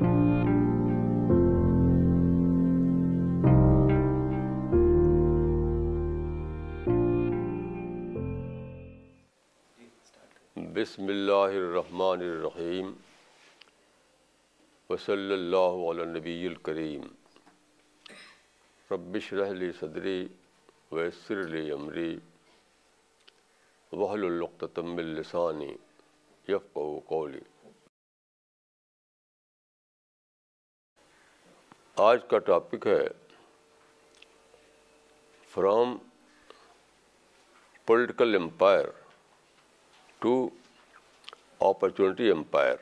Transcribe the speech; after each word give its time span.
بسم 0.00 0.12
اللہ 11.08 11.56
الرحمن 11.56 12.20
الرحیم 12.20 12.92
وصلی 14.90 15.32
اللہ 15.32 15.76
علی 15.90 16.04
نبی 16.04 16.46
الکریم 16.46 17.02
ربش 18.90 19.32
رحلی 19.32 19.72
صدری 19.80 20.26
ویسر 20.92 21.46
لی 21.48 21.70
عمری 21.70 22.16
وحل 23.92 24.24
القتم 24.24 24.96
السانی 24.96 25.74
یف 26.48 26.78
قولی 27.06 27.40
آج 31.96 32.20
کا 32.28 32.38
ٹاپک 32.38 32.86
ہے 32.86 33.02
from 35.50 35.96
political 37.86 38.36
empire 38.36 38.84
to 40.18 40.48
opportunity 41.60 42.30
empire. 42.30 42.76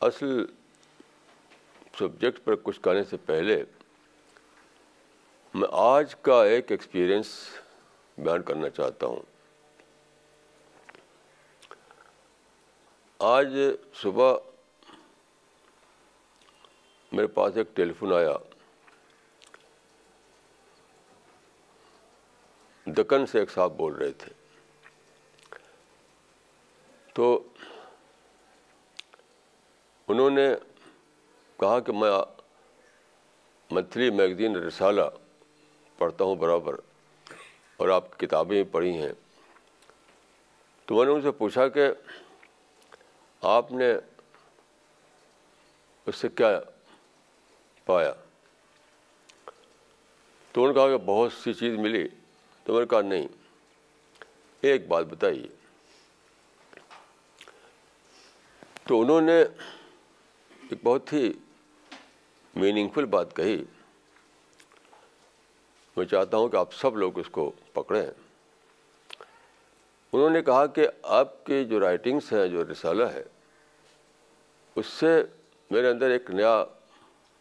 اصل 0.00 0.44
سبجیکٹ 1.98 2.44
پر 2.44 2.54
کچھ 2.62 2.80
کہنے 2.80 3.04
سے 3.04 3.16
پہلے 3.16 3.64
میں 5.54 5.68
آج 5.72 6.14
کا 6.22 6.44
ایک 6.44 6.70
ایکسپیرئنس 6.70 7.26
بیان 8.18 8.42
کرنا 8.42 8.68
چاہتا 8.68 9.06
ہوں۔ 9.06 9.33
آج 13.26 13.56
صبح 13.94 14.36
میرے 17.12 17.26
پاس 17.26 17.56
ایک 17.56 17.76
ٹیلی 17.76 17.92
فون 17.92 18.12
آیا۔ 18.12 18.36
دکن 22.86 23.26
سے 23.26 23.40
ایک 23.40 23.50
صاحب 23.50 23.72
بول 23.76 23.94
رہے 23.94 24.12
تھے۔ 24.12 24.32
تو 27.14 27.42
انہوں 30.08 30.30
نے 30.30 30.54
کہا 31.60 31.80
کہ 31.80 31.92
میں 31.92 32.10
منتھلی 33.70 34.10
میگزین 34.10 34.56
رسالہ 34.56 35.02
پڑھتا 35.98 36.24
ہوں 36.24 36.36
برابر 36.36 36.74
اور 37.76 37.88
آپ 37.88 38.18
کتابیں 38.18 38.64
پڑھی 38.64 39.02
ہیں۔ 39.02 39.12
تو 40.84 40.94
میں 40.94 41.04
نے 41.04 41.12
ان 41.12 41.22
سے 41.22 41.30
پوچھا 41.30 41.68
کہ 41.68 41.88
آپ 43.44 43.72
نے 43.72 43.94
اس 46.06 46.16
سے 46.16 46.28
کیا 46.28 46.60
پایا؟ 47.84 48.12
تو 50.52 50.64
انہوں 50.64 50.68
نے 50.68 50.74
کہا 50.74 50.88
کہ 50.88 51.04
بہت 51.04 51.32
سی 51.32 51.54
چیز 51.54 51.74
ملی 51.74 52.08
تو 52.64 52.72
میں 52.72 52.80
نے 52.80 52.86
کہا 52.86 53.00
نہیں، 53.00 53.28
ایک 54.60 54.88
بات 54.88 55.06
بتائیے۔ 55.06 55.46
تو 58.84 59.00
انہوں 59.00 59.20
نے 59.20 59.42
ایک 60.70 60.78
بہت 60.84 61.12
ہی 61.12 61.32
میننگ 62.54 62.88
فل 62.88 63.04
بات 63.04 63.36
کہی۔ 63.36 63.64
میں 65.96 66.06
چاہتا 66.06 66.36
ہوں 66.36 66.48
کہ 66.48 66.56
آپ 66.56 66.74
سب 66.74 66.96
لوگ 66.96 67.18
اس 67.18 67.28
کو 67.30 67.52
پکڑیں۔ 67.72 68.06
انہوں 70.12 70.30
نے 70.30 70.42
کہا 70.42 70.66
کہ 70.66 70.88
آپ 71.02 71.46
کی 71.46 71.64
جو 71.64 71.80
رائٹنگس 71.80 72.32
ہیں، 72.32 72.48
جو 72.48 72.64
رسالہ 72.64 73.04
ہے 73.04 73.24
اس 74.76 74.86
سے 74.86 75.22
میرے 75.70 75.88
اندر 75.88 76.10
ایک 76.10 76.30
نیا، 76.30 76.64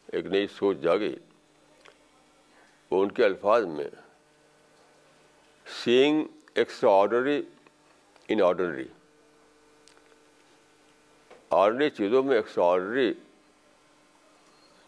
ایک 0.07 0.25
نئی 0.25 0.47
سوچ 0.47 0.77
جاگی۔ 0.77 1.15
وہ 2.91 3.03
ان 3.03 3.11
کے 3.11 3.25
الفاظ 3.25 3.65
میں 3.65 3.87
seeing 5.83 6.25
extra 6.55 6.91
ordinary 6.91 7.43
in 8.27 8.41
ordinary 8.41 8.87
ordinary 11.49 11.89
چیزوں 11.89 12.23
میں 12.23 12.35
ایکسٹرا 12.35 12.65
آرڈنری 12.65 13.13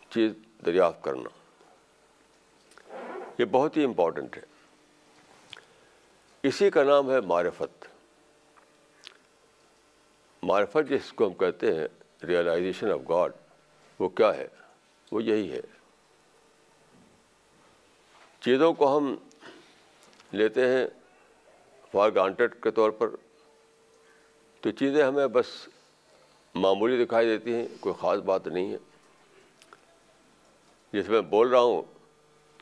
چیز 0.10 0.32
دریافت 0.66 1.04
کرنا۔ 1.04 1.30
یہ 3.38 3.46
بہت 3.46 3.78
ہی 3.78 3.84
امپورٹنٹ 3.84 4.38
ہے۔ 4.38 4.44
اسی 6.44 6.70
کا 6.70 6.84
نام 6.84 7.12
ہے 7.12 7.22
معرفت۔ 7.22 7.86
معرفت 10.44 10.90
جس 10.90 11.14
کو 11.14 11.28
ہم 11.28 11.34
کہتے 11.34 11.76
ہیں 11.76 11.88
ریئلائزیشن 12.26 12.92
آف 12.92 13.00
گاڈ 13.10 13.32
وہ 14.00 14.10
کیا 14.10 14.36
ہے؟ 14.38 14.48
وہ 15.12 15.24
یہی 15.24 15.52
ہے۔ 15.52 15.62
چیزوں 18.40 18.74
کو 18.74 18.98
ہم 18.98 19.16
لیتے 20.32 20.68
ہیں 20.68 20.88
فار 21.92 22.10
گانٹیڈ 22.16 22.56
کے 22.64 22.72
طور 22.72 22.92
پر، 22.92 23.08
تو 24.62 24.72
چیزیں 24.72 25.04
ہمیں 25.04 25.28
بس 25.28 25.46
معمولی 26.56 27.06
دکھائی 27.06 27.28
دیتی 27.28 27.54
ہیں، 27.54 27.68
کوئی 27.80 27.96
خاص 28.00 28.20
بات 28.20 28.48
نہیں 28.48 28.72
ہے۔ 28.72 28.78
جس 30.94 31.10
میں 31.10 31.22
بول 31.22 31.48
رہا 31.48 31.60
ہوں، 31.60 31.82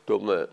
تو 0.04 0.18
میں 0.18 0.44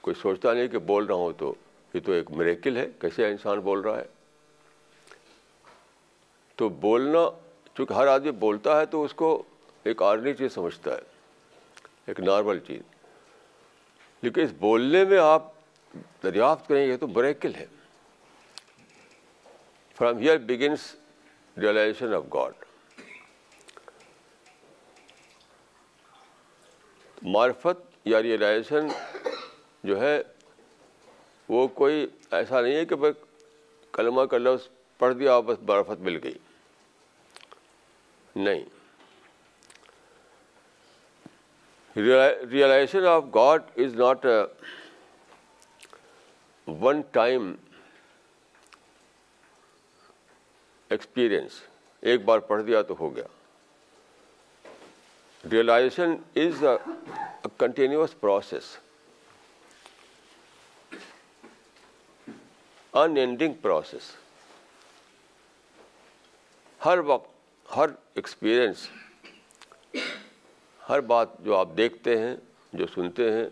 کوئی 0.00 0.14
سوچتا 0.22 0.52
نہیں 0.52 0.68
کہ 0.68 0.78
بول 0.78 1.04
رہا 1.04 1.14
ہوں 1.14 1.32
تو 1.38 1.54
یہ 1.94 2.00
تو 2.00 2.12
ایک 2.12 2.30
مریکل 2.30 2.76
ہے، 2.76 2.86
کیسے 3.00 3.28
انسان 3.28 3.60
بول 3.60 3.80
رہا 3.80 3.98
ہے؟ 3.98 4.04
تو 6.56 6.68
بولنا 6.68 7.45
چونکہ 7.76 7.94
ہر 7.94 8.06
آدمی 8.06 8.30
بولتا 8.30 8.80
ہے 8.80 8.86
تو 8.86 9.04
اس 9.04 9.14
کو 9.14 9.42
ایک 9.82 10.02
آرڈنری 10.02 10.34
چیز 10.34 10.52
سمجھتا 10.52 10.94
ہے، 10.94 11.00
ایک 12.06 12.20
نارمل 12.20 12.58
چیز۔ 12.58 12.82
لیکن 14.22 14.40
اس 14.40 14.50
بولنے 14.58 15.04
میں 15.04 15.18
آپ 15.18 15.42
دریافت 16.22 16.68
کریں 16.68 16.86
گے 16.86 16.96
تو 16.96 17.06
بریکل 17.06 17.54
ہے۔ 17.54 17.66
From 19.96 20.18
here 20.18 20.38
begins 20.38 20.96
realization 21.56 22.14
of 22.14 22.24
God 22.34 22.52
معرفت 27.22 27.96
یا 28.04 28.22
ریئلائزیشن 28.22 28.86
جو 29.84 30.00
ہے، 30.00 30.22
وہ 31.48 31.68
کوئی 31.68 32.06
ایسا 32.30 32.60
نہیں 32.60 32.74
ہے 32.74 32.84
کہ 32.84 32.94
بھائی 32.94 33.12
کلمہ 33.92 34.22
کا 34.22 34.38
لفظ 34.38 34.68
پڑھ 34.98 35.14
دیا 35.14 35.40
بس 35.40 35.58
معرفت 35.68 36.00
مل 36.00 36.18
گئی۔ 36.22 36.38
نہیں۔ 38.36 38.64
Realization 41.96 43.06
of 43.06 43.24
God 43.34 43.62
is 43.76 43.94
not 43.94 44.26
one 46.66 47.00
time 47.10 47.54
experience 50.88 51.60
ایک 52.00 52.24
بار 52.24 52.38
پڑھ 52.38 52.62
دیا 52.62 52.82
تو 52.82 52.94
ہو 53.00 53.16
گیا۔ 53.16 53.24
Realization 55.50 56.14
is 56.36 56.64
a 56.64 57.48
continuous 57.58 58.14
process 58.20 58.76
unending 63.16 63.54
process 63.54 64.10
ہر 66.84 66.98
وقت 66.98 67.35
ہر 67.76 67.86
ایکسپیرئنس 68.14 68.88
ہر 70.88 71.00
بات 71.00 71.38
جو 71.38 71.56
آپ 71.56 71.68
دیکھتے 71.76 72.18
ہیں، 72.18 72.36
جو 72.72 72.86
سنتے 72.94 73.32
ہیں، 73.32 73.48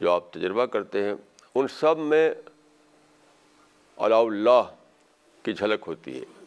جو 0.00 0.12
آپ 0.12 0.32
تجربہ 0.32 0.66
کرتے 0.66 1.04
ہیں، 1.04 1.14
ان 1.54 1.68
سب 1.68 1.98
میں 1.98 2.34
علاء 3.96 4.20
اللہ 4.20 4.74
کی 5.42 5.52
جھلک 5.52 5.84
ہوتی 5.86 6.20
ہے۔ 6.20 6.44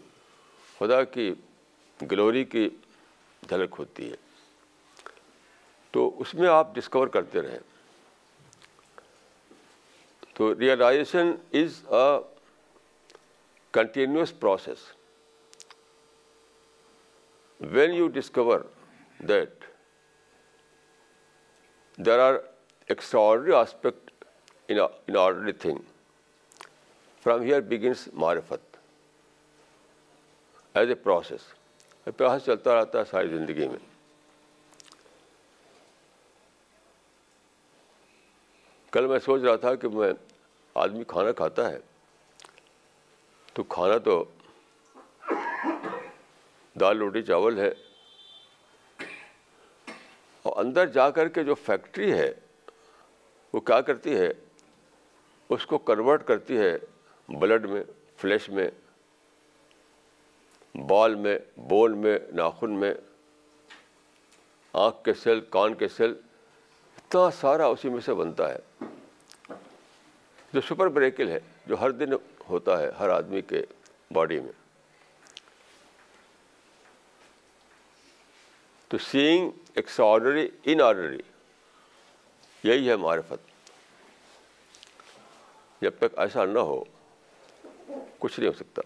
خدا 0.79 1.03
کی 1.03 1.33
گلوری 2.11 2.43
کی 2.45 2.69
جھلک 3.49 3.75
ہوتی 3.79 4.11
ہے۔ 4.11 4.15
تو 5.91 6.21
اس 6.21 6.33
میں 6.33 6.49
آپ 6.49 6.75
ڈسکور 6.75 7.07
کرتے 7.07 7.41
رہیں۔ 7.41 7.59
تو 10.33 10.59
realization 10.59 11.31
is 11.53 11.85
a 11.87 12.33
continuous 13.71 14.39
process 14.39 15.02
when 17.71 17.93
you 17.93 18.07
discover 18.13 18.59
that 19.19 19.65
there 21.97 22.19
are 22.19 22.33
extra 22.89 23.59
aspect 23.59 24.11
in 24.69 24.79
ordinary 24.79 25.53
thing. 25.53 25.79
From 27.25 27.43
here 27.43 27.61
begins 27.61 28.07
معرفت 28.13 28.77
ایز 30.75 30.89
اے 30.89 30.95
پروسیس 30.95 31.41
پروسیس 32.07 32.45
چلتا 32.45 32.75
رہتا 32.75 32.99
ہے 32.99 33.03
ساری 33.09 33.27
زندگی 33.27 33.67
میں 33.67 33.77
کل 38.93 39.07
میں 39.07 39.19
سوچ 39.19 39.41
رہا 39.41 39.55
تھا 39.55 39.73
کہ 39.75 39.87
میں 39.87 40.11
آدمی 40.75 41.03
کھانا 41.07 41.31
کھاتا 41.31 41.69
ہے 41.71 41.77
تو 43.55 43.63
کھانا 43.63 43.97
تو 43.97 44.23
دال 46.79 46.97
روٹی 46.97 47.21
چاول 47.21 47.59
ہے۔ 47.59 47.73
اور 50.41 50.65
اندر 50.65 50.85
جا 50.85 51.09
کر 51.09 51.27
کے 51.27 51.43
جو 51.43 51.55
فیکٹری 51.55 52.13
ہے، 52.13 52.33
وہ 53.53 53.59
کیا 53.59 53.81
کرتی 53.81 54.15
ہے؟ 54.15 54.31
اس 55.49 55.65
کو 55.65 55.77
کنورٹ 55.77 56.27
کرتی 56.27 56.57
ہے 56.57 56.77
بلڈ 57.29 57.65
میں 57.65 57.83
فلیش 58.17 58.49
میں 58.49 58.71
بال 60.89 61.15
میں 61.15 61.39
بول 61.57 61.93
میں، 61.93 62.19
ناخن 62.33 62.71
میں۔ 62.71 62.93
آنکھ 64.73 65.03
کے 65.03 65.13
سیل 65.13 65.41
کان 65.49 65.73
کے 65.73 65.87
سیل 65.87 66.13
اتنا 66.97 67.31
سارا 67.31 67.65
اسی 67.65 67.89
میں 67.89 68.01
سے 68.01 68.13
بنتا 68.13 68.53
ہے۔ 68.53 68.85
جو 70.53 70.61
سپر 70.61 70.87
بریکل 70.87 71.29
ہے، 71.29 71.39
جو 71.67 71.81
ہر 71.81 71.91
دن 71.91 72.09
ہوتا 72.49 72.79
ہے، 72.79 72.91
ہر 72.99 73.09
آدمی 73.09 73.41
کے 73.41 73.65
باڈی 74.11 74.39
میں۔ 74.39 74.62
تو 78.93 78.99
seeing 78.99 79.49
extra 79.75 80.05
ordinary 80.05 80.49
in 80.63 80.81
ordinary 80.81 81.17
یہی 82.63 82.89
ہے 82.89 82.95
معرفت۔ 82.95 83.67
جب 85.81 85.91
تک 85.97 86.19
ایسا 86.19 86.45
نہ 86.45 86.59
ہو، 86.59 86.83
کچھ 88.19 88.39
نہیں 88.39 88.51
ہو 88.51 88.53
سکتا۔ 88.53 88.81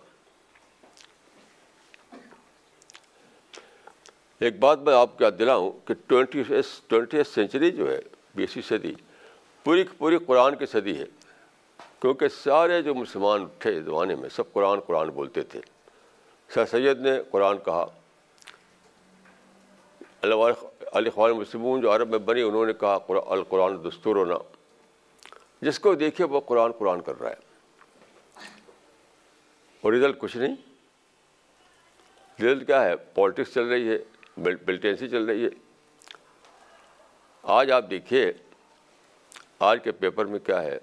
ایک 4.40 4.60
بات 4.60 4.80
میں 4.80 4.94
آپ 4.94 5.18
کو 5.18 5.24
یاد 5.24 5.32
دلاؤں 5.40 5.88
کہ 5.88 5.94
ٹوینٹی 6.08 6.44
ٹوینٹی 6.88 7.24
سینچری 7.24 7.72
جو 7.72 7.92
ہے 7.92 8.00
بیسویں 8.36 8.70
صدی، 8.70 8.94
پوری 9.64 9.84
پوری 9.98 10.18
قرآن 10.18 10.56
کی 10.56 10.66
صدی 10.66 11.00
ہے۔ 11.00 11.06
کیونکہ 12.00 12.28
سارے 12.28 12.82
جو 12.82 12.96
مسلمان 12.96 13.46
تھے 13.60 13.82
زمانے 13.82 14.16
میں، 14.16 14.30
سب 14.30 14.54
قرآن 14.54 14.80
قرآن 14.80 15.10
بولتے 15.10 15.42
تھے۔ 15.42 15.62
سر 16.50 16.66
سید 16.66 17.00
نے 17.00 17.12
قرآن 17.32 17.58
کہا۔ 17.58 17.86
علی 20.22 21.10
مسلمون 21.34 21.82
جو 21.82 21.96
عرب 21.96 22.10
میں 22.10 22.20
بنی 22.20 22.42
انہوں 22.42 22.66
نے 22.66 22.74
کہا 22.74 22.98
القرآن 23.28 23.84
دستور 23.84 24.16
ہونا۔ 24.16 24.36
جس 25.62 25.80
کو 25.80 25.96
دیکھے 25.96 26.24
وہ 26.24 26.40
قرآن 26.40 26.72
قرآن 26.72 27.02
کر 27.02 27.20
رہا 27.20 27.30
ہے۔ 27.30 27.36
اور 29.82 29.94
رزلٹ 29.94 30.20
کچھ 30.20 30.38
نہیں۔ 30.38 30.56
رزلٹ 32.40 32.68
کیا 32.68 32.86
ہے؟ 32.86 32.96
پالیٹکس 32.96 33.54
چل 33.54 33.68
رہی 33.68 33.90
ہے 33.90 33.98
ملٹینسی 34.38 35.10
چل 35.10 35.26
رہی 35.26 35.44
ہے۔ 35.44 35.50
آج 37.44 37.72
آپ 37.72 37.86
دیکھیے، 37.90 38.34
آج 39.60 39.84
کے 39.84 39.92
پیپر 39.92 40.26
میں 40.26 40.40
کیا 40.40 40.64
ہے؟ 40.64 40.80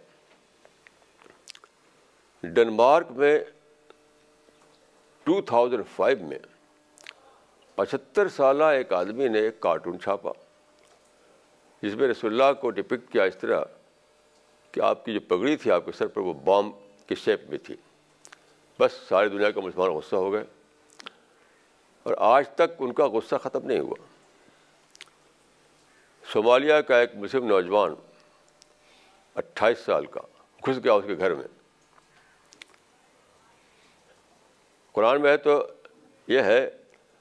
ڈنمارک 2.43 3.07
میں 3.11 3.45
ٹو 5.23 5.41
تھاؤزینڈ 5.41 5.85
فائیو 5.97 6.19
میں 6.21 6.39
پچہتر 7.75 8.29
سالہ 8.29 8.65
ایک 8.65 8.93
آدمی 8.93 9.29
نے 9.29 9.39
ایک 9.39 9.61
کارٹون 9.61 10.01
چھاپا، 10.01 10.31
جس 11.83 11.95
میں 11.95 12.09
رسول 12.09 12.33
اللہ 12.33 12.61
کو 12.61 12.71
ڈپکٹ 12.71 13.13
کیا 13.13 13.23
اس 13.23 13.37
طرح 13.37 13.65
کہ 14.73 14.81
آپ 14.81 15.05
کی 15.05 15.13
جو 15.13 15.21
پگڑی 15.21 15.57
تھی 15.57 15.71
آپ 15.71 15.87
کے 15.87 15.93
سر 15.93 16.07
پر 16.07 16.21
وہ 16.21 16.33
بام 16.33 16.71
کی 17.07 17.15
شیپ 17.15 17.41
میں 17.49 17.59
تھی۔ 17.59 17.77
بس 18.79 18.93
ساری 19.09 19.29
دنیا 19.29 19.51
کا 19.51 19.61
مسلمان 19.61 19.91
غصہ 19.91 20.17
ہو 20.17 20.33
گئے 20.33 20.45
اور 22.03 22.15
آج 22.19 22.49
تک 22.49 22.71
ان 22.79 22.93
کا 22.93 23.09
غصہ 23.09 23.37
ختم 23.43 23.67
نہیں 23.67 23.81
ہوا۔ 23.81 23.97
صومالیہ 26.33 26.75
کا 26.75 26.99
ایک 26.99 27.11
مسلم 27.15 27.47
نوجوان 27.47 27.95
اٹھائیس 29.35 29.79
سال 29.79 30.07
کا 30.07 30.21
گھس 30.67 30.85
گیا 30.85 30.93
اس 30.93 31.05
کے 31.07 31.17
گھر 31.19 31.35
میں۔ 31.35 31.49
قرآن 34.93 35.21
میں 35.23 35.31
ہے 35.31 35.37
تو 35.37 35.67
یہ 36.27 36.41
ہے 36.41 36.71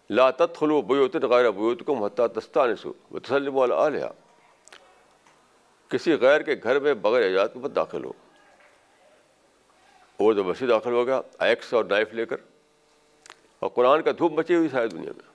لا 0.10 0.32
تدخلوا 0.32 0.82
بیوت 0.82 1.16
غیر 1.16 1.52
بیوتکم 1.52 2.04
حتی 2.04 2.24
تستانسوا 2.36 3.14
وتسلموا 3.14 3.66
علی 3.66 3.74
اہلها 3.74 4.12
کسی 5.90 6.14
غیر 6.14 6.42
کے 6.42 6.56
گھر 6.64 6.80
میں 6.80 6.94
بغیر 6.94 7.26
اجازت 7.26 7.58
مت 7.58 7.72
داخل 7.76 8.06
ہو۔ 8.06 8.12
وہ 10.20 10.34
تو 10.34 10.46
وسیع 10.46 10.68
داخل 10.70 10.92
ہو 10.92 11.08
گیا 11.08 11.22
ایکس 11.40 11.74
اور 11.74 11.86
نائف 11.86 12.14
لے 12.14 12.26
کر۔ 12.26 12.38
اور 13.60 13.70
قرآن 13.70 14.02
کا 14.02 14.12
دھوپ 14.18 14.32
مچی 14.32 14.56
ہوئی 14.56 14.70
ساری 14.70 14.88
دنیا 14.88 15.12
میں۔ 15.18 15.34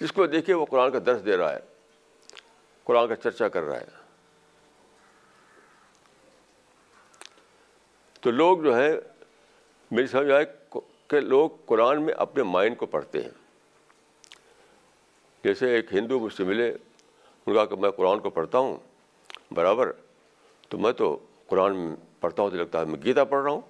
جس 0.00 0.12
کو 0.12 0.26
دیکھیے 0.26 0.56
وہ 0.56 0.64
قرآن 0.64 0.90
کا 0.90 0.98
درس 1.06 1.24
دے 1.24 1.36
رہا 1.36 1.52
ہے۔ 1.52 1.60
قرآن 2.84 3.08
کا 3.08 3.16
چرچا 3.16 3.48
کر 3.48 3.62
رہا 3.62 3.80
ہے۔ 3.80 3.86
تو 8.20 8.30
لوگ 8.30 8.58
جو 8.58 8.76
ہے 8.76 9.00
میری 9.90 10.06
سمجھ 10.06 10.30
آئے 10.30 10.44
کہ 11.12 11.20
لوگ 11.20 11.50
قرآن 11.66 12.02
میں 12.02 12.14
اپنے 12.14 12.42
مائنڈ 12.42 12.76
کو 12.76 12.86
پڑھتے 12.86 13.22
ہیں۔ 13.22 13.30
جیسے 15.44 15.74
ایک 15.74 15.94
ہندو 15.94 16.20
مجھ 16.20 16.34
سے 16.34 16.44
ملے 16.44 16.76
ان 17.46 17.54
کا 17.54 17.64
کہ 17.64 17.76
میں 17.76 17.90
قرآن 17.90 18.20
کو 18.20 18.30
پڑھتا 18.30 18.58
ہوں۔ 18.58 18.76
برابر، 19.50 19.92
تو 20.68 20.78
میں 20.78 20.92
تو 20.92 21.18
قرآن 21.46 21.94
پڑھتا 22.20 22.42
ہوں 22.42 22.50
تو 22.50 22.56
لگتا 22.56 22.80
ہے 22.80 22.84
میں 22.84 23.02
گیتا 23.04 23.24
پڑھ 23.24 23.42
رہا 23.42 23.50
ہوں۔ 23.50 23.60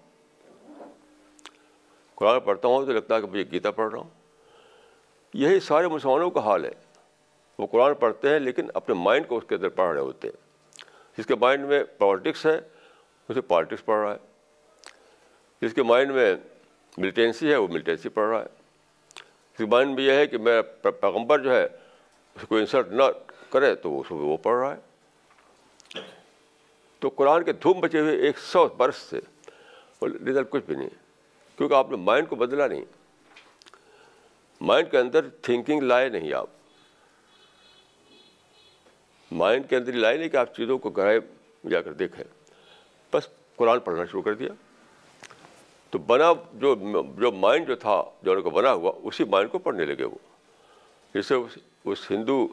قرآن 2.15 2.41
پڑھتا 2.41 2.69
ہوں 2.69 2.87
تو 2.87 2.93
لگتا 2.93 3.17
ہے 3.17 3.21
کہ 3.21 3.27
مجھے 3.27 3.45
گیتا 3.53 3.71
پڑھ 3.71 3.93
رہا 3.93 4.01
ہوں۔ 4.01 4.11
یہی 5.35 5.61
سارے 5.61 5.89
مسلمانوں 5.89 6.31
کا 6.31 6.41
حال 6.41 6.65
ہے۔ 6.65 6.73
وہ 7.59 7.67
قرآن 7.67 7.95
پڑھتے 7.95 8.29
ہیں 8.29 8.39
لیکن 8.39 8.67
اپنے 8.75 8.95
مائنڈ 8.95 9.29
کو 9.29 9.37
اس 9.37 9.45
کے 9.49 9.55
اندر 9.55 9.69
پڑھ 9.69 9.93
رہے 9.93 10.01
ہوتے 10.01 10.29
ہیں۔ 10.29 10.37
جس 11.19 11.27
کے 11.27 11.35
مائنڈ 11.35 11.65
میں 11.65 11.85
پالیٹکس 11.99 12.47
ہے، 12.47 12.61
اسے 13.29 13.41
پالیٹکس 13.41 13.85
پڑھ 13.85 14.05
رہا 14.05 14.13
ہے۔ 14.13 14.19
جس 15.63 15.75
کے 15.75 15.83
مائنڈ 15.83 16.11
میں 16.11 16.35
ملیٹینسی 16.99 17.51
ہے 17.51 17.57
وہ 17.57 17.69
ملیٹینسی 17.69 18.09
پڑھ 18.09 18.29
رہا 18.29 18.41
ہے 18.41 18.45
اس 18.45 19.59
کے 19.59 19.67
مائنڈ 19.67 19.95
میں 19.95 20.05
یہ 20.05 20.13
ہے 20.13 20.27
کہ 20.27 20.39
میرا 20.39 20.91
پیغمبر 20.91 21.39
جو 21.39 21.55
ہے 21.55 21.65
اس 22.37 22.45
کو 22.49 22.57
انسلٹ 22.57 22.93
نہ 22.93 23.03
کرے 23.51 23.75
تو 23.75 24.01
اس 24.01 24.07
وہ 24.11 24.37
پڑھ 24.37 24.59
رہا 24.59 24.75
ہے 24.75 26.01
تو 27.03 27.09
قرآن 27.09 27.45
کے 27.45 27.53
دھوم 27.53 27.81
بچے 27.81 28.01
ہوئے 28.01 28.17
ایک 28.17 28.39
سو 28.39 28.67
برس 28.77 28.97
سے 28.97 29.21
رزلٹ 30.03 30.51
کچھ 30.51 30.65
بھی 30.67 30.75
نہیں 30.75 30.89
کیونکہ 31.59 31.75
آپ 31.75 31.91
نے 31.91 31.97
مائنڈ 31.97 32.29
کو 32.29 32.37
بدلا 32.37 32.67
نہیں 32.67 32.85
مائنڈ 34.61 34.91
کے 34.91 34.99
اندر 34.99 35.29
تھنکنگ 35.43 35.83
لائے 35.83 36.09
نہیں 36.09 36.33
آپ 36.33 36.49
مائنڈ 39.31 39.69
کے 39.69 39.77
اندر 39.77 39.93
لائے 39.93 40.17
نہیں 40.17 40.29
کہ 40.29 40.37
آپ 40.37 40.55
چیزوں 40.57 40.79
کو 40.79 40.91
گہرائے 40.91 41.21
جا 41.71 41.81
کر 41.83 41.93
دیکھیں 41.93 42.25
بس 43.13 43.29
قرآن 43.57 43.81
پڑھنا 43.81 44.05
شروع 44.05 44.23
کر 44.23 44.35
دیا 44.35 44.53
تو 45.93 45.99
بنا 45.99 46.33
جو 46.53 46.75
جو 47.19 47.33
مائنڈ 47.33 47.69
جو 47.69 47.77
تھا، 47.77 48.03
جو 48.23 48.33
ان 48.33 48.43
کو 48.43 48.51
بنا 48.51 48.73
ہوا، 48.73 48.93
اسی 49.03 49.25
مائنڈ 49.25 49.53
کو 49.53 49.59
پڑھنے 49.59 49.85
لگے 49.85 50.05
وہ۔ 50.05 50.19
جیسے 51.15 51.35
اس 51.85 52.11
ہندو 52.11 52.49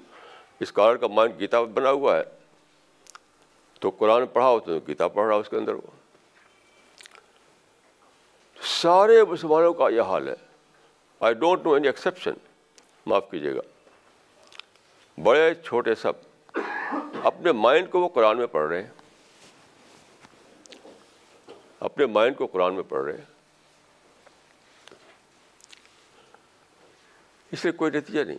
اس 0.59 0.71
کارن 0.71 0.97
کا 0.97 1.07
مائنڈ 1.07 1.39
گیتا 1.39 1.61
بنا 1.61 1.91
ہوا 1.91 2.17
ہے۔ 2.17 2.23
تو 3.79 3.89
قرآن 3.89 4.27
پڑھا 4.27 4.49
ہو 4.49 4.59
تو 4.59 4.79
گیتا 4.87 5.07
پڑھ 5.07 5.27
رہا 5.27 5.35
اس 5.35 5.49
کے 5.49 5.57
اندر 5.57 5.73
وہ۔ 5.73 5.87
سارے 8.61 9.23
مسلمانوں 9.23 9.73
کا 9.73 9.89
یہ 9.89 10.01
حال 10.01 10.27
ہے۔ 10.27 10.35
I 11.19 11.33
don't 11.33 11.65
know 11.65 11.73
any 11.73 11.87
exception 11.87 12.33
معاف 13.05 13.31
کیجیے 13.31 13.55
گا۔ 13.55 13.61
بڑے، 15.23 15.53
چھوٹے 15.55 15.95
سب 15.95 16.13
اپنے 17.23 17.51
مائنڈ 17.51 17.89
کو 17.89 17.99
وہ 17.99 18.09
قرآن 18.09 18.37
میں 18.37 18.47
پڑھ 18.47 18.69
رہے 18.69 18.81
ہیں۔ 18.83 18.89
اپنے 21.79 22.05
مائنڈ 22.05 22.37
کو 22.37 22.47
قرآن 22.47 22.73
میں 22.73 22.83
پڑھ 22.83 23.05
رہے 23.05 23.17
ہیں۔ 23.17 23.25
اس 27.51 27.59
سے 27.59 27.71
کوئی 27.71 27.91
نتیجہ 27.91 28.23
نہیں۔ 28.23 28.37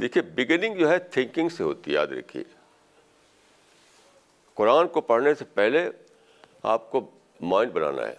دیکھیے 0.00 0.22
بگننگ 0.22 0.74
جو 0.76 0.90
ہے 0.90 0.98
تھنکنگ 0.98 1.48
سے 1.48 1.62
ہوتی 1.62 1.90
ہے، 1.90 1.96
یاد 1.96 2.06
رکھیے۔ 2.06 2.44
قرآن 4.54 4.88
کو 4.88 5.00
پڑھنے 5.00 5.34
سے 5.34 5.44
پہلے 5.44 5.90
آپ 6.62 6.90
کو 6.90 7.10
مائنڈ 7.40 7.72
بنانا 7.72 8.02
ہے۔ 8.08 8.14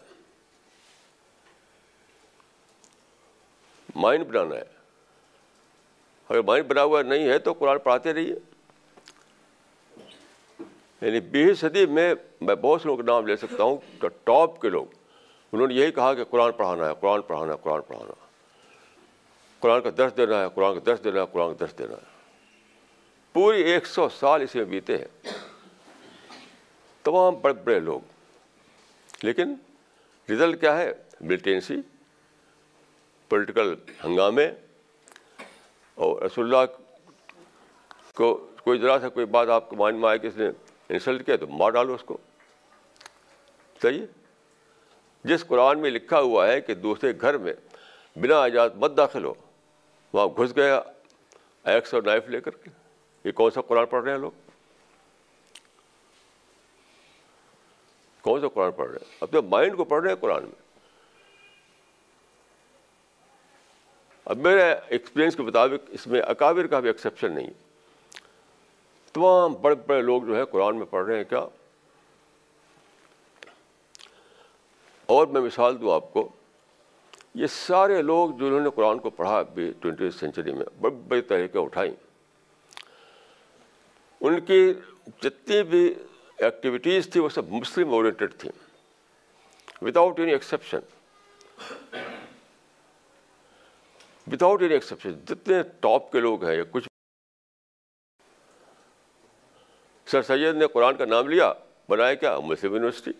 مائنڈ 3.96 4.26
بنانا 4.26 4.56
ہے۔ 4.56 4.64
اگر 6.30 6.42
مائنڈ 6.42 6.66
بنا 6.66 6.84
ہوا 6.84 7.02
نہیں 7.02 7.30
ہے 7.30 7.40
تو 7.40 7.54
قرآن 7.54 7.80
پڑھاتے 7.80 8.14
رہیے۔ 8.14 8.36
یعنی 11.02 11.20
بیس 11.20 11.60
صدی 11.60 11.86
میں 11.86 12.16
میں 12.42 12.56
بہت 12.56 12.82
سے 12.82 12.88
لوگوں 12.88 13.04
کا 13.04 13.14
نام 13.14 13.28
لے 13.28 13.36
سکتا 13.36 13.64
ہوں 13.64 13.78
کہ 14.02 14.08
ٹاپ 14.24 14.62
کے 14.62 14.70
لوگ، 14.70 14.86
انہوں 15.52 15.68
نے 15.68 15.74
یہی 15.74 15.92
کہا 15.92 16.14
کہ 16.14 16.24
قرآن 16.24 16.52
پڑھانا 16.52 16.90
ہے، 16.90 16.92
قرآن 17.00 17.22
پڑھانا 17.22 17.54
ہے، 17.54 17.58
قرآن 17.64 17.82
پڑھانا 17.82 18.14
قرآن 19.60 19.82
کا 19.82 19.90
درس 19.98 20.18
دینا 20.18 20.42
ہے، 20.42 20.46
قرآن 20.56 20.74
کا 20.74 20.80
درس 20.86 21.04
دینا 21.04 21.22
ہے، 21.22 21.26
قرآن 21.32 21.54
کا 21.54 21.66
درس 21.66 21.78
دینا 21.78 21.94
ہے۔ 21.94 22.12
پوری 23.34 23.62
ایک 23.62 23.86
سو 23.86 24.10
سال 24.10 24.42
اس 24.42 24.56
میں 24.56 24.64
بیتے 24.64 24.98
ہیں۔ 24.98 25.28
تمام 27.04 27.36
بڑے 27.36 27.54
بڑے 27.54 27.80
لوگ۔ 27.80 28.00
لیکن 29.24 29.56
رزلٹ 30.32 30.62
کیا 30.62 30.78
ہے؟ 30.78 30.94
ملیٹینسی 31.22 31.76
پولیٹیکل 33.30 33.76
ہنگامے۔ 34.04 34.52
اور 35.96 36.22
رسول 36.22 36.56
اللہ 36.56 36.74
کو 38.16 38.48
کوئی 38.64 38.80
ذرا 38.80 39.00
سا 39.00 39.10
کوئی 39.10 39.26
بات 39.26 39.50
آپ 39.50 39.70
کو 39.70 39.76
مائنڈ 39.76 40.00
میں 40.00 40.10
آئے 40.10 40.20
کہ 40.20 40.28
اس 40.28 40.38
نے 40.38 40.50
انسلٹ 40.92 41.26
کیا 41.26 41.36
تو 41.36 41.48
مار 41.48 41.70
ڈالو 41.70 41.94
اس 41.94 42.04
کو۔ 42.04 42.18
صحیح 43.82 44.06
جس 45.24 45.46
قرآن 45.46 45.80
میں 45.80 45.90
لکھا 45.90 46.20
ہوا 46.20 46.48
ہے 46.48 46.62
کہ 46.62 46.74
دوسرے 46.74 47.14
گھر 47.22 47.38
میں 47.38 47.54
بنا 48.16 48.44
اجازت 48.44 48.76
مت 48.76 48.98
داخل 48.98 49.26
ہو، 49.26 49.34
وہاں 50.14 50.28
گھس 50.28 50.56
گیا 50.56 50.82
ایکس 51.64 51.94
اور 51.94 52.04
نائف 52.04 52.30
لے 52.30 52.42
کر 52.42 52.52
کے۔ 52.52 52.70
یہ 53.24 53.32
کون 53.32 53.52
سا 53.52 53.62
قرآن 53.62 53.86
پڑھ 53.86 54.04
رہے 54.04 54.12
ہیں 54.12 54.20
لوگ؟ 54.20 54.32
کون 58.22 58.42
سا 58.42 58.48
قرآن 58.48 58.72
پڑھ 58.72 58.92
رہے 58.92 58.98
ہیں؟ 59.02 59.18
اپنے 59.22 59.42
مائنڈ 59.42 59.78
کو 59.78 59.84
پڑھ 59.84 60.02
رہے 60.02 60.10
ہیں 60.10 60.18
قرآن 60.18 60.44
میں۔ 60.44 60.62
اب 64.26 64.38
میرے 64.38 64.76
ایکسپیرئنس 64.88 65.36
کے 65.36 65.44
مطابق 65.44 65.90
اس 65.90 66.08
میں 66.08 66.22
اکابر 66.22 66.68
کا 66.68 66.80
بھی 66.80 66.90
ایکسیپشن 66.90 67.36
نہیں 67.36 67.48
ہے۔ 67.48 67.71
تمام 69.14 69.54
بڑے 69.54 69.76
بڑے 69.76 70.02
لوگ 70.02 70.24
جو 70.24 70.36
ہے 70.38 70.46
قرآن 70.46 70.78
میں 70.78 70.86
پڑھ 70.86 71.06
رہے 71.06 71.18
ہیں، 71.18 71.24
کیا؟ 71.24 71.46
اور 75.06 75.28
میں 75.28 75.42
مثال 75.42 75.82
دوں 75.82 75.94
آپ 75.94 76.14
کو، 76.14 76.30
یہ 77.36 77.48
سارے 77.48 78.02
لوگ 78.02 78.32
جو 78.40 78.60
نے 78.60 78.70
قرآن 78.76 79.00
کو 79.00 79.10
پڑھا 79.10 79.38
ابھی 79.40 79.72
ٹوینٹی 79.80 80.10
سینچری 80.12 80.54
میں 80.54 80.66
بڑی 80.82 80.96
بڑی 81.08 81.22
طریقے 81.22 81.60
اٹھائیں۔ 81.60 81.94
ان 84.22 84.40
کی 84.40 84.74
جتنی 85.22 85.62
بھی 85.64 85.94
ایکٹیویٹیز 86.38 87.10
تھی 87.10 87.20
وہ 87.20 87.30
سب 87.30 87.50
مسلم 87.50 87.94
اورینٹیڈ 87.94 88.34
تھیں۔ 88.38 88.52
Without 89.82 90.20
any 90.20 90.32
exception 90.32 90.80
without 94.32 94.62
any 94.62 94.74
exception 94.74 95.14
جتنے 95.26 95.62
ٹاپ 95.80 96.12
کے 96.12 96.20
لوگ 96.20 96.46
ہیں 96.46 96.56
یا 96.56 96.64
کچھ 96.72 96.88
سر 100.12 100.22
سید 100.22 100.56
نے 100.56 100.68
قرآن 100.68 100.96
کا 100.96 101.06
نام 101.06 101.28
لیا، 101.28 101.54
بنایا 101.90 102.14
کیا؟ 102.14 102.40
مسلم 102.40 102.74
یونیورسٹی۔ 102.74 103.12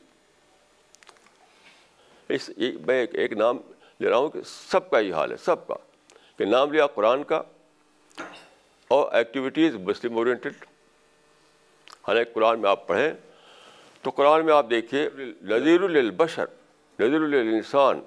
اس 2.30 2.50
میں 2.88 3.08
ایک 3.14 3.34
نام 3.34 3.58
لے 4.00 4.10
رہا 4.10 4.18
ہوں 4.18 4.30
کہ 4.30 4.42
سب 4.46 4.90
کا 4.90 5.00
یہ 5.00 5.14
حال 5.14 5.32
ہے، 5.32 5.38
سب 5.38 5.68
کا۔ 5.68 5.76
کہ 6.38 6.46
نام 6.46 6.74
لیا 6.74 6.88
قرآن 6.88 7.24
کا 7.24 7.42
اور 8.88 9.14
ایکٹیویٹیز 9.14 9.76
مسلم 9.76 10.18
اورینٹیڈ 10.18 10.54
حالانکہ 12.08 12.34
قرآن 12.34 12.60
میں 12.60 12.70
آپ 12.70 12.88
پڑھیں۔ 12.88 13.14
تو 14.02 14.10
قرآن 14.10 14.46
میں 14.46 14.54
آپ 14.54 14.66
دیکھیے، 14.70 15.10
نذیر 15.42 15.84
البشر 15.84 16.46
نذیر 17.00 17.22
الانسان 17.22 18.02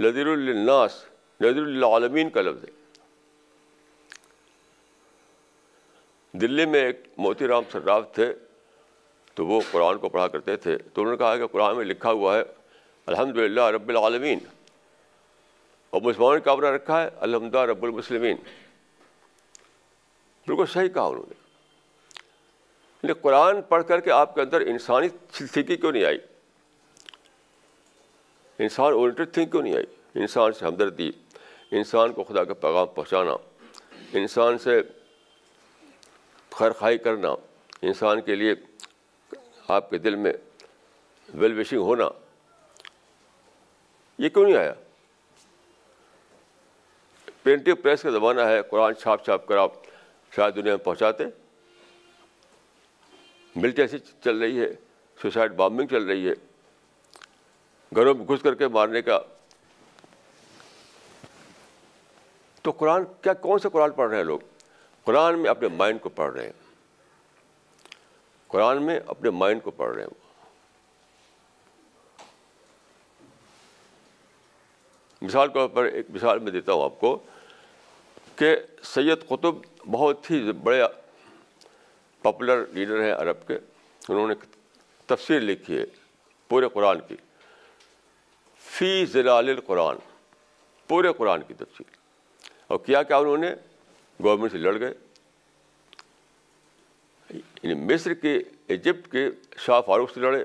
نذیر 0.00 0.26
الناس 0.26 1.04
نذیر 1.40 1.62
العالمین 1.62 2.30
کا 2.30 2.42
لفظ 2.42 2.64
ہے۔ 2.64 2.85
دلی 6.40 6.66
میں 6.66 6.84
ایک 6.84 7.00
موتی 7.16 7.46
رام 7.46 7.62
سراف 7.72 8.12
تھے، 8.12 8.34
تو 9.34 9.46
وہ 9.46 9.60
قرآن 9.70 9.98
کو 9.98 10.08
پڑھا 10.08 10.28
کرتے 10.28 10.56
تھے۔ 10.56 10.78
تو 10.78 11.00
انہوں 11.00 11.14
نے 11.14 11.18
کہا 11.18 11.36
کہ 11.36 11.46
قرآن 11.46 11.76
میں 11.76 11.84
لکھا 11.84 12.10
ہوا 12.12 12.38
ہے 12.38 12.42
الحمد 13.06 13.36
للہ 13.36 13.60
رب 13.60 13.88
العالمین۔ 13.88 14.38
اور 15.90 16.00
مسلمان 16.02 16.40
کا 16.40 16.52
عبرہ 16.52 16.66
رکھا 16.66 17.02
ہے 17.02 17.08
الحمد 17.16 17.54
رب 17.54 17.82
المسلمین۔ 17.82 18.36
بالکل 20.46 20.64
صحیح 20.66 20.88
کہا 20.88 21.02
انہوں 21.02 21.24
نے۔ 21.28 21.34
یعنی 23.02 23.12
قرآن 23.12 23.62
پڑھ 23.62 23.84
کر 23.84 24.00
کے 24.00 24.10
آپ 24.10 24.34
کے 24.34 24.40
اندر 24.40 24.60
انسانی 24.60 25.08
سلسکی 25.32 25.76
کیوں 25.76 25.92
نہیں 25.92 26.04
آئی؟ 26.04 26.18
انسان 28.58 28.92
اورینٹیڈ 28.92 29.32
تھنک 29.32 29.50
کیوں 29.50 29.62
نہیں 29.62 29.76
آئی؟ 29.76 29.86
انسان 30.14 30.52
سے 30.52 30.64
ہمدردی، 30.64 31.10
انسان 31.70 32.12
کو 32.12 32.24
خدا 32.24 32.44
کا 32.44 32.54
پیغام 32.54 32.86
پہنچانا، 32.86 33.36
انسان 34.12 34.58
سے 34.58 34.82
خیر 36.56 36.72
خائی 36.72 36.98
کرنا، 36.98 37.28
انسان 37.82 38.20
کے 38.20 38.34
لیے 38.34 38.54
آپ 39.68 39.90
کے 39.90 39.98
دل 39.98 40.14
میں 40.14 40.32
ویل 41.34 41.58
وشنگ 41.58 41.78
ہونا، 41.78 42.08
یہ 44.18 44.28
کیوں 44.28 44.44
نہیں 44.44 44.56
آیا؟ 44.56 44.74
پرنٹنگ 47.42 47.74
پریس 47.74 48.02
کا 48.02 48.10
زمانہ 48.10 48.40
ہے، 48.40 48.62
قرآن 48.62 48.94
چھاپ 48.94 49.24
چھاپ 49.24 49.46
کر 49.46 49.56
آپ 49.56 49.72
شاید 50.36 50.56
دنیا 50.56 50.76
میں 50.76 50.84
پہنچاتے۔ 50.84 51.24
ملٹی 53.56 53.82
ایسی 53.82 53.98
چل 53.98 54.38
رہی 54.38 54.60
ہے 54.60 54.72
سوسائڈ 55.22 55.52
بامبنگ 55.52 55.86
چل 55.86 56.04
رہی 56.04 56.28
ہے۔ 56.28 56.34
گھروں 57.96 58.14
میں 58.14 58.26
گھس 58.26 58.42
کر 58.42 58.54
کے 58.54 58.68
مارنے 58.68 59.02
کا۔ 59.02 59.20
تو 62.62 62.70
قرآن، 62.70 63.04
کیا 63.22 63.32
کون 63.32 63.58
سا 63.58 63.68
قرآن 63.68 63.90
پڑھ 63.90 64.08
رہے 64.08 64.16
ہیں 64.16 64.24
لوگ؟ 64.24 64.40
قرآن 65.06 65.38
میں 65.38 65.50
اپنے 65.50 65.68
مائنڈ 65.68 66.00
کو 66.00 66.08
پڑھ 66.08 66.32
رہے 66.32 66.44
ہیں۔ 66.44 66.52
قرآن 68.46 68.82
میں 68.82 69.00
اپنے 69.06 69.30
مائنڈ 69.30 69.62
کو 69.62 69.70
پڑھ 69.70 69.94
رہے 69.94 70.02
ہیں۔ 70.02 70.10
مثال 75.22 75.48
کے 75.48 75.54
طور 75.54 75.68
پر 75.68 75.84
ایک 75.84 76.06
مثال 76.10 76.38
میں 76.38 76.52
دیتا 76.52 76.72
ہوں 76.72 76.84
آپ 76.84 77.00
کو 77.00 77.18
کہ 78.36 78.56
سید 78.82 79.26
قطب 79.26 79.54
بہت 79.90 80.30
ہی 80.30 80.52
بڑے 80.52 80.82
پاپولر 82.22 82.66
لیڈر 82.66 83.02
ہیں 83.02 83.12
عرب 83.12 83.46
کے۔ 83.46 83.54
انہوں 84.08 84.28
نے 84.28 84.34
تفسیر 85.06 85.40
لکھی 85.40 85.78
ہے 85.78 85.84
پورے 86.48 86.68
قرآن 86.68 87.00
کی۔ 87.00 87.16
فی 88.58 89.06
ضلال 89.06 89.48
القرآن، 89.48 89.96
پورے 90.88 91.12
قرآن 91.12 91.42
کی 91.42 91.54
تفسیر۔ 91.54 91.96
اور 92.66 92.78
کیا 92.78 93.02
کیا 93.02 93.16
انہوں 93.16 93.36
نے؟ 93.36 93.54
گورنمنٹ 94.24 94.52
سے 94.52 94.58
لڑ 94.58 94.80
گئے۔ 94.80 94.94
یعنی 97.62 97.74
مصر 97.74 98.14
کے 98.14 98.38
ایجپٹ 98.66 99.12
کے 99.12 99.28
شاہ 99.58 99.80
فاروق 99.80 100.10
سے 100.14 100.20
لڑے 100.20 100.44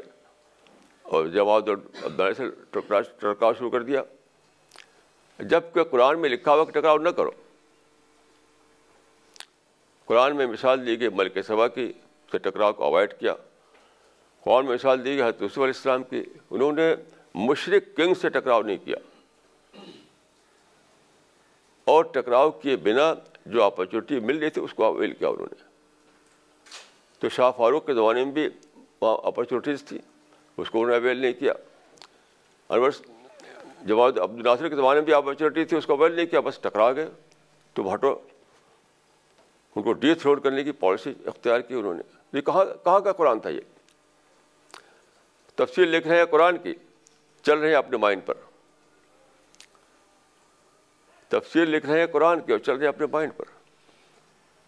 اور 1.01 1.25
جواد 1.25 1.61
اور 1.61 2.33
سے 2.33 2.43
ٹکراؤ 2.69 3.53
شروع 3.53 3.69
کر 3.69 3.83
دیا۔ 3.83 4.03
جبکہ 5.39 5.83
قرآن 5.83 6.19
میں 6.19 6.29
لکھا 6.29 6.53
ہوا 6.53 6.65
کہ 6.65 6.71
ٹکراؤ 6.71 6.97
نہ 6.97 7.09
کرو۔ 7.09 7.31
قرآن 10.05 10.35
میں 10.35 10.47
مثال 10.47 10.87
دی 10.87 10.99
گئی 10.99 11.09
ملک 11.09 11.37
صبا 11.47 11.67
کی 11.67 11.93
سے 12.31 12.37
ٹکراؤ 12.37 12.73
کو 12.73 12.83
اوائڈ 12.83 13.13
کیا۔ 13.19 13.33
قرآن 14.43 14.65
میں 14.65 14.73
مثال 14.73 15.05
دی 15.05 15.09
گئی 15.09 15.21
حضرت 15.21 15.41
علیہ 15.41 15.63
السلام 15.63 16.03
کی۔ 16.03 16.23
انہوں 16.49 16.71
نے 16.71 16.95
مشرق 17.35 17.97
کنگ 17.97 18.13
سے 18.13 18.29
ٹکراؤ 18.29 18.61
نہیں 18.61 18.77
کیا۔ 18.77 18.97
اور 21.85 22.03
ٹکراؤ 22.03 22.51
کیے 22.51 22.77
بنا 22.77 23.13
جو 23.45 23.63
اپرچونیٹی 23.63 24.19
مل 24.19 24.37
رہی 24.37 24.49
تھی 24.49 24.61
اس 24.61 24.73
کو 24.73 24.85
اویل 24.85 25.13
کیا 25.13 25.29
انہوں 25.29 25.47
نے۔ 25.51 25.63
تو 27.19 27.29
شاہ 27.29 27.51
فاروق 27.57 27.85
کے 27.85 27.93
زمانے 27.93 28.23
میں 28.23 28.31
بھی 28.31 28.49
وہاں 29.01 29.17
اپرچونیٹیز 29.27 29.83
تھی 29.83 29.99
اس 30.57 30.69
کو 30.69 30.77
انہوں 30.77 30.91
نے 30.91 30.97
اویل 30.97 31.17
نہیں 31.17 31.33
کیا۔ 31.33 31.53
انور 32.69 32.91
جواد 33.81 34.11
عبد 34.11 34.37
الناصر 34.37 34.69
کے 34.69 34.75
زمانے 34.75 34.99
میں 34.99 35.05
بھی 35.05 35.13
اپرچونیٹی 35.13 35.65
تھی، 35.65 35.77
اس 35.77 35.85
کو 35.85 35.93
اویل 35.93 36.11
نہیں 36.11 36.25
کیا، 36.25 36.39
بس 36.39 36.59
ٹکرا 36.59 36.93
گئے۔ 36.93 37.09
تو 37.73 37.93
ہٹو 37.93 38.19
ان 39.75 39.83
کو 39.83 39.93
ڈی 39.93 40.13
تھروڈ 40.13 40.43
کرنے 40.43 40.63
کی 40.63 40.71
پالیسی 40.71 41.13
اختیار 41.25 41.59
کی 41.59 41.73
انہوں 41.73 41.93
نے۔ 41.93 42.01
یہ 42.33 42.41
کہاں 42.41 42.65
کہاں 42.65 42.99
کا 42.99 43.11
قرآن 43.11 43.39
تھا 43.39 43.49
یہ؟ 43.49 43.61
تفصیل 45.55 45.87
لکھ 45.89 46.07
رہے 46.07 46.17
ہیں 46.17 46.25
قرآن 46.25 46.57
کی، 46.57 46.73
چل 47.43 47.59
رہے 47.59 47.67
ہیں 47.67 47.75
اپنے 47.75 47.97
مائنڈ 47.97 48.21
پر۔ 48.25 48.33
تفصیل 51.31 51.69
لکھ 51.69 51.85
رہے 51.85 51.99
ہیں 51.99 52.07
قرآن 52.07 52.39
کی 52.39 52.51
اور 52.51 52.59
چل 52.59 52.73
رہے 52.73 52.81
ہیں 52.81 52.87
اپنے 52.87 53.05
مائنڈ 53.05 53.31
پر۔ 53.37 53.45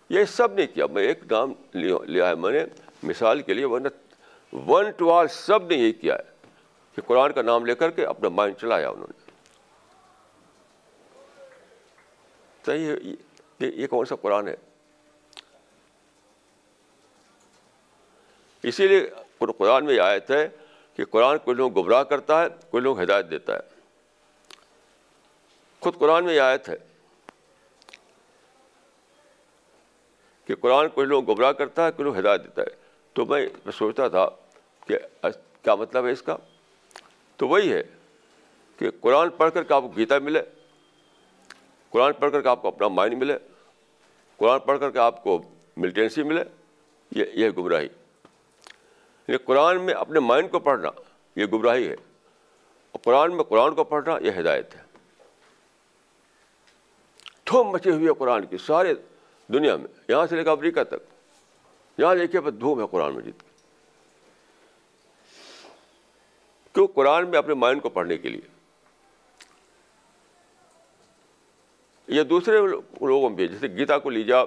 یہ 0.10 0.26
سب 0.26 0.54
نہیں 0.54 0.68
کیا، 0.74 0.86
میں 0.86 1.04
ایک 1.04 1.24
نام 1.32 1.54
لیا 1.74 2.30
ہے 2.30 2.36
میں 2.36 2.52
نے 2.52 2.64
مثال 3.04 3.42
کے 3.42 3.54
لیے، 3.54 3.66
ورنہ 3.66 3.88
ون 4.56 4.92
ٹو 4.92 5.12
آل 5.12 5.28
سب 5.28 5.64
نے 5.64 5.76
یہی 5.76 5.92
کیا 5.92 6.16
ہے 6.16 6.32
کہ 6.96 7.02
قرآن 7.02 7.32
کا 7.32 7.42
نام 7.42 7.66
لے 7.66 7.76
کر 7.76 7.92
کے 7.92 8.06
اپنا 8.06 8.30
مائنڈ 8.30 8.56
چلایا 8.56 8.90
انہوں 8.90 9.08
نے۔ 9.10 9.32
صحیح 12.66 13.16
یہ 13.60 13.88
کون 13.88 14.06
سا 14.06 14.16
قرآن 14.16 14.48
ہے؟ 14.48 14.56
اسی 18.64 18.88
لیے 18.88 19.10
قرآن 19.58 19.86
میں 19.86 19.94
یہ 19.94 20.02
آیت 20.02 20.32
ہے 20.32 20.50
کہ 20.96 21.06
قرآن 21.06 21.38
کوئی 21.38 21.58
لوگ 21.58 21.80
گمراہ 21.80 22.04
کرتا 22.04 22.42
ہے 22.42 22.48
کوئی 22.70 22.84
لوگ 22.84 23.02
ہدایت 23.02 23.30
دیتا 23.32 23.54
ہے۔ 23.54 23.73
خود 25.84 25.98
قرآن 25.98 26.26
میں 26.26 26.36
یہ 26.36 26.42
آیت 26.42 26.70
ہے 26.70 26.76
کہ 30.46 30.56
قرآن 30.56 30.90
کوئی 30.90 31.08
لوگ 31.08 31.24
گمراہ 31.24 31.52
کرتا 31.52 31.86
ہے، 31.86 31.92
کوئی 31.92 32.04
لوگ 32.04 32.18
ہدایت 32.18 32.44
دیتا 32.44 32.62
ہے۔ 32.62 32.68
تو 33.14 33.26
میں 33.26 33.48
سوچتا 33.78 34.08
تھا 34.08 34.30
کہ 34.88 34.98
کیا 35.62 35.76
مطلب 35.76 36.06
ہے 36.06 36.12
اس 36.12 36.22
کا؟ 36.22 36.38
تو 37.36 37.48
وہی 37.48 37.74
ہے 37.74 37.84
کہ 38.78 38.90
قرآن 39.02 39.30
پڑھ 39.30 39.52
کر 39.54 39.64
کے 39.64 39.74
آپ 39.74 39.82
کو 39.82 39.92
گیتا 39.98 40.20
ملے، 40.20 40.42
قرآن 41.90 42.14
پڑھ 42.14 42.32
کر 42.32 42.42
کے 42.42 42.48
آپ 42.48 42.62
کو 42.62 42.68
اپنا 42.68 42.88
مائنڈ 42.88 43.18
ملے، 43.18 43.38
قرآن 44.38 44.60
پڑھ 44.60 44.80
کر 44.80 44.92
کے 44.92 45.00
آپ 45.00 45.24
کو 45.24 45.42
ملٹینسی 45.78 46.24
ملے، 46.24 46.44
یہ 47.12 47.26
یہ 47.34 47.50
گمراہی۔ 47.50 47.86
یعنی 47.86 49.38
قرآن 49.38 49.82
میں 49.82 49.94
اپنے 49.94 50.20
مائنڈ 50.20 50.52
کو 50.52 50.60
پڑھنا، 50.60 50.90
یہ 51.36 51.46
گمراہی 51.46 51.88
ہے۔ 51.88 51.96
اور 52.92 53.00
قرآن 53.04 53.36
میں 53.36 53.44
قرآن 53.44 53.76
کو 53.76 53.84
پڑھنا، 53.84 54.18
یہ 54.22 54.32
ہدایت 54.40 54.76
ہے۔ 54.76 54.83
دھوم 57.54 57.68
مچی 57.68 57.90
ہوئی 57.92 58.08
ہے 58.08 58.14
قرآن 58.14 58.46
کی، 58.46 58.58
سارے 58.58 58.94
دنیا 59.48 59.76
میں، 59.76 59.88
یہاں 60.08 60.28
سے 60.28 60.36
لے 60.36 60.44
کر 60.44 60.52
افریقہ 60.52 60.84
تک، 60.84 61.04
یہاں 61.98 62.16
دیکھیے 62.16 62.42
بس 62.42 62.54
دھوم 62.60 62.82
ہے 62.82 62.86
قرآن 62.92 63.14
مجید 63.14 63.34
کی۔ 63.42 63.48
کیوں؟ 66.74 66.88
قرآن 66.88 67.30
میں 67.30 67.38
اپنے 67.38 67.54
مائنڈ 67.54 67.82
کو 67.82 67.90
پڑھنے 67.90 68.18
کے 68.18 68.30
لیے۔ 68.30 68.48
یہ 72.08 72.24
دوسرے 72.24 72.58
لوگوں 72.58 73.30
میں 73.30 73.48
جیسے 73.48 73.68
گیتا 73.68 73.98
کو 73.98 74.10
لیجا 74.10 74.44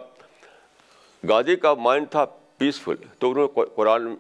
گاندھی 1.28 1.56
کا 1.56 1.74
مائنڈ 1.74 2.10
تھا 2.10 2.24
پیسفل 2.58 2.94
تو 3.18 3.30
انہوں 3.30 3.48
نے 3.56 3.64
قرآن 3.74 4.14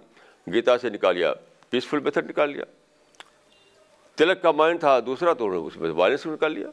گیتا 0.52 0.78
سے 0.78 0.90
نکالیا 0.90 1.32
پیسفل 1.70 1.98
میتھڈ 1.98 2.30
نکال 2.30 2.50
لیا۔ 2.50 2.64
تلک 4.16 4.42
کا 4.42 4.50
مائنڈ 4.50 4.80
تھا 4.80 5.00
دوسرا، 5.00 5.32
تو 5.32 5.46
انہوں 5.46 5.60
نے 5.60 5.66
اس 5.66 5.76
میں 5.76 5.90
وائلنس 5.90 6.26
نکال 6.26 6.52
لیا۔ 6.52 6.70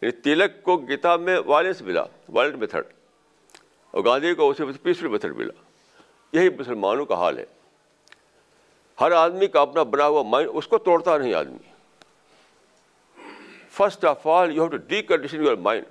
یعنی 0.00 0.10
تلک 0.10 0.62
کو 0.62 0.76
گیتا 0.76 1.16
میں 1.16 1.38
وائلنس 1.46 1.82
ملا 1.82 2.04
وائلنٹ 2.28 2.58
میتھڈ 2.58 2.84
اور 3.90 4.04
گاندھی 4.04 4.34
کو 4.34 4.50
اسے 4.50 4.64
پیسفل 4.82 5.08
میتھڈ 5.08 5.36
ملا۔ 5.36 5.52
یہی 6.32 6.48
مسلمانوں 6.48 7.06
کا 7.06 7.14
حال 7.14 7.38
ہے۔ 7.38 7.44
ہر 9.00 9.10
آدمی 9.10 9.46
کا 9.46 9.60
اپنا 9.60 9.82
بنا 9.82 10.06
ہوا 10.06 10.22
مائنڈ 10.22 10.50
اس 10.52 10.68
کو 10.68 10.78
توڑتا 10.78 11.18
نہیں 11.18 11.34
آدمی۔ 11.34 11.74
First 13.70 14.04
of 14.04 14.26
all 14.26 14.56
you 14.56 14.62
have 14.62 14.70
to 14.70 14.76
decondition 15.02 15.44
your 15.44 15.56
mind 15.56 15.84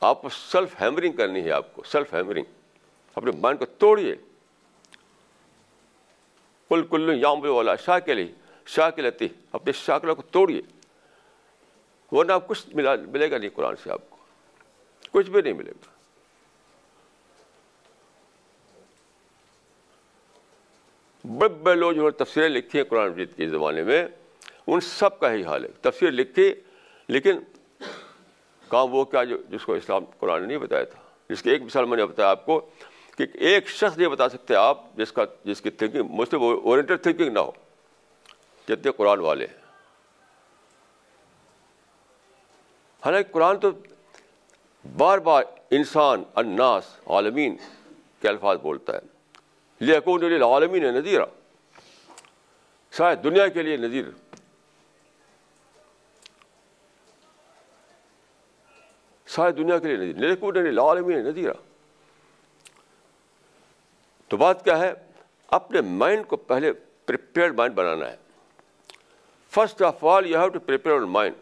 آپ 0.00 0.22
کو 0.22 0.28
سیلف 0.28 0.82
ہیمرنگ 0.82 1.12
کرنی 1.12 1.44
ہے، 1.44 1.50
آپ 1.50 1.74
کو 1.74 1.82
سیلف 1.82 2.14
ہیمرنگ 2.14 2.44
اپنے 3.14 3.30
مائنڈ 3.30 3.58
کو 3.58 3.64
توڑیے۔ 3.66 4.16
کل 6.68 6.82
کل 6.90 7.18
یام 7.22 7.50
والا 7.50 7.76
شاہ 7.76 7.98
کے 7.98 8.14
لیے 8.14 8.32
شاہ 8.66 8.90
کے 8.90 9.02
لیتے 9.02 9.26
اپنے 9.52 9.72
شاکلوں 9.72 10.14
کو 10.14 10.22
توڑیے۔ 10.22 10.62
ورنہ 12.12 12.32
آپ 12.32 12.48
کچھ 12.48 12.62
ملا 12.74 12.94
ملے 12.94 13.30
گا 13.30 13.38
نہیں 13.38 13.50
قرآن 13.54 13.74
سے 13.82 13.90
آپ 13.90 14.10
کو۔ 14.10 14.16
کچھ 15.12 15.30
بھی 15.30 15.42
نہیں 15.42 15.52
ملے 15.52 15.70
گا۔ 15.70 15.92
بڑے 21.38 21.48
بڑے 21.48 21.74
لوگ 21.74 21.92
جنہوں 21.92 22.10
نے 22.10 22.24
تفسیریں 22.24 22.48
لکھی 22.48 22.78
ہیں 22.78 22.84
قرآن 22.84 23.10
مجید 23.10 23.36
کے 23.36 23.48
زمانے 23.48 23.82
میں، 23.82 24.06
ان 24.66 24.80
سب 24.80 25.18
کا 25.18 25.32
ہی 25.32 25.44
حال 25.44 25.64
ہے۔ 25.64 25.68
تفسیر 25.80 26.10
لکھی، 26.10 26.54
لیکن 27.08 27.38
کام 28.68 28.94
وہ 28.94 29.04
کیا 29.04 29.24
جو 29.24 29.38
جس 29.48 29.64
کو 29.64 29.74
اسلام 29.74 30.04
قرآن 30.18 30.40
نے 30.40 30.46
نہیں 30.46 30.58
بتایا 30.58 30.84
تھا۔ 30.84 31.00
جس 31.30 31.42
کی 31.42 31.50
ایک 31.50 31.62
مثال 31.62 31.84
میں 31.84 31.96
نے 31.96 32.06
بتایا 32.06 32.30
آپ 32.30 32.46
کو 32.46 32.70
کہ 33.18 33.26
ایک 33.34 33.68
شخص 33.68 33.98
نہیں 33.98 34.08
بتا 34.08 34.28
سکتے 34.28 34.54
آپ 34.54 34.96
جس 34.96 35.12
کا 35.12 35.24
جس 35.44 35.60
کی 35.60 35.70
تھنکنگ 35.70 36.02
مسلم 36.02 36.42
اورینٹڈ 36.42 37.02
تھنکنگ 37.02 37.32
نہ 37.32 37.38
ہو، 37.38 37.50
جتنے 38.68 38.92
قرآن 38.92 39.20
والے 39.20 39.46
ہیں۔ 39.46 39.61
حالانکہ 43.04 43.32
قرآن 43.32 43.60
تو 43.60 43.70
بار 44.96 45.18
بار 45.18 45.42
انسان، 45.70 46.22
الناس، 46.34 46.84
عالمین 47.06 47.56
کے 48.20 48.28
الفاظ 48.28 48.58
بولتا 48.58 48.92
ہے۔ 48.92 49.00
لیکن 49.80 50.42
عالمین 50.42 50.82
نذیرہ۔ 50.82 51.24
شاید 52.92 53.24
دنیا 53.24 53.48
کے 53.48 53.62
لیے 53.62 53.76
نذیر۔ 53.76 54.04
ساری 59.26 59.52
دنیا 59.52 59.78
کے 59.78 59.96
لیے 59.96 60.12
نذیر۔ 60.12 60.78
عالمین 60.78 61.18
نذیرہ۔ 61.18 61.52
تو 64.28 64.36
بات 64.36 64.64
کیا 64.64 64.78
ہے؟ 64.78 64.92
اپنے 65.48 65.80
مائنڈ 65.80 66.26
کو 66.26 66.36
پہلے 66.36 66.72
پریپیئرڈ 67.06 67.54
مائنڈ 67.54 67.74
بنانا 67.74 68.10
ہے۔ 68.10 68.16
First 69.50 69.82
of 69.82 70.04
all 70.04 70.26
you 70.26 70.38
have 70.38 70.48
to 70.48 70.60
prepare 70.60 70.98
mind 70.98 71.36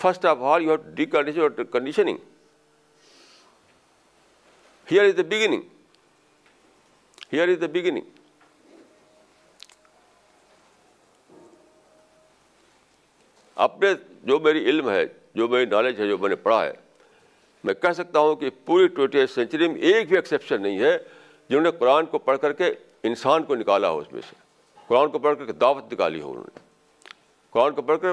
first 0.00 0.24
of 0.24 0.42
all 0.42 0.62
you 0.62 0.70
have 0.70 0.94
decondition 1.04 1.64
conditioning 1.64 2.16
here 4.88 5.04
is 5.04 5.16
the 5.16 5.22
beginning 5.22 5.62
here 7.32 7.48
is 7.48 7.60
the 7.60 7.66
beginning 7.66 8.14
اپنے 13.56 13.92
جو 14.24 14.38
میری 14.38 14.64
علم 14.70 14.90
ہے 14.90 15.04
جو 15.34 15.48
میری 15.48 15.64
نالج 15.64 16.00
ہے 16.00 16.06
جو 16.08 16.18
میں 16.18 16.28
نے 16.28 16.36
پڑھا 16.36 16.64
ہے 16.64 16.72
میں 17.64 17.74
کہہ 17.74 17.92
سکتا 17.92 18.18
ہوں 18.18 18.36
کہ 18.36 18.50
پوری 18.64 18.88
ٹوینٹی 18.88 19.26
سینچری 19.26 19.68
میں 19.68 19.80
ایک 19.82 20.08
بھی 20.08 20.16
ایکسیپشن 20.16 20.62
نہیں 20.62 20.78
ہے 20.78 20.96
جنہوں 21.50 21.62
نے 21.62 21.70
قرآن 21.70 22.06
کو 22.06 22.18
پڑھ 22.18 22.38
کر 22.38 22.52
کے 22.52 22.72
انسان 23.02 23.42
کو 23.42 23.54
نکالا 23.54 23.90
ہو 23.90 23.98
اس 23.98 24.12
میں 24.12 24.20
سے 24.30 24.34
قرآن 24.88 25.10
کو 25.10 25.18
پڑھ 25.18 25.36
کر 25.38 25.46
کے 25.46 25.52
دعوت 25.52 25.92
نکالی 25.92 26.20
ہو 26.20 26.30
انہوں 26.30 26.44
نے 26.44 26.60
قرآن 27.50 27.74
کو 27.74 27.82
پڑھ 27.82 27.98
کر 28.00 28.12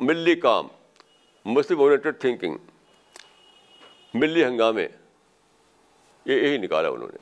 ملی 0.00 0.34
کام 0.34 0.68
مسلم 1.44 1.80
اورینٹیڈ 1.80 2.20
تھنکنگ 2.20 2.56
ملی 4.14 4.44
ہنگامے، 4.44 4.86
یہ 6.24 6.34
یہی 6.34 6.56
نکالا 6.56 6.88
انہوں 6.88 7.08
نے۔ 7.12 7.18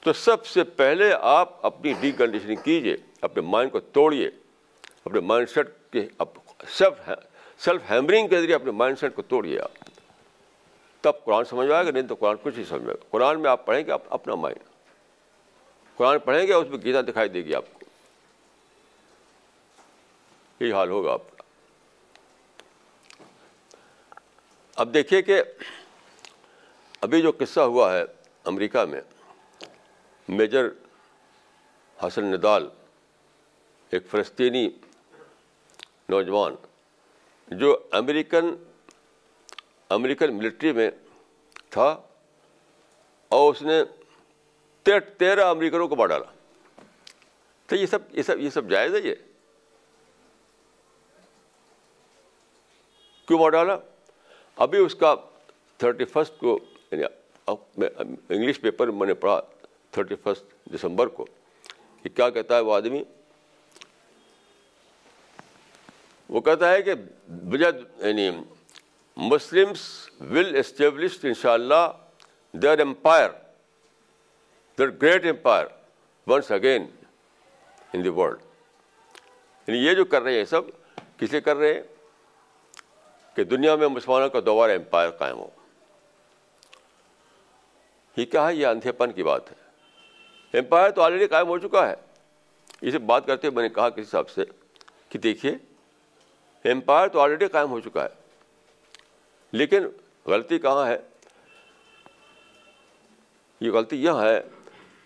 تو 0.00 0.12
سب 0.12 0.46
سے 0.46 0.64
پہلے 0.64 1.12
آپ 1.20 1.66
اپنی 1.66 1.92
ڈی 2.00 2.12
کنڈیشننگ 2.12 2.56
کیجیے 2.64 2.96
اپنے 3.20 3.42
مائنڈ 3.42 3.72
کو 3.72 3.80
توڑیے 3.80 4.30
اپنے 5.04 5.20
مائنڈ 5.20 5.48
سیٹ 5.48 5.68
کے 5.92 6.08
سیلف 6.68 7.10
سیلف 7.58 7.90
ہیمرنگ 7.90 8.28
کے 8.28 8.40
ذریعے 8.40 8.54
اپنے 8.54 8.70
مائنڈ 8.70 8.98
سیٹ 8.98 9.14
کو 9.14 9.22
توڑیے 9.22 9.60
آپ۔ 9.60 9.84
تب 11.00 11.24
قرآن 11.24 11.44
سمجھ 11.44 11.70
آئے 11.70 11.86
گا، 11.86 11.90
نہیں 11.90 12.02
تو 12.02 12.14
قرآن 12.14 12.36
کچھ 12.42 12.54
نہیں 12.54 12.68
سمجھ 12.68 12.86
آئے 12.86 12.94
گا۔ 12.94 13.04
قرآن 13.10 13.40
میں 13.40 13.50
آپ 13.50 13.66
پڑھیں 13.66 13.86
گے 13.86 13.92
آپ 13.92 14.02
اپنا 14.10 14.34
مائنڈ 14.34 14.58
قرآن 15.96 16.18
پڑھیں 16.18 16.46
گے، 16.46 16.52
اس 16.52 16.68
میں 16.68 16.78
گیتا 16.84 17.00
دکھائی 17.00 17.28
دے 17.28 17.44
گی 17.44 17.54
آپ 17.54 17.64
کو۔ 17.72 17.75
یہی 20.60 20.72
حال 20.72 20.90
ہوگا 20.90 21.12
آپ 21.12 21.36
کا 21.36 21.42
اب 24.76 24.94
دیکھیے 24.94 25.22
کہ 25.22 25.42
ابھی 27.00 27.22
جو 27.22 27.32
قصہ 27.38 27.60
ہوا 27.60 27.92
ہے 27.94 28.02
امریکہ 28.44 28.84
میں، 28.84 29.00
میجر 30.28 30.68
حسن 31.98 32.24
ندال، 32.24 32.68
ایک 33.90 34.06
فلسطینی 34.10 34.68
نوجوان 36.08 36.54
جو 37.48 37.76
امریکن 37.92 38.54
امریکن 39.90 40.36
ملٹری 40.36 40.72
میں 40.72 40.90
تھا 41.70 41.88
اور 43.28 43.54
اس 43.54 43.62
نے 43.62 43.82
تیرہ 45.18 45.44
امریکنوں 45.44 45.88
کو 45.88 45.96
مار 45.96 46.06
ڈالا۔ 46.06 46.32
تو 47.66 47.76
یہ 47.76 47.86
سب 47.86 47.98
یہ 48.10 48.22
سب 48.22 48.40
یہ 48.40 48.50
سب 48.50 48.70
جائز 48.70 48.94
ہے 48.94 49.00
یہ؟ 49.00 49.14
کیوں 53.28 53.38
مار 53.38 53.50
ڈالا؟ 53.50 53.76
ابھی 54.56 54.78
اس 54.78 54.94
کا 54.94 55.14
تھرٹی 55.78 56.04
فسٹ 56.12 56.38
کو 56.40 56.58
یعنی 56.90 57.04
انگلش 57.48 58.60
پیپر 58.60 58.90
میں 58.90 59.06
نے 59.06 59.14
پڑھا 59.14 59.40
تھرٹی 59.90 60.14
فسٹ 60.22 60.72
دسمبر 60.74 61.06
کو، 61.06 61.24
کہ 62.02 62.08
کیا 62.08 62.28
کہتا 62.30 62.56
ہے 62.56 62.60
وہ 62.60 62.74
آدمی؟ 62.74 63.02
وہ 66.30 66.40
کہتا 66.40 66.72
ہے 66.72 66.82
کہ 66.82 66.94
یعنی 68.00 68.30
مسلمس 69.16 69.84
ول 70.30 70.56
اسٹیبلش 70.58 71.18
ان 71.24 71.34
شاء 71.40 71.52
اللہ 71.52 71.88
their 72.54 72.80
empire 72.80 73.30
their 74.78 74.90
great 75.02 75.26
empire 75.26 75.66
once 76.26 76.50
again 76.52 76.86
in 77.92 78.04
the 78.04 78.08
world 78.08 78.38
یعنی 79.68 79.84
یہ 79.86 79.94
جو 79.94 80.04
کر 80.04 80.22
رہے 80.22 80.38
ہیں 80.38 80.44
سب 80.44 80.62
کسے 81.16 81.40
کر 81.40 81.56
رہے 81.56 81.72
ہیں؟ 81.74 81.82
کہ 83.36 83.44
دنیا 83.44 83.76
میں 83.76 83.88
مسلمانوں 83.88 84.28
کا 84.28 84.40
دوبارہ 84.46 84.70
امپائر 84.70 85.10
قائم 85.10 85.36
ہو۔ 85.36 85.48
یہ 88.16 88.24
کیا 88.24 88.48
ہے؟ 88.48 88.54
یہ 88.54 88.66
اندھے 88.66 88.92
پن 88.92 89.12
کی 89.12 89.22
بات 89.22 89.52
ہے۔ 89.52 89.66
امپائر 90.58 90.90
تو 90.90 91.02
آلریڈی 91.02 91.26
قائم 91.26 91.48
ہو 91.48 91.58
چکا 91.58 91.90
ہے۔ 91.90 91.94
اسے 92.80 92.98
بات 92.98 93.26
کرتے 93.26 93.46
ہوئے 93.46 93.54
میں 93.54 93.62
نے 93.62 93.68
کہا 93.68 93.88
کسی 93.88 94.02
حساب 94.02 94.30
سے 94.30 94.44
کہ 95.08 95.18
دیکھیے، 95.18 95.52
امپائر 96.72 97.08
تو 97.08 97.20
آلریڈی 97.20 97.46
قائم 97.46 97.70
ہو 97.70 97.80
چکا 97.80 98.04
ہے۔ 98.04 98.08
لیکن 99.52 99.86
غلطی 100.26 100.58
کہاں 100.58 100.86
ہے؟ 100.86 100.98
یہ 103.60 103.70
غلطی 103.70 104.04
یہ 104.04 104.10
ہے 104.10 104.42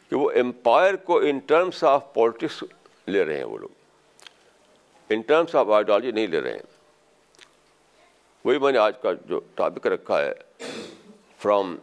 کہ 0.08 0.16
وہ 0.16 0.30
امپائر 0.30 0.96
کو 0.96 1.18
ان 1.18 1.38
ٹرمس 1.38 1.84
آف 1.84 2.14
پالیٹکس 2.14 2.64
لے 3.06 3.24
رہے 3.24 3.36
ہیں 3.36 3.44
وہ 3.44 3.58
لوگ۔ 3.58 3.68
ان 5.08 5.20
ٹرمس 5.20 5.54
آف 5.54 5.68
آئیڈیالوجی 5.68 6.10
نہیں 6.10 6.26
لے 6.26 6.40
رہے 6.40 6.52
ہیں۔ 6.52 6.69
وہی 8.44 8.58
میں 8.58 8.72
نے 8.72 8.78
آج 8.78 8.98
کا 9.02 9.12
جو 9.24 9.40
ٹاپک 9.54 9.86
رکھا 9.86 10.20
ہے 10.22 10.32
from 11.38 11.76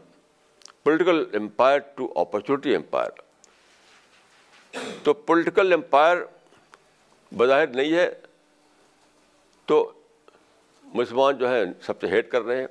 political 0.84 1.24
empire 1.34 1.80
to 1.96 2.14
opportunity 2.16 2.76
empire 2.76 3.10
تو 5.04 5.14
پولیٹیکل 5.14 5.74
امپائر 5.74 6.18
بظاہر 7.32 7.68
نہیں 7.68 7.94
ہے، 7.94 8.10
تو 9.66 9.92
مسلمان 10.84 11.38
جو 11.38 11.50
ہے 11.50 11.64
سب 11.82 12.02
سے 12.02 12.08
ہیٹ 12.08 12.32
کر 12.32 12.42
رہے 12.42 12.60
ہیں 12.60 12.68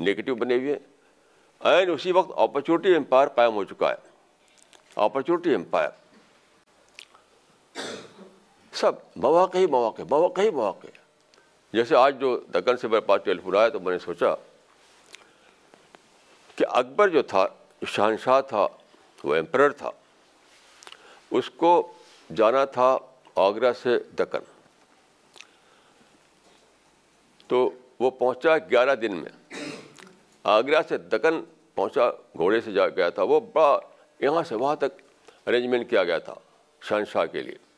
نگیٹو 0.00 0.34
بنے 0.34 0.56
ہوئے 0.56 0.72
ہیں۔ 0.72 0.78
اینڈ 1.60 1.90
اسی 1.90 2.12
وقت 2.12 2.30
اپرچونیٹی 2.36 2.94
امپائر 2.96 3.28
قائم 3.28 3.54
ہو 3.54 3.64
چکا 3.64 3.90
ہے۔ 3.90 4.08
اپرچونیٹی 4.94 5.54
امپائر 5.54 5.90
سب 8.72 8.92
مواقع 9.16 9.58
ہی 9.58 9.66
مواقع 9.66 10.02
مواقع 10.10 10.40
ہی 10.40 10.50
مواقع۔ 10.50 10.86
جیسے 11.72 11.96
آج 11.96 12.20
جو 12.20 12.36
دکن 12.36 12.76
سے 12.76 12.88
میرے 12.88 13.00
پاس 13.00 13.20
ٹیلیفون 13.24 13.56
آیا 13.56 13.68
تو 13.68 13.80
میں 13.80 13.92
نے 13.92 13.98
سوچا 13.98 14.34
کہ 16.56 16.64
اکبر 16.68 17.08
جو 17.08 17.22
تھا 17.22 17.46
شہنشاہ 17.86 18.40
تھا، 18.40 18.66
وہ 19.24 19.34
ایمپرر 19.34 19.70
تھا، 19.70 19.90
اس 21.30 21.50
کو 21.50 21.92
جانا 22.36 22.64
تھا 22.64 22.98
آگرہ 23.34 23.72
سے 23.72 23.98
دکن۔ 23.98 24.38
تو 27.46 27.70
وہ 28.00 28.10
پہنچا 28.10 28.58
گیارہ 28.58 28.94
دن 28.94 29.16
میں۔ 29.16 29.54
آگرہ 30.42 30.82
سے 30.88 30.98
دکن 30.98 31.44
پہنچا، 31.74 32.10
گھوڑے 32.10 32.60
سے 32.60 32.72
جا 32.72 32.88
گیا 32.88 33.10
تھا۔ 33.10 33.22
وہ 33.22 33.40
بڑا 33.40 33.78
یہاں 34.20 34.42
سے 34.42 34.54
وہاں 34.54 34.76
تک 34.76 35.02
ارینجمنٹ 35.46 35.90
کیا 35.90 36.04
گیا 36.04 36.18
تھا 36.18 36.34
شہنشاہ 36.82 37.26
کے 37.26 37.42
لیے۔ 37.42 37.69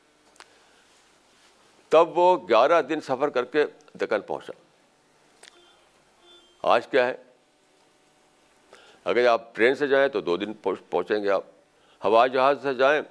تب 1.92 2.18
وہ 2.18 2.48
گیارہ 2.48 2.82
دن 2.82 3.00
سفر 3.00 3.28
کر 3.28 3.44
کے 3.44 3.64
دکن 3.94 4.20
پہنچا۔ 4.20 4.52
آج 6.62 6.86
کیا 6.86 7.06
ہے؟ 7.06 7.16
اگر 9.04 9.26
آپ 9.26 9.54
ٹرین 9.54 9.74
سے 9.74 9.86
جائیں 9.86 10.08
تو 10.08 10.20
دو 10.20 10.36
دن 10.36 10.52
پہنچیں 10.90 11.24
گے 11.24 11.30
آپ۔ 11.30 11.44
ہوائی 12.04 12.30
جہاز 12.30 12.62
سے 12.62 12.74
جائیں 12.74 13.02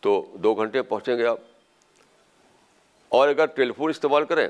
تو 0.00 0.26
دو 0.34 0.54
گھنٹے 0.54 0.82
پہنچیں 0.82 1.16
گے 1.16 1.26
آپ۔ 1.26 1.38
اور 3.08 3.28
اگر 3.28 3.46
ٹیلیفون 3.46 3.90
استعمال 3.90 4.24
کریں 4.24 4.48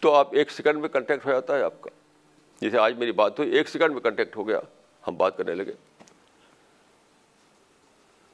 تو 0.00 0.14
آپ 0.14 0.28
ایک 0.32 0.50
سیکنڈ 0.50 0.80
میں 0.80 0.88
کنٹیکٹ 0.88 1.26
ہو 1.26 1.30
جاتا 1.30 1.56
ہے 1.58 1.62
آپ 1.62 1.80
کا۔ 1.80 1.90
جیسے 2.60 2.78
آج 2.78 2.94
میری 2.96 3.12
بات 3.12 3.38
ہوئی، 3.38 3.50
ایک 3.50 3.68
سیکنڈ 3.68 3.92
میں 3.92 4.00
کنٹیکٹ 4.00 4.36
ہو 4.36 4.48
گیا، 4.48 4.60
ہم 5.06 5.16
بات 5.16 5.36
کرنے 5.36 5.54
لگے۔ 5.54 5.72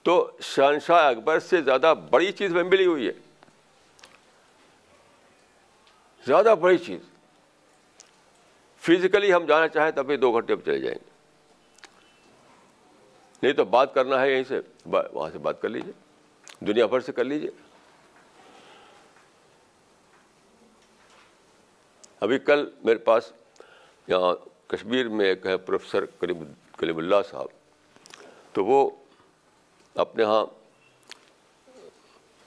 تو 0.03 0.31
شہنشاہ 0.41 1.05
اکبر 1.05 1.39
سے 1.39 1.63
زیادہ 1.63 1.95
بڑی 2.11 2.33
چیز 2.33 2.53
میں 2.53 2.65
ملی 2.65 2.87
ہوئی 2.87 3.07
ہے۔ 3.07 3.28
زیادہ 6.27 6.55
بڑی 6.61 6.79
چیز۔ 6.79 7.01
فزیکلی 8.77 9.35
ہم 9.35 9.45
جانا 9.45 9.69
چاہیں 9.69 9.91
تبھی 9.91 10.17
دو 10.17 10.33
گھنٹے 10.33 10.55
میں 10.55 10.65
چلے 10.65 10.79
جائیں 10.79 10.99
گے۔ 11.05 11.11
نہیں 13.43 13.53
تو 13.53 13.65
بات 13.65 13.95
کرنا 13.95 14.21
ہے 14.21 14.33
یہیں 14.33 14.45
سے 14.45 14.61
وہاں 14.87 15.31
سے 15.31 15.39
بات 15.39 15.63
کر 15.63 15.69
لیجیے 15.69 15.93
دنیا 16.61 16.87
بھر 16.87 17.01
سے 17.01 17.13
کر 17.13 17.25
لیجیے 17.25 17.51
ابھی 22.21 22.39
کل 22.39 22.71
میرے 22.85 22.99
پاس 22.99 23.33
یہاں 24.07 24.35
کشمیر 24.67 25.09
میں 25.09 25.27
ایک 25.27 25.47
ہے 25.47 25.57
پروفیسر 25.57 26.05
کریم 26.07 26.45
کلیم 26.79 26.97
اللہ 26.97 27.17
صاحب۔ 27.31 27.47
تو 28.53 28.65
وہ 28.65 28.91
اپنے 29.95 30.23
یہاں 30.23 30.47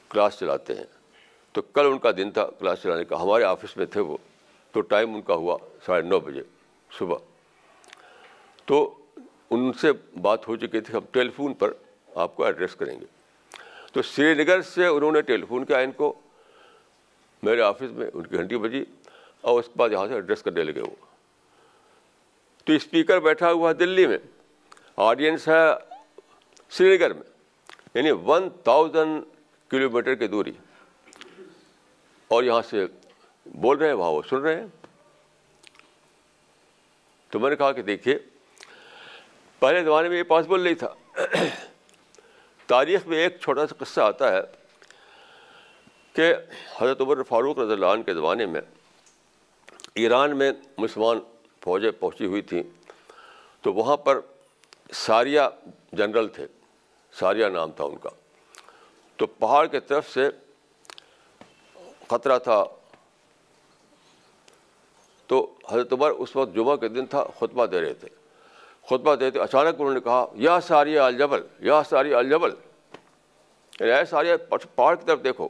کلاس 0.09 0.39
چلاتے 0.39 0.75
ہیں۔ 0.75 1.00
تو 1.53 1.61
کل 1.61 1.85
ان 1.85 1.99
کا 1.99 2.11
دن 2.17 2.31
تھا 2.31 2.47
کلاس 2.59 2.81
چلانے 2.83 3.05
کا۔ 3.05 3.21
ہمارے 3.21 3.43
آفس 3.43 3.77
میں 3.77 3.85
تھے 3.85 4.01
وہ۔ 4.01 4.17
تو 4.71 4.81
ٹائم 4.81 5.15
ان 5.15 5.21
کا 5.21 5.33
ہوا 5.33 5.57
ساڑھے 5.85 6.07
نو 6.07 6.19
بجے 6.19 6.41
صبح۔ 6.97 7.17
تو 8.65 8.97
ان 9.49 9.73
سے 9.73 9.91
بات 10.21 10.47
ہو 10.47 10.55
چکی 10.55 10.79
تھی، 10.81 10.93
ہم 10.93 10.99
ٹیلی 11.11 11.29
فون 11.29 11.53
پر 11.53 11.73
آپ 12.15 12.35
کو 12.35 12.43
ایڈریس 12.45 12.75
کریں 12.75 12.99
گے۔ 12.99 13.05
تو 13.93 14.01
سری 14.01 14.33
نگر 14.33 14.61
سے 14.61 14.85
انہوں 14.87 15.11
نے 15.11 15.21
ٹیلی 15.21 15.45
فون 15.45 15.65
کیا 15.65 15.77
ان 15.77 15.91
کو۔ 15.91 16.13
میرے 17.43 17.61
آفس 17.61 17.91
میں 17.91 18.07
ان 18.13 18.23
کی 18.23 18.35
گھنٹی 18.35 18.57
بجی 18.57 18.83
اور 19.41 19.59
اس 19.59 19.65
کے 19.65 19.71
بعد 19.75 19.89
یہاں 19.89 20.07
سے 20.07 20.13
ایڈریس 20.13 20.41
کرنے 20.41 20.63
لگے 20.63 20.81
وہ۔ 20.81 21.05
تو 22.65 22.73
اسپیکر 22.73 23.19
بیٹھا 23.19 23.51
ہوا 23.51 23.69
ہے 23.69 23.73
دلی 23.73 24.07
میں۔ 24.07 24.17
آڈینس 24.97 25.47
ہے 25.47 25.95
سری 26.69 26.97
نگر 26.97 27.13
میں 27.13 27.23
یعنی 27.93 28.11
ون 28.11 28.49
تھاؤزینڈ 28.49 29.23
کلو 29.69 29.89
میٹر 29.89 30.15
کی 30.15 30.27
دوری۔ 30.27 30.51
اور 32.31 32.43
یہاں 32.43 32.61
سے 32.61 32.85
بول 33.45 33.77
رہے 33.77 33.87
ہیں 33.87 33.93
وہاں 33.93 34.11
وہ 34.11 34.21
سن 34.29 34.37
رہے 34.37 34.55
ہیں۔ 34.55 34.67
تو 37.29 37.39
میں 37.39 37.49
نے 37.49 37.55
کہا 37.55 37.71
کہ 37.71 37.81
دیکھیے، 37.81 38.19
پہلے 39.59 39.83
زمانے 39.83 40.09
میں 40.09 40.17
یہ 40.17 40.23
پاسبل 40.23 40.61
نہیں 40.61 40.73
تھا۔ 40.73 40.93
تاریخ 42.67 43.07
میں 43.07 43.17
ایک 43.17 43.39
چھوٹا 43.41 43.67
سا 43.67 43.75
قصہ 43.77 44.01
آتا 44.01 44.31
ہے 44.31 44.41
کہ 46.13 46.33
حضرت 46.81 47.01
عمر 47.01 47.23
فاروق 47.23 47.59
رضی 47.59 47.71
اللہ 47.71 47.85
عنہ 47.85 48.03
کے 48.03 48.13
زمانے 48.13 48.45
میں 48.45 48.61
ایران 49.95 50.37
میں 50.37 50.51
مسلمان 50.77 51.19
فوجیں 51.61 51.91
پہنچی 51.91 52.25
ہوئی 52.25 52.41
تھیں۔ 52.41 52.63
تو 53.61 53.73
وہاں 53.73 53.97
پر 53.97 54.19
ساریہ 54.93 55.41
جنرل 55.91 56.27
تھے 56.27 56.47
ساریہ 57.13 57.45
نام 57.45 57.71
تھا 57.71 57.83
ان 57.83 57.97
کا۔ 57.97 58.09
تو 59.15 59.25
پہاڑ 59.27 59.67
کے 59.67 59.79
طرف 59.79 60.09
سے 60.09 60.29
خطرہ 62.11 62.39
تھا۔ 62.39 62.63
تو 65.27 65.53
حضرت 65.69 65.93
عمر 65.93 66.09
اس 66.09 66.35
وقت 66.35 66.55
جمعہ 66.55 66.75
کے 66.75 66.87
دن 66.87 67.05
تھا، 67.05 67.23
خطبہ 67.23 67.65
دے 67.65 67.81
رہے 67.81 67.93
تھے۔ 67.93 68.07
خطبہ 68.83 69.15
دے 69.15 69.31
تھے 69.31 69.39
اچانک 69.39 69.75
انہوں 69.79 69.93
نے 69.93 69.99
کہا، 69.99 70.25
یا 70.33 70.61
ساری 70.61 70.97
الجبل 70.97 71.47
یا 71.59 71.83
ساری 71.83 72.13
الجبل 72.13 72.49
یعنی 73.79 73.91
اے 73.91 74.05
ساری 74.05 74.29
پہاڑ 74.75 74.95
کی 74.95 75.05
طرف 75.05 75.23
دیکھو۔ 75.23 75.47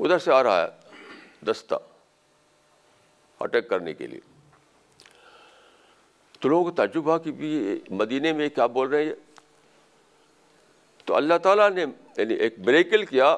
ادھر 0.00 0.18
سے 0.18 0.32
آ 0.32 0.42
رہا 0.42 0.62
ہے 0.62 0.68
دستہ 1.44 1.74
اٹیک 3.40 3.68
کرنے 3.68 3.94
کے 3.94 4.06
لیے۔ 4.06 4.20
تو 6.40 6.48
لوگوں 6.48 6.64
کو 6.64 6.70
تعجب 6.70 7.04
ہوا 7.04 7.18
کہ 7.18 7.32
بھی 7.32 7.80
مدینے 7.90 8.32
میں 8.32 8.48
کیا 8.48 8.66
بول 8.66 8.88
رہے 8.88 9.04
ہیں۔ 9.04 9.14
تو 11.04 11.14
اللہ 11.14 11.34
تعالیٰ 11.42 11.70
نے 11.70 11.84
یعنی 12.16 12.34
ایک 12.34 12.58
بریکل 12.58 13.04
کیا۔ 13.04 13.36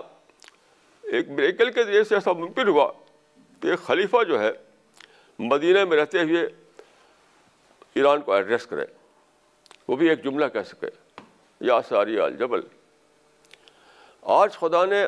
ایک 1.13 1.31
بریکل 1.31 1.73
کے 1.73 1.85
ذریعے 1.85 2.05
سے 2.05 2.15
ایسا 2.15 2.33
ممکن 2.33 2.69
ہوا 2.69 2.93
کہ 3.63 3.69
ایک 3.69 3.79
خلیفہ 3.79 4.25
جو 4.25 4.41
ہے، 4.41 4.51
مدینہ 5.39 5.85
میں 5.85 5.97
رہتے 5.97 6.23
ہوئے 6.23 6.47
ایران 7.95 8.21
کو 8.21 8.33
ایڈریس 8.33 8.67
کرے۔ 8.67 8.85
وہ 9.89 9.97
بھی 9.97 10.09
ایک 10.09 10.25
جملہ 10.25 10.45
کہہ 10.53 10.63
سکے، 10.63 10.87
یا 11.61 11.83
ساری 11.83 12.21
الجبل 12.21 12.61
آج 14.23 14.53
خدا 14.53 14.85
نے 14.85 15.07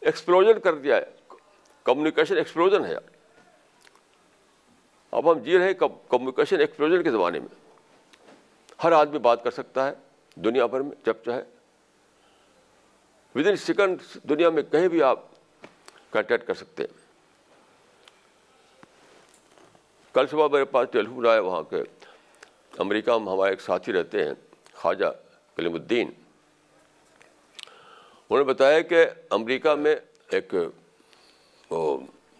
ایکسپلوژن 0.00 0.60
کر 0.60 0.74
دیا 0.74 0.96
ہے۔ 0.96 1.04
کمیونیکیشن 1.84 2.36
ایکسپلوژن 2.36 2.84
ہے۔ 2.84 2.96
اب 5.10 5.32
ہم 5.32 5.38
جی 5.38 5.58
رہے 5.58 5.66
ہیں 5.66 5.74
کمیونیکیشن 6.08 6.60
ایکسپلوژن 6.60 7.02
کے 7.02 7.10
زمانے 7.10 7.38
میں۔ 7.38 7.76
ہر 8.84 8.92
آدمی 8.92 9.18
بات 9.18 9.44
کر 9.44 9.50
سکتا 9.50 9.88
ہے، 9.88 9.92
دنیا 10.34 10.66
بھر 10.66 10.80
میں 10.80 10.96
جب 11.06 11.14
چاہے۔ 11.24 11.42
ود 13.38 13.46
ان 13.46 13.56
سیکنڈ 13.56 14.00
دنیا 14.28 14.48
میں 14.50 14.62
کہیں 14.70 14.88
بھی 14.88 15.02
آپ 15.02 15.18
کنٹیکٹ 16.12 16.46
کر 16.46 16.54
سکتے 16.54 16.82
ہیں 16.82 16.96
کل 20.14 20.26
صبح 20.30 20.48
میرے 20.52 20.64
پاس 20.64 20.88
ٹیلیفون 20.92 21.26
آیا 21.26 21.40
وہاں 21.40 21.62
کے 21.70 21.82
امریکہ 22.78 23.18
میں 23.18 23.32
ہمارے 23.32 23.50
ایک 23.50 23.60
ساتھی 23.60 23.92
رہتے 23.92 24.24
ہیں 24.24 24.32
خواجہ 24.74 25.10
کلیم 25.56 25.74
الدین 25.74 26.10
انہوں 28.30 28.38
نے 28.38 28.44
بتایا 28.44 28.80
کہ 28.80 29.04
امریکہ 29.30 29.74
میں 29.74 29.94
ایک 30.30 30.54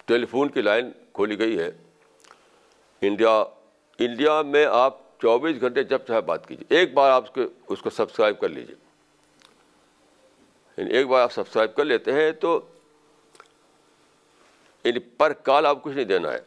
ٹیلی 0.07 0.27
فون 0.27 0.49
کی 0.49 0.61
لائن 0.63 0.91
کھولی 1.13 1.39
گئی 1.39 1.59
ہے 1.59 1.71
انڈیا 3.03 3.39
انڈیا 3.99 4.41
میں 4.43 4.65
آپ 4.67 4.99
چوبیس 5.21 5.61
گھنٹے 5.61 5.83
جب 5.85 5.99
چاہے 6.07 6.21
بات 6.21 6.49
کیجیے، 6.49 6.77
ایک 6.79 6.95
بار 6.95 7.11
آپ 7.11 7.25
اس 7.25 7.31
کو 7.35 7.73
اس 7.73 7.83
کو 7.83 7.91
سبسکرائب 7.91 8.41
کر 8.41 8.49
لیجیے۔ 8.49 8.88
یعنی 10.79 10.91
ایک 10.91 11.07
بار 11.07 11.23
آپ 11.23 11.33
سبسکرائب 11.33 11.75
کر 11.75 11.85
لیتے 11.85 12.13
ہیں 12.13 12.33
تو 12.33 12.61
یعنی 14.85 14.99
پر 14.99 15.33
کال 15.33 15.67
آپ 15.67 15.83
کچھ 15.83 15.95
نہیں 15.95 16.05
دینا 16.05 16.33
ہے۔ 16.33 16.39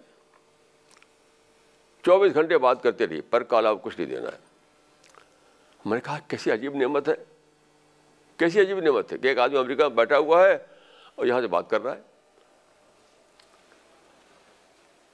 چوبیس 2.06 2.34
گھنٹے 2.34 2.58
بات 2.58 2.84
کرتے 2.84 3.08
رہیے، 3.08 3.22
پر 3.22 3.44
کال 3.44 3.66
آپ 3.66 3.78
کچھ 3.84 4.00
نہیں 4.00 4.10
دینا 4.10 4.30
ہے۔ 4.30 4.38
میں 5.86 5.98
نے 5.98 6.02
کہا 6.02 6.20
کیسی 6.28 6.52
عجیب 6.52 6.76
نعمت 6.76 7.10
ہے، 7.10 7.14
کیسی 8.38 8.62
عجیب 8.62 8.80
نعمت 8.80 9.14
ہے 9.14 9.18
کہ 9.18 9.28
ایک 9.28 9.38
آدمی 9.38 9.58
امریکہ 9.58 9.82
میں 9.82 9.90
بیٹھا 9.90 10.18
ہوا 10.18 10.48
ہے 10.48 10.58
اور 11.16 11.26
یہاں 11.26 11.42
سے 11.42 11.48
بات 11.48 11.70
کر 11.70 11.82
رہا 11.82 11.96
ہے۔ 11.96 12.02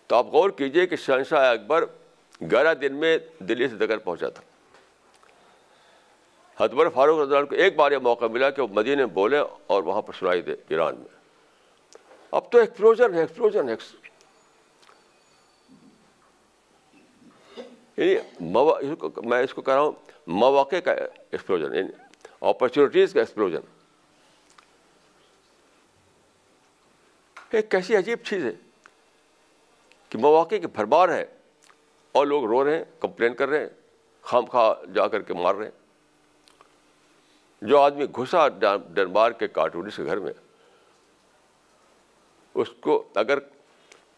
تو 0.08 0.16
آپ 0.16 0.26
غور 0.26 0.50
کیجیے 0.50 0.88
کہ 0.88 0.96
شہنشاہ 0.96 1.52
اکبر 1.52 1.86
گیارہ 2.42 2.74
دن 2.74 2.96
میں 2.96 3.18
دلی 3.40 3.68
سے 3.68 3.76
دگر 3.76 3.98
پہنچا 3.98 4.30
تھا۔ 4.30 4.57
حتبر 6.60 6.90
فاروق 6.90 7.20
رضی 7.20 7.36
اللہ 7.36 7.46
کو 7.48 7.56
ایک 7.56 7.76
بار 7.76 7.92
یہ 7.92 7.98
موقع 7.98 8.26
ملا 8.26 8.50
کہ 8.50 8.62
وہ 8.62 8.68
مدینے 8.72 9.06
بولے 9.06 9.38
اور 9.68 9.84
وہاں 9.84 10.02
پر 10.02 10.14
سنائی 10.14 10.42
دے 10.42 10.54
ایران 10.68 10.96
میں۔ 10.96 11.18
اب 12.32 12.52
تو 12.52 12.58
ایکسپلوژن 12.58 13.14
ہے 13.14 13.20
ایکسپلوژن 13.20 13.70
ہے۔ 13.70 13.76
یعنی 17.98 18.16
میں 19.26 19.44
اس 19.44 19.54
کو 19.54 19.62
کہہ 19.62 19.74
رہا 19.74 19.82
ہوں، 19.82 19.92
مواقع 20.28 20.76
کا 20.76 20.92
ایکسپلوژن 20.92 21.76
یعنی 21.76 21.90
اپرچونیٹیز 22.42 23.14
کا 23.14 23.20
ایکسپلوژن 23.20 23.60
ایک 27.52 27.72
کیسی 27.72 27.96
عجیب 27.96 28.20
چیز 28.24 28.46
ہے 28.46 28.52
کہ 30.10 30.18
مواقع 30.18 30.56
کی 30.56 30.68
بھرمار 30.68 31.10
ہے 31.10 31.26
اور 32.12 32.26
لوگ 32.26 32.46
رو 32.46 32.66
رہے 32.66 32.78
ہیں 32.78 32.86
کمپلین 33.00 33.34
کر 33.34 33.50
رہے 33.50 33.60
ہیں، 33.60 33.70
خام 34.22 34.46
خواہ 34.46 34.92
جا 34.94 35.08
کر 35.08 35.22
کے 35.22 35.34
مار 35.34 35.56
رہے 35.56 35.66
ہیں۔ 35.66 35.87
جو 37.62 37.80
آدمی 37.80 38.06
گھسا 38.06 38.48
ڈنمار 38.90 39.32
کے 39.32 39.48
کارٹونس 39.48 39.96
کے 39.96 40.04
گھر 40.04 40.20
میں، 40.20 40.34
اس 42.54 42.68
کو 42.80 43.04
اگر 43.16 43.40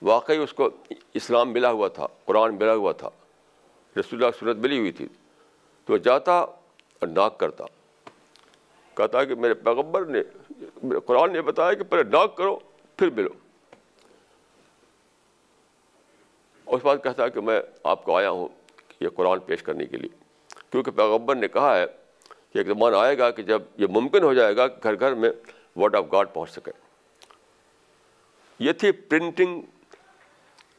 واقعی 0.02 0.38
اس 0.38 0.54
کو 0.54 0.70
اسلام 1.14 1.54
ملا 1.54 1.72
ہوا 1.72 1.88
تھا، 1.88 2.08
قرآن 2.26 2.56
ملا 2.56 2.74
ہوا 2.74 2.92
تھا، 2.92 3.10
رسول 4.00 4.24
اللہ 4.24 4.40
صورت 4.40 4.58
ملی 4.58 4.80
ہوئی 4.80 4.92
تھی، 4.92 5.08
تو 5.86 5.94
وہ 5.94 5.98
جاتا 5.98 6.40
اور 6.40 7.08
ناک 7.08 7.38
کرتا۔ 7.40 7.66
کہتا 8.94 9.24
کہ 9.24 9.36
میرے 9.36 9.54
پیغمبر 9.54 10.06
نے، 10.06 10.22
میرے 10.84 11.00
قرآن 11.06 11.34
نے 11.34 11.42
بتایا 11.42 11.74
کہ 11.74 11.84
پہلے 11.84 12.04
ناک 12.04 12.38
کرو، 12.38 12.60
پھر 12.98 13.10
ملو۔ 13.10 13.30
اس 16.66 16.82
بات 16.84 17.04
کہتا 17.04 17.28
کہ 17.28 17.42
میں 17.42 17.62
آپ 17.84 18.04
کو 18.04 18.18
آیا 18.18 18.30
ہوں 18.30 18.48
یہ 19.00 19.10
قرآن 19.10 19.40
پیش 19.40 19.64
کرنے 19.64 19.86
کے 19.86 19.98
لیے۔ 19.98 20.10
کیونکہ 20.70 20.92
پیغمبر 20.92 21.36
نے 21.36 21.48
کہا 21.48 21.78
ہے 21.78 21.86
کہ 22.54 22.58
ایک 22.58 22.68
زمانہ 22.68 22.96
آئے 22.96 23.18
گا 23.18 23.32
کہ 23.32 23.44
جب 23.44 23.62
یہ 23.78 23.88
ممکن 23.90 24.24
ہو 24.24 24.34
جائے 24.34 24.58
گا 24.58 24.68
کہ 24.68 24.80
گھر 24.84 25.00
گھر 25.00 25.14
میں 25.14 25.30
ورڈ 25.76 25.96
آف 25.96 26.06
گاڈ 26.12 26.28
پہنچ 26.34 26.52
سکے۔ 26.52 26.72
یہ 28.60 28.72
تھی 28.72 28.92
پرنٹنگ 28.92 29.62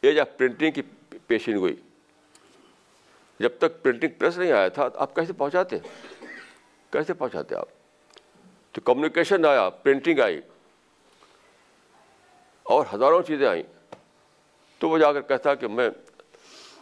ایج 0.02 0.20
آف 0.20 0.28
پرنٹنگ 0.36 0.70
کی 0.70 0.82
پیشین 1.26 1.56
گوئی۔ 1.56 1.76
جب 3.38 3.50
تک 3.58 3.82
پرنٹنگ 3.82 4.10
پریس 4.18 4.38
نہیں 4.38 4.52
آیا 4.52 4.68
تھا، 4.68 4.88
آپ 4.94 5.14
کیسے 5.14 5.32
پہنچاتے؟ 5.32 5.78
کیسے 6.90 7.14
پہنچاتے 7.14 7.54
آپ؟ 7.54 7.68
تو 8.72 8.80
کمیونیکیشن 8.80 9.44
آیا 9.44 9.68
پرنٹنگ 9.68 10.18
آئی۔ 10.18 10.40
اور 12.62 12.86
ہزاروں 12.94 13.22
چیزیں 13.22 13.46
آئیں۔ 13.46 13.62
تو 14.78 14.88
وہ 14.88 14.98
جا 14.98 15.12
کر 15.12 15.22
کہتا 15.22 15.54
کہ 15.54 15.68
میں، 15.68 15.90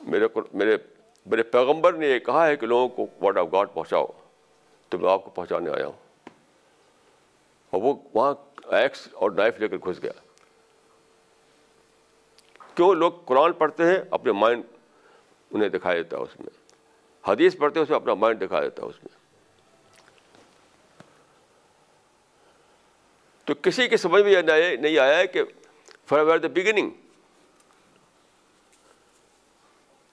میرے 0.02 0.26
میرے 0.52 0.76
میرے 1.26 1.42
پیغمبر 1.42 1.92
نے 1.92 2.08
یہ 2.08 2.18
کہا 2.18 2.46
ہے 2.46 2.56
کہ 2.56 2.66
لوگوں 2.66 2.88
کو 2.88 3.26
ورڈ 3.26 3.38
آف 3.38 3.46
گاڈ 3.52 3.68
پہنچاؤ۔ 3.74 4.06
تو 4.88 4.98
میں 4.98 5.12
آپ 5.12 5.24
کو 5.24 5.30
پہنچانے 5.30 5.70
آیا 5.70 5.86
ہوں۔ 5.86 6.30
اور 7.70 7.82
وہ 7.82 7.94
وہاں 8.14 8.34
ایکس 8.74 9.08
اور 9.12 9.30
نائف 9.30 9.60
لے 9.60 9.68
کر 9.68 9.76
گھس 9.76 10.02
گیا۔ 10.02 10.12
کیوں 12.74 12.94
لوگ 12.94 13.12
قرآن 13.24 13.52
پڑھتے 13.52 13.84
ہیں؟ 13.84 13.98
اپنے 14.10 14.32
مائنڈ 14.32 14.64
انہیں 15.50 15.68
دکھائی 15.68 16.02
دیتا 16.02 16.16
ہے 16.16 16.22
اس 16.22 16.40
میں۔ 16.40 16.48
حدیث 17.28 17.56
پڑھتے 17.58 17.78
ہیں 17.78 17.82
اس 17.82 17.90
میں 17.90 17.96
اپنا 17.96 18.14
مائنڈ 18.14 18.40
دکھا 18.40 18.60
دیتا 18.60 18.82
ہے 18.82 18.88
اس 18.88 19.04
میں۔ 19.04 19.18
تو 23.44 23.54
کسی 23.62 23.88
کی 23.88 23.96
سمجھ 23.96 24.22
میں 24.22 24.32
یہ 24.32 24.76
نہیں 24.76 24.98
آیا 24.98 25.16
ہے 25.16 25.26
کہ 25.26 25.42
فرام 26.06 26.26
ویئر 26.26 26.38
دا 26.38 26.48
بگننگ 26.48 26.90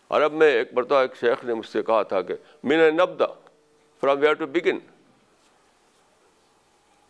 عرب 0.09 0.33
میں 0.33 0.47
ایک 0.47 0.73
مرتبہ 0.73 0.95
ایک 0.95 1.15
شیخ 1.15 1.45
نے 1.45 1.53
مجھ 1.53 1.65
سے 1.65 1.83
کہا 1.83 2.03
تھا 2.03 2.21
کہ 2.21 2.33
مین 2.63 2.79
نبدا 2.79 3.25
فرام 4.01 4.19
ویئر 4.19 4.33
ٹو 4.33 4.47
بگن 4.47 4.77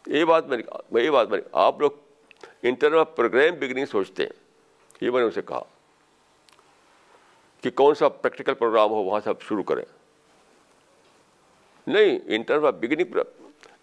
یہ 0.07 0.25
بات 0.25 0.47
میں 0.47 0.57
نے 0.57 1.03
یہ 1.03 1.09
بات 1.09 1.29
میں 1.29 1.37
نے 1.37 1.49
آپ 1.51 1.79
لوگ 1.79 1.91
انٹرنل 2.63 3.03
پروگرام 3.15 3.55
بگننگ 3.59 3.85
سوچتے 3.85 4.23
ہیں، 4.23 4.29
یہ 5.01 5.11
میں 5.11 5.21
نے 5.21 5.27
اسے 5.27 5.41
کہا 5.41 5.63
کہ 7.61 7.69
کون 7.69 7.95
سا 7.95 8.09
پریکٹیکل 8.09 8.53
پروگرام 8.53 8.89
ہو، 8.89 8.95
وہاں 8.95 9.19
سے 9.23 9.29
آپ 9.29 9.41
شروع 9.41 9.63
کریں۔ 9.63 9.85
نہیں 11.87 12.19
internal 12.25 12.71
beginning 12.71 13.17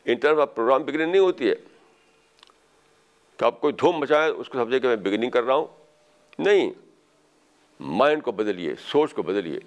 internal 0.05 0.47
program 0.55 0.83
beginning 0.83 1.11
نہیں 1.11 1.21
ہوتی 1.21 1.51
ہے۔ 1.51 1.55
کہ 3.37 3.45
آپ 3.45 3.61
کوئی 3.61 3.73
دھوم 3.73 3.97
مچائے 3.97 4.31
اس 4.31 4.49
کو 4.49 4.59
سمجھے 4.59 4.81
کہ 4.81 4.88
میں 4.88 4.97
بگننگ 4.97 5.31
کر 5.31 5.43
رہا 5.43 5.55
ہوں۔ 5.55 5.67
نہیں 6.38 6.71
مائنڈ 7.81 8.23
کو 8.23 8.33
بدلیے، 8.33 8.75
سوچ 8.75 9.15
کو 9.15 9.23
بدلیے۔ 9.23 9.59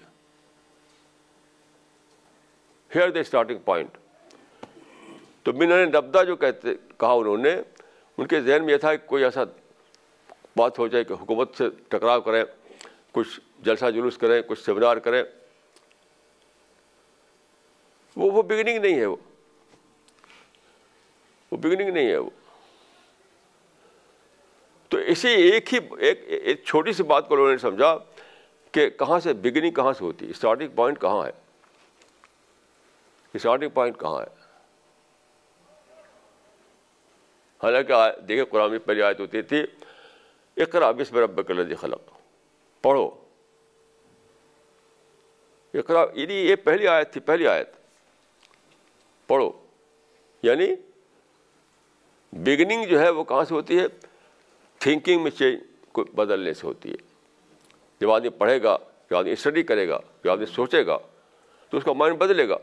ہیئر 2.96 3.10
دا 3.10 3.20
اسٹارٹنگ 3.20 3.58
پوائنٹ 3.58 3.98
تو 5.44 5.52
بنا 5.52 5.76
نے 5.76 5.86
نبدا 5.86 6.24
جو 6.24 6.36
کہتے 6.36 6.76
کہا 6.98 7.12
انہوں 7.12 7.38
نے، 7.38 7.56
ان 8.18 8.28
کے 8.28 8.42
ذہن 8.42 8.66
میں 8.66 8.74
یہ 8.74 8.78
تھا 8.78 8.96
کہ 8.96 9.08
کوئی 9.08 9.24
ایسا 9.24 9.44
بات 10.56 10.80
ہو 10.80 10.88
جائے 10.88 11.04
کہ 11.04 11.14
حکومت 11.14 11.56
سے 11.58 11.70
ٹکراؤ 11.88 12.22
کریں، 12.22 12.44
کچھ 13.12 13.40
جلسہ 13.60 13.92
جلوس 13.92 14.18
کریں، 14.18 14.42
کچھ 14.42 14.66
سیمینار 14.66 14.98
کریں۔ 14.98 15.24
وہ 18.16 18.32
وہ 18.32 18.42
بگننگ 18.42 18.78
نہیں 18.80 19.00
ہے 19.00 19.06
وہ۔ 19.06 19.16
وہ 21.52 21.58
بگننگ 21.58 21.90
نہیں 21.90 22.08
ہے 22.08 22.18
وہ۔ 22.18 22.30
تو 24.90 24.98
اسی 24.98 25.30
ایک 25.30 25.74
ہی 25.74 25.80
ایک 26.00 26.24
ایک 26.28 26.64
چھوٹی 26.64 26.94
سی 26.94 27.04
بات 27.04 27.28
کو 27.28 27.36
لوگوں 27.36 27.52
نے 27.52 27.58
سمجھا 27.58 27.98
کہ 28.72 28.90
کہاں 28.90 29.20
سے 29.20 29.34
بگننگ 29.34 29.72
کہاں 29.72 29.94
سے 29.94 30.06
ہوتی 30.06 30.26
ہے؟ 30.26 30.32
اسٹارٹنگ 30.32 30.68
پوائنٹ 30.68 31.02
کہاں 31.02 31.26
ہے؟ 31.26 31.45
اسٹارٹنگ 33.36 33.70
پوائنٹ 33.70 34.00
کہاں 34.00 34.22
ہے؟ 34.22 34.46
حالانکہ 37.64 38.22
دیکھیں 38.22 38.46
قرآن 38.46 38.72
میں 38.72 38.80
پہلی 38.80 39.02
آیت 39.02 39.20
ہوتی 39.20 39.42
تھی 39.42 39.64
اقرا 40.58 40.92
بسم 40.92 41.18
رب 41.18 41.40
الذی 41.50 41.76
خلق۔ 41.76 42.02
پڑھو۔ 42.82 43.12
اقرا 45.74 46.06
یعنی 46.14 46.34
یہ 46.34 46.56
پہلی 46.56 46.88
آیت 46.88 47.14
تھی، 47.14 47.22
پہلی 47.22 47.48
آیت۔ 47.48 47.70
پڑھو۔ 49.28 49.52
یعنی 50.44 50.68
بگننگ 52.32 52.86
جو 52.86 53.00
ہے 53.00 53.10
وہ 53.10 53.24
کہاں 53.24 53.44
سے 53.44 53.54
ہوتی 53.54 53.80
ہے؟ 53.80 53.86
تھنکنگ 54.80 55.24
میں 55.24 55.32
چینج 55.32 55.60
کو 55.92 56.04
بدلنے 56.04 56.54
سے 56.54 56.68
ہوتی 56.68 56.92
ہے۔ 56.92 56.98
جب 58.00 58.12
آدمی 58.12 58.30
پڑھے 58.30 58.64
گا، 58.64 58.78
جب 59.10 59.18
آدمی 59.18 59.32
اسٹڈی 59.32 59.64
کرے 59.64 59.88
گا، 59.88 60.00
جب 60.24 60.32
آدمی 60.32 60.46
سوچے 60.46 60.86
گا، 60.86 60.98
تو 61.70 61.78
اس 61.78 61.84
کا 61.84 61.94
مائنڈ 61.94 62.18
بدلے 62.18 62.50
گا۔ 62.50 62.58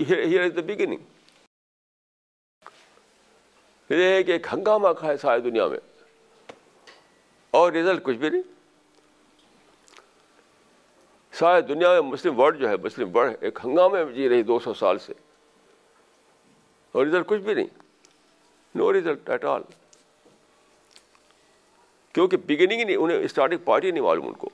ہیئر 0.00 0.40
از 0.40 0.56
دا 0.56 0.60
بگننگ 0.60 0.98
یہ 3.90 4.04
ہے 4.04 4.22
کہ 4.22 4.32
ایک 4.32 4.46
ہنگامہ 4.52 4.88
کھائے 4.98 5.16
ساری 5.16 5.40
دنیا 5.40 5.66
میں۔ 5.66 5.78
اور 7.50 7.72
رزلٹ 7.72 8.02
کچھ 8.02 8.16
بھی 8.16 8.30
نہیں۔ 8.30 8.42
ساری 11.32 11.62
دنیا 11.62 11.88
میں 11.88 12.00
مسلم 12.00 12.40
ورلڈ 12.40 12.60
جو 12.60 12.68
ہے، 12.68 12.76
مسلم 12.76 13.16
ورلڈ 13.16 13.36
ایک 13.40 13.58
ہنگامے 13.64 14.04
میں 14.04 14.12
جی 14.12 14.28
رہی 14.28 14.42
دو 14.42 14.58
سو 14.58 14.74
سال 14.74 14.98
سے۔ 14.98 15.12
اور 16.92 17.06
رزلٹ 17.06 17.26
کچھ 17.26 17.40
بھی 17.40 17.54
نہیں۔ 17.54 17.66
نو 18.74 18.92
ریزلٹ 18.92 19.30
ایٹ 19.30 19.44
آل 19.44 19.62
کیونکہ 22.12 22.36
بگننگ 22.36 22.82
نہیں، 22.82 22.96
انہیں 22.96 23.18
اسٹارٹنگ 23.18 23.58
پوائنٹ 23.58 23.84
ہی 23.84 23.90
نہیں 23.90 24.04
معلوم 24.04 24.26
ان 24.26 24.34
کو۔ 24.34 24.48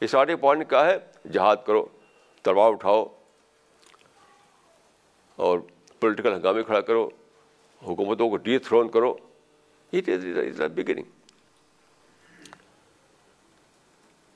اسٹارٹنگ 0.00 0.36
پوائنٹ 0.36 0.70
کیا 0.70 0.86
ہے؟ 0.86 0.96
جہاد 1.32 1.56
کرو، 1.66 1.86
تلوار 2.42 2.72
اٹھاؤ 2.72 3.06
اور 5.38 5.58
پولیٹیکل 6.00 6.32
ہنگامے 6.32 6.62
کھڑا 6.62 6.80
کرو، 6.80 7.08
حکومتوں 7.82 8.28
کو 8.30 8.36
ڈی 8.36 8.58
تھرون 8.58 8.88
کرو 8.90 9.14
اٹ 9.92 10.08
از 10.08 10.60
بگننگ 10.74 11.04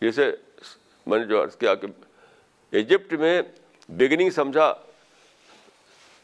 جیسے 0.02 0.30
میں 1.06 1.18
نے 1.18 1.24
جو 1.26 1.42
عرض 1.42 1.56
کیا 1.56 1.74
کہ 1.74 1.86
ایجپٹ 2.72 3.12
میں 3.20 3.40
بگننگ 3.88 4.30
سمجھا 4.30 4.72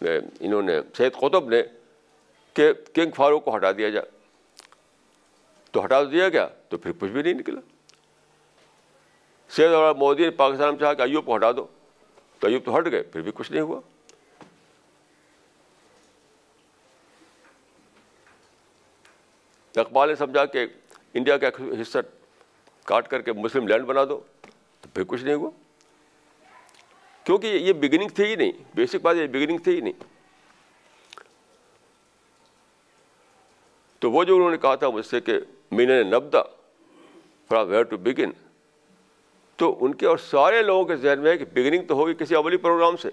انہوں 0.01 0.63
نے، 0.63 0.79
سید 0.97 1.13
قطب 1.13 1.49
نے 1.49 1.63
کہ 2.57 2.73
کنگ 2.95 3.11
فاروق 3.17 3.45
کو 3.45 3.57
ہٹا 3.57 3.73
دیا 3.79 3.89
جائے 3.91 4.07
تو 5.75 5.85
ہٹا 5.85 6.03
دیا 6.13 6.29
گیا 6.29 6.47
تو 6.69 6.79
پھر 6.79 6.93
کچھ 6.99 7.11
بھی 7.11 7.23
نہیں 7.23 7.35
نکلا۔ 7.35 7.61
سید 9.51 9.73
اور 9.73 9.95
مودی 9.95 10.25
نے 10.25 10.31
پاکستان 10.31 10.69
میں 10.69 10.79
چاہا 10.81 10.95
کہ 10.95 11.03
ایوب 11.03 11.27
کو 11.27 11.37
ہٹا 11.37 11.53
دو، 11.53 11.67
تو 12.39 12.47
ایوب 12.47 12.65
تو 12.65 12.79
ہٹ 12.79 12.91
گئے، 12.91 13.03
پھر 13.03 13.21
بھی 13.21 13.33
کچھ 13.35 13.51
نہیں 13.53 13.63
ہوا۔ 13.63 13.81
اقبال 19.81 20.09
نے 20.09 20.15
سمجھا 20.15 20.45
کہ 20.45 20.67
انڈیا 21.15 21.37
کا 21.37 21.49
حصہ 21.81 21.99
کاٹ 22.85 23.09
کر 23.09 23.23
کے 23.23 23.33
مسلم 23.33 23.69
لینڈ 23.69 23.85
بنا 23.85 24.05
دو، 24.05 24.21
تو 24.81 24.89
پھر 24.95 25.05
کچھ 25.07 25.25
نہیں 25.25 25.35
ہوا۔ 25.35 25.51
کیونکہ 27.25 27.47
یہ 27.47 27.73
بگننگ 27.73 28.09
تھی 28.09 28.25
ہی 28.25 28.37
نہیں 28.37 28.53
بیسک 28.75 28.97
بات 29.03 29.17
یہ 29.17 29.27
بگننگ 29.27 29.59
تھی 29.59 29.75
ہی 29.75 29.81
نہیں۔ 29.81 30.19
تو 33.99 34.11
وہ 34.11 34.25
جو 34.25 34.37
انہوں 34.37 34.51
نے 34.51 34.57
کہا 34.57 34.75
تھا 34.75 34.91
مجھ 34.91 35.07
سے 35.07 35.21
کہ 35.21 35.35
مین 35.71 35.91
نبدا 35.91 36.43
فرام 37.49 37.69
ویئر 37.69 37.83
ٹو 37.83 37.97
بگن 37.97 38.31
تو 39.57 39.85
ان 39.85 39.95
کے 39.95 40.07
اور 40.07 40.17
سارے 40.17 40.63
لوگوں 40.63 40.85
کے 40.85 40.97
ذہن 40.97 41.19
میں 41.19 41.31
ہے 41.31 41.39
کہ 41.39 41.45
بگننگ 41.45 41.87
تو 41.87 41.95
ہوگی 41.95 42.15
کسی 42.15 42.35
عملی 42.35 42.57
پروگرام 42.57 42.97
سے۔ 42.97 43.09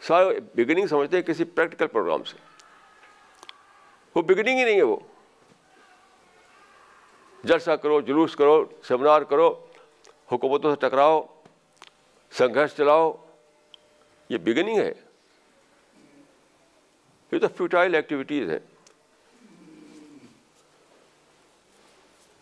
سارے 0.00 0.40
بگننگ 0.40 0.86
سمجھتے 0.86 1.16
ہیں 1.16 1.24
کسی 1.24 1.44
پریکٹیکل 1.44 1.86
پروگرام 1.86 2.24
سے۔ 2.24 2.49
وہ 4.14 4.22
بگننگ 4.22 4.58
ہی 4.58 4.64
نہیں 4.64 4.76
ہے 4.76 4.82
وہ۔ 4.82 4.96
جلسہ 7.44 7.70
کرو، 7.70 8.00
جلوس 8.00 8.36
کرو 8.36 8.64
سیمینار 8.82 9.22
کرو، 9.22 9.66
حکومتوں 10.32 10.74
سے 10.74 10.88
ٹکراؤ، 10.88 11.26
سنگھرش 12.30 12.70
چلاؤ، 12.74 13.26
یہ 14.28 14.38
بگننگ 14.38 14.78
ہے۔ 14.78 14.92
یہ 17.32 17.38
تو 17.38 17.48
فیوٹائل 17.56 17.94
ایکٹیویٹیز 17.94 18.50
ہیں۔ 18.50 18.58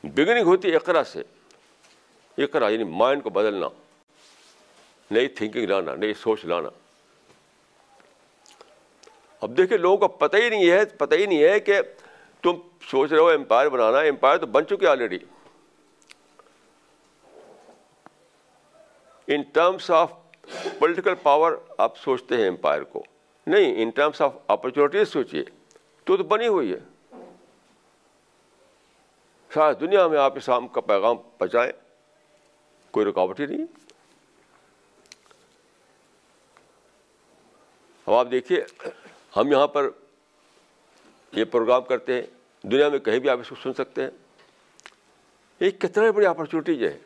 بگننگ 0.03 0.45
ہوتی 0.45 0.71
ہے 0.71 0.77
اقرا 0.77 1.05
سے۔ 1.05 1.23
اقرا 2.39 2.69
یعنی 2.69 2.85
مائنڈ 2.85 3.23
کو 3.23 3.31
بدلنا، 3.31 3.69
نئی 5.11 5.29
تھنکنگ 5.29 5.65
لانا، 5.65 5.95
نئی 5.95 6.15
سوچ 6.15 6.45
لانا۔ 6.45 6.69
اب 9.43 9.57
دیکھیں 9.57 9.79
لوگوں 9.79 9.97
کو 9.97 10.09
پتہ 10.09 10.37
ہی 10.37 10.49
نہیں 10.49 10.71
ہے، 10.71 10.85
پتہ 10.85 11.15
ہی 11.15 11.27
نہیں 11.27 11.43
ہے 11.43 11.61
کہ 11.61 11.81
تم 12.43 12.57
سوچ 12.91 13.13
رہے 13.13 13.21
ہو 13.21 13.29
امپائر 13.29 13.69
بنانا 13.69 13.99
امپائر 13.99 14.39
تو 14.39 14.47
بن 14.47 14.67
چکے 14.67 14.87
already 14.87 15.19
in 19.29 19.43
terms 19.43 19.91
of 19.91 20.13
political 20.79 21.15
power 21.23 21.53
آپ 21.79 21.97
سوچتے 21.99 22.37
ہیں 22.37 22.49
امپائر 22.49 22.83
کو۔ 22.83 23.03
نہیں 23.47 23.83
ان 23.83 23.91
ٹرمس 23.91 24.21
آف 24.23 24.37
اپرچونیٹیز 24.47 25.09
سوچیے 25.09 25.43
تو 26.05 26.17
تو 26.17 26.25
بنی 26.25 26.47
ہوئی 26.47 26.73
ہے۔ 26.73 26.79
ساری 29.55 29.75
دنیا 29.81 30.07
میں 30.09 30.19
آپ 30.19 30.37
اسلام 30.37 30.69
کا 30.69 30.81
پیغام 30.81 31.17
پہنچائیں 31.39 31.73
کوئی 32.91 33.07
رکاوٹ 33.07 33.41
ہی 33.41 33.47
نہیں۔ 33.47 33.67
اب 38.07 38.15
آپ 38.15 38.27
دیکھیے 38.31 38.63
ہم 39.37 39.53
یہاں 39.53 39.67
پر 39.67 39.91
یہ 41.33 41.45
پروگرام 41.45 41.83
کرتے 41.83 42.15
ہیں، 42.15 42.23
دنیا 42.63 42.89
میں 42.89 42.99
کہیں 42.99 43.19
بھی 43.19 43.29
آپ 43.29 43.41
اس 43.41 43.49
کو 43.49 43.55
سن 43.63 43.73
سکتے 43.73 44.03
ہیں۔ 44.03 44.11
یہ 45.61 45.71
کتنا 45.71 46.11
بڑی 46.11 46.27
اپرچونیٹیز 46.27 46.83
ہے 46.83 46.99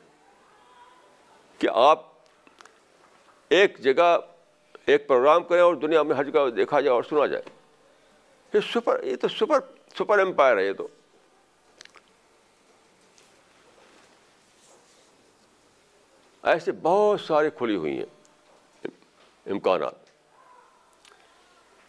کہ 1.59 1.69
آپ 1.73 2.07
ایک 3.49 3.79
جگہ 3.79 4.19
ایک 4.87 5.09
پروگرام 5.09 5.45
کریں 5.45 5.61
اور 5.61 5.75
دنیا 5.75 6.03
میں 6.03 6.17
ہر 6.17 6.25
جگہ 6.25 6.51
دیکھا 6.51 6.81
جائے 6.81 6.95
اور 6.95 7.03
سنا 7.03 7.27
جائے۔ 7.27 7.43
یہ 8.55 8.61
سپر، 8.73 9.03
یہ 9.03 9.17
تو 9.17 9.29
سپر 9.29 9.59
سپر 9.99 10.19
امپائر 10.19 10.57
ہے 10.57 10.67
یہ 10.67 10.73
تو۔ 10.73 10.89
ایسے 16.43 16.73
بہت 16.73 17.21
ساری 17.21 17.51
کھلی 17.51 17.77
ہوئی 17.77 17.99
ہیں 17.99 18.07
امکانات۔ 19.47 20.02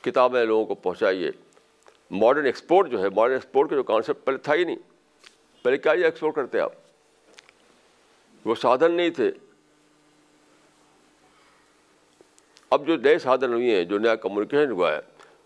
کتابیں 0.04 0.46
لوگوں 0.46 0.66
کو 0.66 0.76
پہنچائیے۔ 0.76 1.32
ماڈرن 2.12 2.46
ایکسپورٹ 2.46 2.90
جو 2.90 3.04
ہے 3.04 3.10
ماڈرن 3.10 3.36
ایکسپورٹ 3.36 3.70
کا 3.70 3.76
جو 3.76 3.84
کانسیپٹ 3.84 4.26
پہلے 4.26 4.38
تھا 4.38 4.56
ہی 4.56 4.64
نہیں۔ 4.64 4.76
پہلے 5.64 5.78
کیا 5.78 5.92
یہ 5.92 6.06
ایکسپورٹ 6.06 6.36
کرتے 6.36 6.60
آپ؟ 6.60 6.74
وہ 8.46 8.56
سادھن 8.56 8.92
نہیں 8.92 9.10
تھے۔ 9.10 9.32
اب 12.70 12.88
جو 12.88 12.98
نئے 12.98 13.20
سادھن 13.20 13.54
ہوئے 13.54 13.76
ہیں، 13.76 13.84
جو 13.84 13.98
نیا 13.98 14.16
کمیونیکیشن 14.16 14.72
ہوا 14.72 14.92
ہے، 14.92 15.00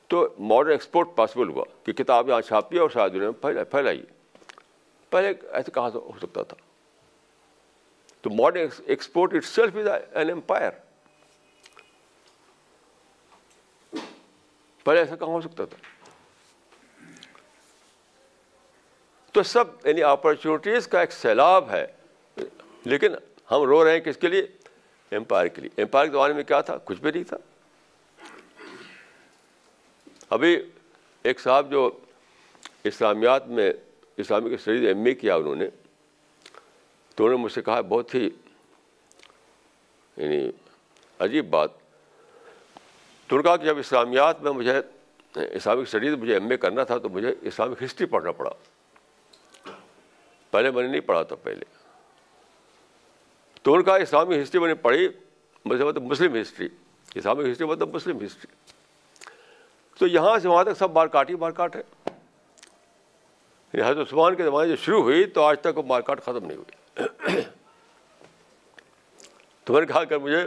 تو 0.08 0.36
ماڈرن 0.40 0.72
ایکسپورٹ 0.72 1.08
پاسبل 1.16 1.50
ہوا 1.50 1.66
کہ 1.84 1.94
کتاب 1.94 2.30
یہاں 2.30 2.42
چھاپیے 2.42 2.80
اور 2.80 2.90
ساری 2.90 3.20
دنیا 3.20 3.30
میں 3.30 3.64
پھیلائیے۔ 3.64 4.04
پہلے 5.10 5.34
ایسے 5.52 5.72
کہاں 5.72 5.90
ہو 5.90 6.12
سکتا 6.22 6.44
تھا؟ 6.44 6.58
تو 8.22 8.30
modern 8.30 8.68
export 8.86 9.34
itself 9.46 9.76
is 9.76 9.88
an 10.14 10.30
empire 10.30 10.72
پہلے 14.88 15.00
ایسا 15.00 15.16
کہاں 15.16 15.30
ہو 15.30 15.42
سکتا 15.42 15.66
تھا؟ 15.66 15.78
تو 19.32 19.44
سب 19.44 19.66
یعنی 19.88 20.04
اپرچونیٹیز 20.04 20.88
کا 20.88 21.00
ایک 21.00 21.12
سیلاب 21.12 21.70
ہے، 21.70 21.88
لیکن 22.86 23.08
ہم 23.52 23.62
رو 23.62 23.84
رہے 23.84 23.92
ہیں 23.92 24.00
کس 24.00 24.18
کے 24.18 24.28
لیے؟ 24.28 24.48
امپائر 25.12 25.48
کے 25.48 25.62
لیے۔ 25.62 25.82
امپائر 25.82 26.06
کے 26.06 26.12
زمانے 26.12 26.34
میں 26.34 26.44
کیا 26.44 26.62
تھا؟ 26.62 26.78
کچھ 26.86 27.02
بھی 27.02 27.12
نہیں 27.12 27.24
تھا۔ 27.24 27.38
ابھی 30.30 30.72
ایک 31.24 31.40
صاحب 31.40 31.72
جو 31.72 32.00
اسلامیات 32.84 33.48
میں 33.48 33.74
اسلامی 34.18 34.50
کی 34.50 34.58
شرید 34.58 34.86
ایم 34.86 35.06
اے 35.06 35.14
کیا 35.14 35.36
انہوں 35.36 35.56
نے، 35.56 35.70
تو 37.16 37.26
انہوں 37.26 37.38
نے 37.38 37.44
مجھ 37.44 37.52
سے 37.52 37.62
کہا، 37.62 37.82
بہت 37.82 38.16
ہی 38.16 38.30
یعنی 40.18 40.52
عجیب 41.20 41.50
بات۔ 41.50 41.87
تو 43.28 43.36
انہوں 43.36 43.44
نے 43.44 43.48
کہا 43.48 43.56
کہ 43.56 43.66
جب 43.66 43.78
اسلامیات 43.78 44.42
میں 44.42 44.52
مجھے 44.52 44.82
اسلامک 45.36 45.82
اسٹڈیز 45.82 46.14
مجھے 46.14 46.34
ایم 46.34 46.50
اے 46.50 46.58
کرنا 46.58 46.84
تھا 46.84 46.98
تو 46.98 47.10
مجھے 47.10 47.34
اسلامک 47.42 47.84
ہسٹری 47.84 48.06
پڑھنا 48.06 48.32
پڑا۔ 48.32 48.52
پہلے 50.52 50.72
میں 50.72 50.84
نے 50.84 50.90
نہیں 50.90 51.02
پڑھا 51.02 51.22
تھا 51.24 51.36
پہلے۔ 51.36 51.66
تو 53.62 53.74
ان 53.74 53.84
کا 53.84 53.98
ہسٹری 53.98 54.60
میں 54.60 54.68
نے 54.68 54.74
پڑھی، 54.74 55.08
مجھے 55.66 55.84
مطلب 55.84 56.04
مسلم 56.04 56.42
ہسٹری 56.42 56.68
اسلامک 57.16 57.52
ہسٹری 57.52 57.68
مطلب 57.68 57.96
مسلم 57.96 58.26
ہسٹری 58.26 58.54
تو 60.00 60.08
یہاں 60.08 60.40
سے 60.40 60.48
وہاں 60.48 60.64
تک 60.64 60.78
سب 60.78 60.92
مار 60.92 61.08
کاٹ 61.08 61.30
ہی 61.30 61.36
مار 61.36 61.52
کاٹ 61.52 61.76
ہے 61.76 61.82
یعنی 63.74 63.82
حضرت 63.82 64.08
عثمان 64.08 64.36
کے 64.36 64.44
زمانے 64.44 64.70
جو 64.70 64.76
شروع 64.76 65.02
ہوئی 65.02 65.24
تو 65.26 65.44
آج 65.44 65.60
تک 65.62 65.78
وہ 65.78 65.84
مار 65.84 66.02
کاٹ 66.02 66.22
ختم 66.22 66.46
نہیں 66.46 66.58
ہوئی۔ 66.58 67.42
تو 69.64 69.74
میں 69.74 69.82
نے 69.82 69.88
کہا 69.88 70.04
کہ 70.04 70.18
مجھے 70.18 70.44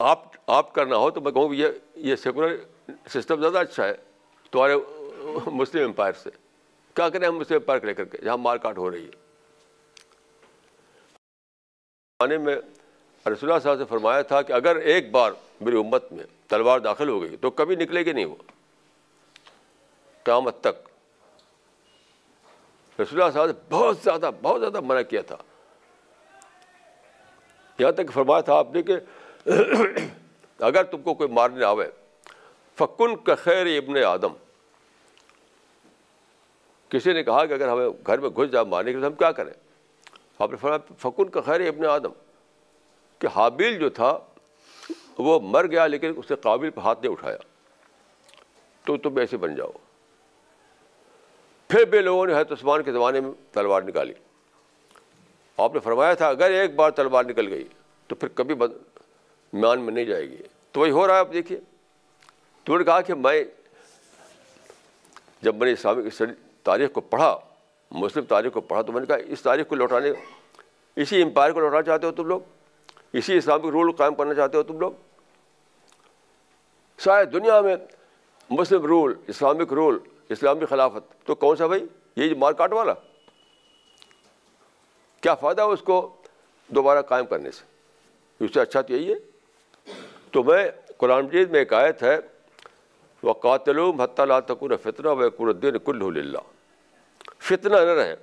آپ 0.00 0.18
آپ 0.46 0.72
کرنا 0.72 0.96
ہو 0.96 1.10
تو 1.10 1.20
میں 1.20 1.32
کہوں 1.32 1.54
یہ 1.54 1.66
یہ 1.94 2.16
سیکولر 2.16 2.56
سسٹم 3.08 3.40
زیادہ 3.40 3.58
اچھا 3.58 3.86
ہے 3.86 3.94
تمہارے 4.50 4.74
مسلم 5.46 5.84
امپائر 5.84 6.12
سے۔ 6.12 6.30
کیا 6.94 7.08
کریں 7.08 7.28
ہم 7.28 7.38
مسلم 7.38 7.56
امپائر 7.56 7.80
لے 7.80 7.94
کر 7.94 8.04
کے 8.04 8.18
جہاں 8.18 8.36
مار 8.36 8.56
کاٹ 8.56 8.78
ہو 8.78 8.90
رہی 8.90 9.06
ہے؟ 9.06 9.30
میں 12.38 12.56
رسول 13.26 13.38
اللہ 13.42 13.58
صاحب 13.62 13.78
سے 13.78 13.84
فرمایا 13.84 14.22
تھا 14.22 14.42
کہ 14.42 14.52
اگر 14.52 14.76
ایک 14.76 15.10
بار 15.10 15.32
میری 15.60 15.76
امت 15.76 16.12
میں 16.12 16.24
تلوار 16.48 16.78
داخل 16.78 17.08
ہو 17.08 17.22
گئی 17.22 17.36
تو 17.36 17.50
کبھی 17.50 17.76
نکلے 17.76 18.04
گی 18.04 18.12
نہیں 18.12 18.24
وہ۔ 18.24 18.36
قیامت 20.22 20.60
تک 20.60 20.90
رسول 23.00 23.22
اللہ 23.22 23.32
صاحب 23.32 23.46
نے 23.46 23.52
بہت 23.68 23.98
زیادہ 23.98 24.30
بہت 24.42 24.60
زیادہ 24.60 24.80
منع 24.80 25.02
کیا 25.02 25.22
تھا۔ 25.22 25.36
یہاں 27.78 27.92
تک 27.92 28.12
فرمایا 28.12 28.40
تھا 28.40 28.54
آپ 28.54 28.74
نے 28.74 28.82
کہ 28.82 28.96
اگر 30.58 30.84
تم 30.84 31.02
کو 31.02 31.14
کوئی 31.14 31.28
مارنے 31.28 31.64
آوے، 31.64 31.86
فکن 32.78 33.16
کا 33.16 33.34
خیر 33.34 33.66
ابن 33.66 34.04
آدم۔ 34.04 34.32
کسی 36.88 37.12
نے 37.12 37.22
کہا 37.22 37.46
کہ 37.46 37.52
اگر 37.52 37.68
ہمیں 37.68 37.88
گھر 38.06 38.18
میں 38.18 38.30
گھس 38.30 38.52
جائے 38.52 38.64
مارنے 38.64 38.92
کے 38.92 38.96
لیے، 38.96 39.06
ہم 39.06 39.12
کیا 39.12 39.32
کریں؟ 39.32 39.52
آپ 40.38 40.50
نے 40.50 40.56
فرمایا، 40.56 40.92
فکن 40.98 41.28
کا 41.28 41.40
خیر 41.40 41.68
ابن 41.68 41.86
آدم۔ 41.86 42.12
کہ 43.18 43.26
حابیل 43.26 43.78
جو 43.78 43.90
تھا، 43.90 44.18
وہ 45.18 45.40
مر 45.42 45.66
گیا، 45.66 45.86
لیکن 45.86 46.12
اس 46.16 46.30
نے 46.30 46.36
قابل 46.36 46.70
پہ 46.70 46.80
ہاتھ 46.80 47.00
نہیں 47.00 47.12
اٹھایا۔ 47.12 47.36
تو 48.84 48.96
تم 48.96 49.16
ایسے 49.16 49.36
بن 49.36 49.54
جاؤ۔ 49.54 49.70
پھر 51.68 51.84
بے 51.84 52.00
لوگوں 52.00 52.26
نے 52.26 52.32
حضرت 52.32 52.52
عثمان 52.52 52.82
کے 52.82 52.92
زمانے 52.92 53.20
میں 53.20 53.30
تلوار 53.52 53.82
نکالی۔ 53.82 54.12
آپ 55.56 55.74
نے 55.74 55.80
فرمایا 55.80 56.14
تھا، 56.14 56.28
اگر 56.28 56.50
ایک 56.50 56.74
بار 56.74 56.90
تلوار 56.90 57.24
نکل 57.24 57.48
گئی، 57.48 57.68
تو 58.06 58.14
پھر 58.14 58.28
کبھی 58.28 58.54
مان 59.52 59.80
میں 59.80 59.92
نہیں 59.92 60.04
جائے 60.04 60.30
گی۔ 60.30 60.36
تو 60.72 60.80
وہی 60.80 60.90
ہو 60.90 61.06
رہا 61.06 61.14
ہے 61.14 61.18
آپ 61.18 61.28
دیکھیے۔ 61.32 61.60
تو 62.64 62.78
نے 62.78 62.84
کہا 62.84 63.00
کہ 63.00 63.14
میں 63.14 63.44
جب 65.42 65.56
میں 65.56 65.66
نے 65.66 65.72
اسلامک 65.72 66.22
تاریخ 66.62 66.92
کو 66.92 67.00
پڑھا، 67.00 67.38
مسلم 67.90 68.24
تاریخ 68.24 68.52
کو 68.52 68.60
پڑھا، 68.60 68.82
تو 68.82 68.92
میں 68.92 69.00
نے 69.00 69.06
کہا 69.06 69.16
اس 69.26 69.42
تاریخ 69.42 69.68
کو 69.68 69.74
لوٹانے، 69.74 70.10
اسی 70.96 71.22
امپائر 71.22 71.52
کو 71.52 71.60
لوٹانا 71.60 71.82
چاہتے 71.82 72.06
ہو 72.06 72.12
تم 72.12 72.26
لوگ؟ 72.26 72.40
اسی 73.12 73.36
اسلامک 73.36 73.64
رول 73.64 73.92
قائم 73.92 74.14
کرنا 74.14 74.34
چاہتے 74.34 74.56
ہو 74.56 74.62
تم 74.62 74.80
لوگ؟ 74.80 74.92
شاید 76.98 77.32
دنیا 77.32 77.60
میں 77.60 77.76
مسلم 78.50 78.86
رول، 78.86 79.14
اسلامک 79.26 79.72
رول، 79.72 79.98
اسلامی 80.28 80.66
خلافت، 80.66 81.26
تو 81.26 81.34
کون 81.34 81.56
سا 81.56 81.66
بھائی؟ 81.66 81.86
یہی 82.16 82.34
مار 82.34 82.52
کاٹ 82.52 82.72
والا۔ 82.72 82.92
کیا 85.20 85.34
فائدہ 85.34 85.62
اس 85.62 85.82
کو 85.82 86.16
دوبارہ 86.68 87.02
قائم 87.02 87.26
کرنے 87.26 87.50
سے؟ 87.50 87.64
اس 88.44 88.54
سے 88.54 88.60
اچھا 88.60 88.80
تو 88.80 88.92
یہی 88.92 89.12
ہے۔ 89.12 89.29
تو 90.30 90.44
میں 90.44 90.70
قرآن 90.96 91.24
مجید 91.24 91.50
میں 91.50 91.58
ایک 91.58 91.72
آیت 91.72 92.02
ہے 92.02 92.18
وہ 93.22 93.32
قاتل 93.32 93.78
حت 93.78 94.20
اللہ 94.20 94.40
تکر 94.46 94.76
فتنہ 94.76 95.08
و 95.08 95.30
قردین 95.30 95.78
کل 95.78 96.02
اللہ 96.02 96.38
فتنہ 97.38 97.76
نہ 97.76 97.90
رہے۔ 97.90 98.16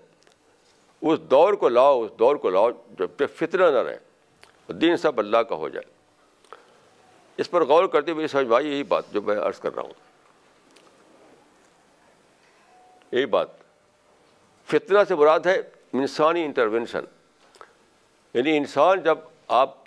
اس 1.01 1.19
دور 1.19 1.53
کو 1.53 1.69
لاؤ، 1.69 2.03
اس 2.03 2.11
دور 2.19 2.35
کو 2.35 2.49
لاؤ 2.49 2.71
جب 2.71 3.07
فتنہ 3.35 3.63
نہ 3.63 3.77
رہے۔ 3.77 3.97
دین 4.73 4.97
سب 4.97 5.19
اللہ 5.19 5.37
کا 5.37 5.55
ہو 5.55 5.69
جائے۔ 5.69 5.91
اس 7.37 7.51
پر 7.51 7.65
غور 7.65 7.85
کرتے 7.85 8.11
ہوئے 8.11 8.27
سمجھ 8.27 8.47
بھائی 8.47 8.67
یہی 8.67 8.83
بات 8.83 9.03
جو 9.11 9.21
میں 9.21 9.37
عرض 9.37 9.59
کر 9.59 9.75
رہا 9.75 9.83
ہوں۔ 9.83 9.93
یہی 13.11 13.25
بات۔ 13.25 13.47
فتنہ 14.65 14.99
سے 15.07 15.15
مراد 15.15 15.39
ہے 15.39 15.61
انسانی 15.93 16.45
انٹروینشن 16.45 17.03
یعنی 18.33 18.57
انسان 18.57 19.01
جب 19.01 19.17
آپ 19.47 19.86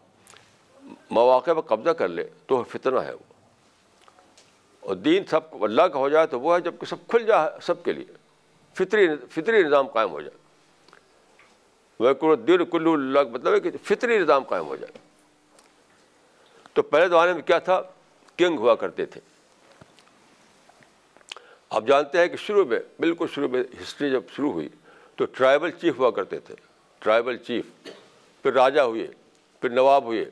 مواقع 1.11 1.51
پر 1.51 1.61
قبضہ 1.61 1.91
کر 1.91 2.09
لے 2.09 2.29
تو 2.47 2.63
فتنہ 2.63 3.01
ہے 3.01 3.13
وہ۔ 3.13 3.33
اور 4.81 4.97
دین 4.97 5.25
سب 5.25 5.65
اللہ 5.65 5.83
کا 5.83 5.99
ہو 5.99 6.09
جائے 6.09 6.27
تو 6.27 6.41
وہ 6.41 6.57
ہے 6.57 6.61
جبکہ 6.61 6.87
سب 6.87 6.97
کھل 7.09 7.27
جائے 7.27 7.51
سب 7.63 7.83
کے 7.83 7.93
لیے۔ 7.93 8.05
فطری 8.75 9.09
فطری 9.31 9.63
نظام 9.63 9.89
قائم 9.89 10.11
ہو 10.11 10.21
جائے۔ 10.21 10.41
وہ 12.23 12.37
دین 12.37 12.65
کلو 12.65 12.93
اللہ 12.93 13.21
کا 13.21 13.29
مطلب 13.29 13.55
ہے 13.55 13.61
کہ 13.61 13.71
فطری 13.83 14.19
نظام 14.19 14.43
قائم 14.43 14.67
ہو 14.67 14.77
جائے۔ 14.77 14.99
تو 16.73 16.83
پہلے 16.83 17.09
زمانے 17.09 17.33
میں 17.33 17.43
کیا 17.43 17.59
تھا؟ 17.59 17.83
کنگ 18.37 18.59
ہوا 18.59 18.75
کرتے 18.75 19.07
تھے۔ 19.07 19.21
آپ 21.71 21.85
جانتے 21.87 22.19
ہیں 22.19 22.29
کہ 22.29 22.37
شروع 22.37 22.65
میں، 22.65 22.81
بالکل 23.01 23.27
شروع 23.35 23.49
میں 23.49 23.63
ہسٹری 23.83 24.11
جب 24.11 24.23
شروع 24.37 24.53
ہوئی 24.53 24.69
تو 25.17 25.25
ٹرائبل 25.25 25.71
چیف 25.71 25.99
ہوا 25.99 26.11
کرتے 26.11 26.39
تھے۔ 26.39 26.55
ٹرائبل 26.99 27.37
چیف، 27.37 27.65
پھر 28.43 28.53
راجا 28.53 28.85
ہوئے، 28.85 29.07
پھر 29.61 29.71
نواب 29.71 30.05
ہوئے۔ 30.05 30.25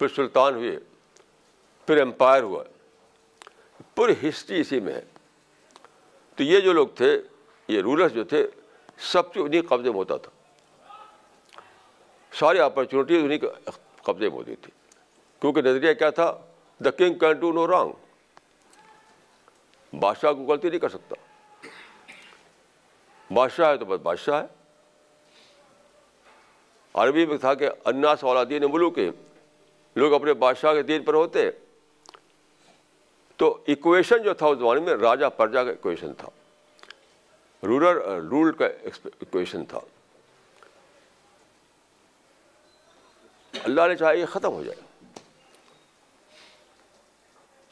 پھر 0.00 0.08
سلطان 0.08 0.54
ہوئے، 0.54 0.78
پھر 1.86 2.00
امپائر 2.00 2.42
ہوا۔ 2.42 2.64
پوری 3.94 4.28
ہسٹری 4.28 4.60
اسی 4.60 4.80
میں 4.80 4.94
ہے۔ 4.94 5.00
تو 6.36 6.42
یہ 6.42 6.60
جو 6.60 6.72
لوگ 6.72 6.88
تھے، 6.88 7.22
یہ 7.68 7.80
رولرس 7.80 8.12
جو 8.12 8.24
تھے، 8.24 8.48
سب 8.98 9.34
سے 9.34 9.40
انہیں 9.40 9.62
قبضے 9.68 9.90
میں 9.90 9.98
ہوتا 9.98 10.16
تھا۔ 10.16 10.30
ساری 12.32 12.58
اپرچونیٹیز 12.58 13.24
انہیں 13.24 13.38
قبضے 14.02 14.28
میں 14.28 14.36
ہوتی 14.36 14.56
تھی۔ 14.56 14.72
کیونکہ 15.40 15.62
نظریہ 15.62 15.94
کیا 15.94 16.10
تھا؟ 16.10 16.38
The 16.84 16.90
king 16.90 17.14
can 17.14 17.32
do 17.32 17.52
no 17.52 17.66
wrong 17.66 17.92
بادشاہ 19.96 20.32
کو 20.32 20.42
غلطی 20.42 20.68
نہیں 20.68 20.80
کر 20.80 20.88
سکتا۔ 20.88 21.14
بادشاہ 23.34 23.70
ہے 23.70 23.76
تو 23.76 23.84
بس 23.84 24.00
بادشاہ 24.00 24.42
ہے۔ 24.42 24.46
عربی 26.94 27.26
میں 27.26 27.38
تھا 27.38 27.54
کہ 27.54 27.68
اناس 27.84 28.24
والا 28.24 28.44
دین 28.44 28.62
ملوک 28.72 28.94
کے 28.94 29.10
لوگ 29.96 30.12
اپنے 30.12 30.34
بادشاہ 30.34 30.74
کے 30.74 30.82
دین 30.82 31.02
پر 31.02 31.14
ہوتے 31.14 31.50
تو 33.36 33.62
ایکویشن 33.66 34.22
جو 34.22 34.34
تھا 34.34 34.46
اس 34.46 34.58
زمانے 34.58 34.80
میں 34.80 34.94
راجا 34.94 35.28
پرجا 35.28 35.64
کا 35.64 35.70
ایکویشن 35.70 36.14
تھا۔ 36.14 36.28
رولر 37.62 37.94
رول 38.22 38.50
uh, 38.50 38.56
کا 38.56 38.66
ایکویشن 38.66 39.64
تھا۔ 39.64 39.80
اللہ 43.64 43.80
نے 43.88 43.96
چاہا 43.96 44.12
یہ 44.12 44.26
ختم 44.26 44.52
ہو 44.52 44.62
جائے۔ 44.62 45.06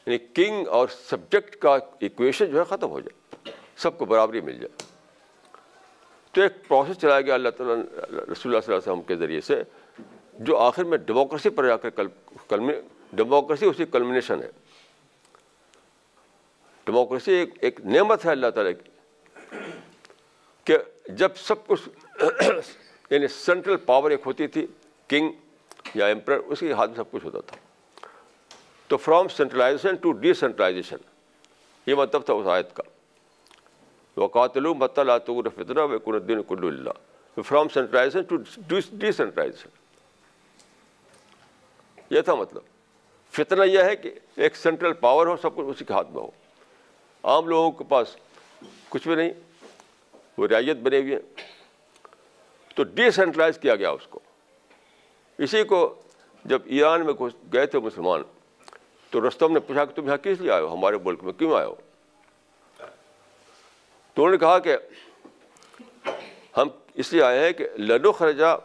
یعنی 0.05 0.17
کنگ 0.17 0.67
اور 0.67 0.87
سبجیکٹ 0.87 1.55
کا 1.55 1.77
ایکویشن 1.99 2.45
جو 2.45 2.59
ہے 2.59 2.63
ختم 2.63 2.89
ہو 2.89 2.99
جائے۔ 2.99 3.51
سب 3.77 3.97
کو 3.97 4.05
برابری 4.05 4.41
مل 4.41 4.59
جائے۔ 4.59 4.83
تو 6.31 6.41
ایک 6.41 6.67
پروسیس 6.67 6.97
چلایا 6.97 7.21
گیا 7.21 7.33
اللہ 7.33 7.49
تعالیٰ 7.49 7.75
رسول 7.75 8.11
اللہ 8.15 8.31
صلی 8.35 8.51
اللہ 8.51 8.57
علیہ 8.57 8.77
وسلم 8.77 9.01
کے 9.01 9.15
ذریعے 9.15 9.41
سے۔ 9.41 9.63
جو 10.39 10.57
آخر 10.57 10.83
میں 10.83 10.97
ڈیموکریسی 10.97 11.49
پر 11.49 11.67
جا 11.67 11.77
کر 11.77 11.89
ڈیموکریسی 13.13 13.65
اسی 13.65 13.85
کلمنیشن 13.85 14.41
ہے۔ 14.43 14.49
ڈیموکریسی 16.85 17.31
ایک 17.33 17.49
ایک 17.61 17.79
نعمت 17.85 18.25
ہے 18.25 18.31
اللہ 18.31 18.47
تعالیٰ 18.47 18.73
کی 18.83 18.91
کہ 20.63 20.77
جب 21.09 21.29
سب 21.35 21.67
کچھ 21.67 21.89
یعنی 23.09 23.27
سینٹرل 23.27 23.77
پاور 23.77 24.11
ایک 24.11 24.21
ہوتی 24.25 24.47
تھی 24.47 24.67
کنگ 25.07 25.31
یا 25.95 26.07
امپر 26.07 26.33
اس 26.33 26.59
کے 26.59 26.73
ہاتھ 26.73 26.89
میں 26.89 26.97
سب 26.97 27.11
کچھ 27.11 27.25
ہوتا 27.25 27.39
تھا۔ 27.39 27.57
تو 28.87 28.97
from 28.97 29.27
centralization 29.27 29.95
to 29.95 30.11
D 30.11 30.33
centralisation 30.33 30.97
یہ 31.85 31.95
مطلب 31.95 32.25
تھا 32.25 32.33
اس 32.33 32.47
آیت 32.47 32.75
کا۔ 32.75 32.83
وقاتل 34.17 34.65
مطلع 34.65 35.17
فطرہ 35.55 35.85
و 35.85 36.11
الدین 36.11 36.43
کل 36.43 36.67
اللہ 36.67 37.41
from 37.41 37.67
centralization 37.69 38.21
to 38.21 38.35
D 38.91 39.11
centralisation 39.11 39.69
یہ 42.09 42.21
تھا 42.21 42.35
مطلب۔ 42.35 42.61
فتنہ 43.31 43.63
یہ 43.63 43.83
ہے 43.83 43.95
کہ 43.95 44.11
ایک 44.35 44.55
سینٹرل 44.55 44.93
پاور 44.93 45.27
ہو، 45.27 45.37
سب 45.37 45.55
کچھ 45.55 45.65
اسی 45.65 45.85
کے 45.85 45.93
ہاتھ 45.93 46.11
میں 46.11 46.21
ہو۔ 46.21 46.29
عام 47.23 47.47
لوگوں 47.47 47.71
کے 47.71 47.83
پاس 47.83 48.15
کچھ 48.89 49.07
بھی 49.07 49.15
نہیں، 49.15 49.29
وہ 50.37 50.47
رعایت 50.47 50.77
بنے 50.77 50.99
ہوئی 50.99 51.13
ہیں۔ 51.13 51.19
تو 52.75 52.83
ڈی 52.83 53.11
سینٹرلائز 53.11 53.59
کیا 53.59 53.75
گیا 53.75 53.89
اس 53.89 54.07
کو۔ 54.07 54.19
اسی 55.37 55.63
کو 55.63 56.01
جب 56.45 56.61
ایران 56.65 57.05
میں 57.05 57.13
کچھ 57.17 57.35
گئے 57.53 57.65
تھے 57.65 57.79
مسلمان، 57.79 58.21
تو 59.09 59.27
رستم 59.27 59.51
نے 59.51 59.59
پوچھا 59.59 59.85
کہ 59.85 59.95
تم 59.95 60.05
یہاں 60.05 60.17
کس 60.17 60.41
لیے 60.41 60.51
آئے 60.51 60.61
ہو؟ 60.61 60.73
ہمارے 60.73 60.97
ملک 61.05 61.23
میں 61.23 61.33
کیوں 61.33 61.53
آئے 61.53 61.65
ہو؟ 61.65 61.75
تو 64.13 64.25
انہوں 64.25 64.31
نے 64.31 64.37
کہا 64.37 64.59
کہ 64.59 64.77
ہم 66.57 66.67
اس 66.93 67.13
لیے 67.13 67.23
آئے 67.23 67.39
ہیں 67.39 67.51
کہ 67.51 67.67
لڈو 67.77 68.11
خرجہ 68.11 68.57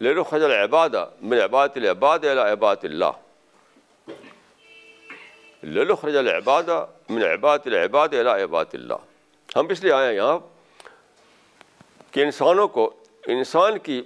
لڈو 0.00 0.24
خرج 0.24 0.42
عباد 0.42 0.90
من 1.20 1.38
عباد 1.40 1.68
العباد 1.76 2.24
عباد 2.24 2.76
اللہ 2.82 3.12
للو 5.64 5.96
خرج 5.96 6.16
العباد 6.16 6.62
من 7.08 7.22
عباد 7.22 7.58
العباد 7.66 8.08
عباد 8.42 8.64
اللہ 8.72 8.94
ہم 9.56 9.66
اس 9.68 9.82
لیے 9.82 9.92
آئے 9.92 10.08
ہیں 10.08 10.14
یہاں 10.14 10.38
کہ 12.10 12.20
انسانوں 12.20 12.68
کو، 12.68 12.94
انسان 13.26 13.78
کی 13.78 14.02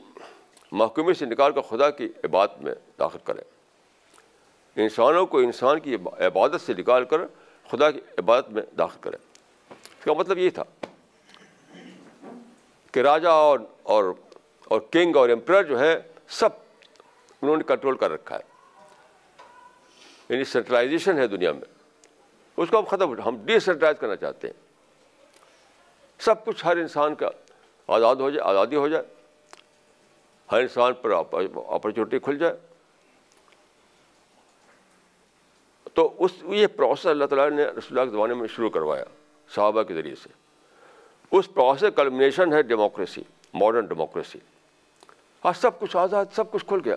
محکومی 0.72 1.14
سے 1.14 1.26
نکال 1.26 1.52
کر 1.52 1.60
خدا 1.60 1.90
کی 1.90 2.08
عبادت 2.24 2.62
میں 2.62 2.74
داخل 2.98 3.18
کریں۔ 3.24 3.42
انسانوں 4.76 5.26
کو 5.26 5.38
انسان 5.38 5.80
کی 5.80 5.94
عبادت 5.94 6.60
سے 6.60 6.74
نکال 6.78 7.04
کر 7.04 7.18
خدا 7.70 7.90
کی 7.90 8.00
عبادت 8.18 8.50
میں 8.50 8.62
داخل 8.78 8.98
کریں۔ 9.00 9.18
اس 9.70 10.04
کا 10.04 10.12
مطلب 10.12 10.38
یہ 10.38 10.50
تھا 10.50 10.62
کہ 12.92 13.00
راجا 13.00 13.30
اور 13.30 13.58
اور 13.82 14.04
اور 14.70 14.80
کنگ 14.90 15.16
اور 15.16 15.28
امپرر 15.28 15.62
جو 15.62 15.80
ہے 15.80 16.00
سب 16.28 16.48
انہوں 17.42 17.56
نے 17.56 17.62
کنٹرول 17.62 17.96
کر 17.96 18.10
رکھا 18.10 18.36
ہے۔ 18.36 18.42
یعنی 20.28 20.44
سینٹرلائزیشن 20.44 21.18
ہے 21.18 21.26
دنیا 21.26 21.52
میں۔ 21.52 21.62
اس 22.56 22.68
کو 22.70 22.78
ہم 22.78 22.84
ختم، 22.84 23.20
ہم 23.20 23.36
ڈی 23.44 23.58
سینٹرائز 23.58 23.96
کرنا 24.00 24.16
چاہتے 24.16 24.46
ہیں۔ 24.46 24.54
سب 26.18 26.44
کچھ 26.44 26.66
ہر 26.66 26.76
انسان 26.76 27.14
کا 27.14 27.28
آزاد 27.86 28.16
ہو 28.16 28.30
جائے، 28.30 28.48
آزادی 28.48 28.76
ہو 28.76 28.88
جائے۔ 28.88 29.04
ہر 30.52 30.60
انسان 30.60 30.94
پر 30.94 31.10
اپرچونیٹی 31.10 32.18
کھل 32.18 32.38
جائے۔ 32.38 32.56
تو 35.94 36.14
اس، 36.18 36.30
یہ 36.42 36.66
پروسیس 36.66 37.06
اللہ 37.06 37.24
تعالیٰ 37.24 37.50
نے 37.50 37.64
رسول 37.64 37.98
اللہ 37.98 38.10
کے 38.10 38.16
زمانے 38.16 38.34
میں 38.34 38.48
شروع 38.48 38.70
کروایا، 38.70 39.04
صحابہ 39.54 39.82
کے 39.82 39.94
ذریعے 39.94 40.14
سے۔ 40.14 40.28
اس 41.30 41.54
پروسیس 41.54 41.96
کلمنیشن 41.96 42.52
ہے 42.52 42.62
ڈیموکریسی 42.62 43.22
ماڈرن 43.54 43.86
ڈیموکریسی 43.86 44.38
آج 45.42 45.54
سب 45.56 45.80
کچھ 45.80 45.96
آزاد، 45.96 46.26
سب 46.32 46.50
کچھ 46.50 46.66
کھل 46.66 46.80
گیا۔ 46.84 46.94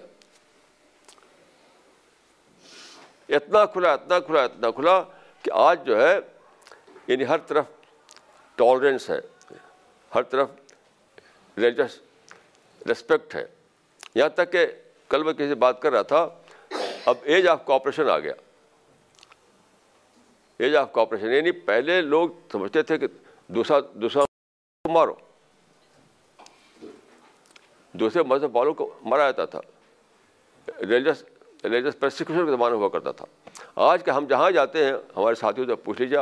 اتنا 3.30 3.66
کھلا 3.66 3.94
اتنا 3.94 4.20
کھلا 4.20 4.44
اتنا 4.44 4.72
کھلا 4.72 5.04
کہ 5.42 5.52
آج 5.54 5.86
جو 5.86 6.08
ہے 6.08 6.20
یعنی 7.08 7.28
ہر 7.28 7.38
طرف 7.38 7.66
ٹالرنس 8.56 9.10
ہے، 9.10 9.20
ہر 10.16 10.24
طرف 10.24 10.50
ریلیجس 11.58 12.02
رسپیکٹ 12.92 13.36
ہے۔ 13.36 13.46
یہاں 14.16 14.30
تک 14.30 14.52
کہ 14.52 14.66
کل 15.10 15.24
میں 15.24 15.34
کسی 15.34 15.54
بات 15.54 15.82
کر 15.82 15.92
رہا 15.92 16.02
تھا، 16.02 16.28
اب 17.06 17.16
ایج 17.22 17.48
آف 17.48 17.66
کوپریشن 17.66 18.10
آ 18.10 18.20
گیا۔ 18.20 18.34
ایج 20.58 20.76
آف 20.76 20.92
کوپریشن 20.92 21.32
یعنی 21.32 21.52
پہلے 21.52 22.02
لوگ 22.02 22.30
سمجھتے 22.52 22.84
تھے 22.84 22.98
کہ 22.98 23.08
دوسرا 23.48 23.78
دوسرا 23.94 24.24
مارو۔ 24.92 25.14
دوسرے 27.94 28.24
مذہب 28.24 28.56
والوں 28.56 28.74
کو 28.74 28.94
مارا 29.02 29.32
جاتا 29.32 29.46
تھا۔ 29.46 29.60
ریلیجس 30.82 31.24
ریلیجس 31.64 32.00
پرسیکیوشن 32.00 32.46
کا 32.46 32.52
زمانہ 32.52 32.76
ہوا 32.76 32.90
کرتا 32.90 33.12
تھا۔ 33.12 33.26
آج 33.76 34.04
کے 34.04 34.12
ہم 34.12 34.26
جہاں 34.26 34.52
جاتے 34.52 34.86
ہیں، 34.86 34.94
ہمارے 35.18 35.36
ساتھیوں 35.36 35.68
سے 35.68 35.76
پوچھ 35.76 36.02
لیجیے 36.02 36.18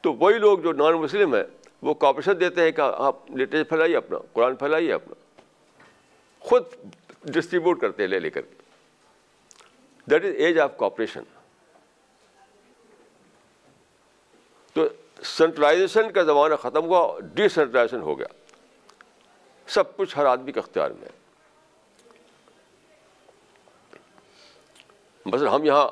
تو 0.00 0.12
وہی 0.12 0.38
لوگ 0.38 0.58
جو 0.58 0.72
نان 0.72 0.92
مسلم 0.92 1.34
ہیں، 1.34 1.44
وہ 1.82 1.94
کوپریشن 1.94 2.40
دیتے 2.40 2.62
ہیں 2.62 2.70
کہ 2.70 2.80
آپ 2.80 3.30
لٹریچر 3.30 3.68
پھیلائیے 3.68 3.96
اپنا، 3.96 4.18
قرآن 4.32 4.56
پھیلائیے 4.56 4.92
اپنا۔ 4.92 5.14
خود 6.40 6.62
ڈسٹریبیوٹ 7.24 7.80
کرتے 7.80 8.02
ہیں 8.02 8.10
لے 8.10 8.18
لے 8.18 8.30
کر۔ 8.30 8.40
کے 8.40 8.62
that 10.10 10.24
is 10.24 10.32
age 10.36 10.58
of 10.58 10.76
cooperation 10.76 11.22
تو 14.72 14.88
سینٹرلائزیشن 15.22 16.10
کا 16.10 16.22
زمانہ 16.22 16.54
ختم 16.54 16.84
ہوا 16.84 17.20
ڈی 17.20 17.48
سینٹرلائزیشن 17.48 18.02
ہو 18.02 18.18
گیا۔ 18.18 18.26
سب 19.66 19.96
کچھ 19.96 20.18
ہر 20.18 20.26
آدمی 20.26 20.52
کے 20.52 20.60
اختیار 20.60 20.90
میں 20.90 21.08
ہے۔ 21.08 21.26
ہم 25.48 25.64
یہاں، 25.64 25.88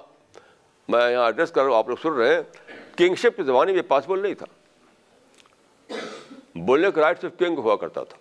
میں 0.88 1.12
یہاں 1.12 1.24
ایڈریس 1.24 1.50
کر 1.50 1.62
رہا 1.62 1.70
ہوں، 1.70 1.78
آپ 1.78 1.88
لوگ 1.88 1.96
سن 2.02 2.08
رہے 2.08 2.34
ہیں 2.34 2.42
کنگشپ 2.98 3.36
کے 3.36 3.42
زمانے 3.42 3.72
میں 3.72 3.82
پاسبل 3.82 4.22
نہیں 4.22 4.34
تھا۔ 4.34 4.46
بولنے 6.54 6.90
کا 6.90 7.00
رائٹ 7.00 7.20
صرف 7.20 7.32
کنگ 7.38 7.58
ہوا 7.58 7.76
کرتا 7.76 8.04
تھا۔ 8.04 8.18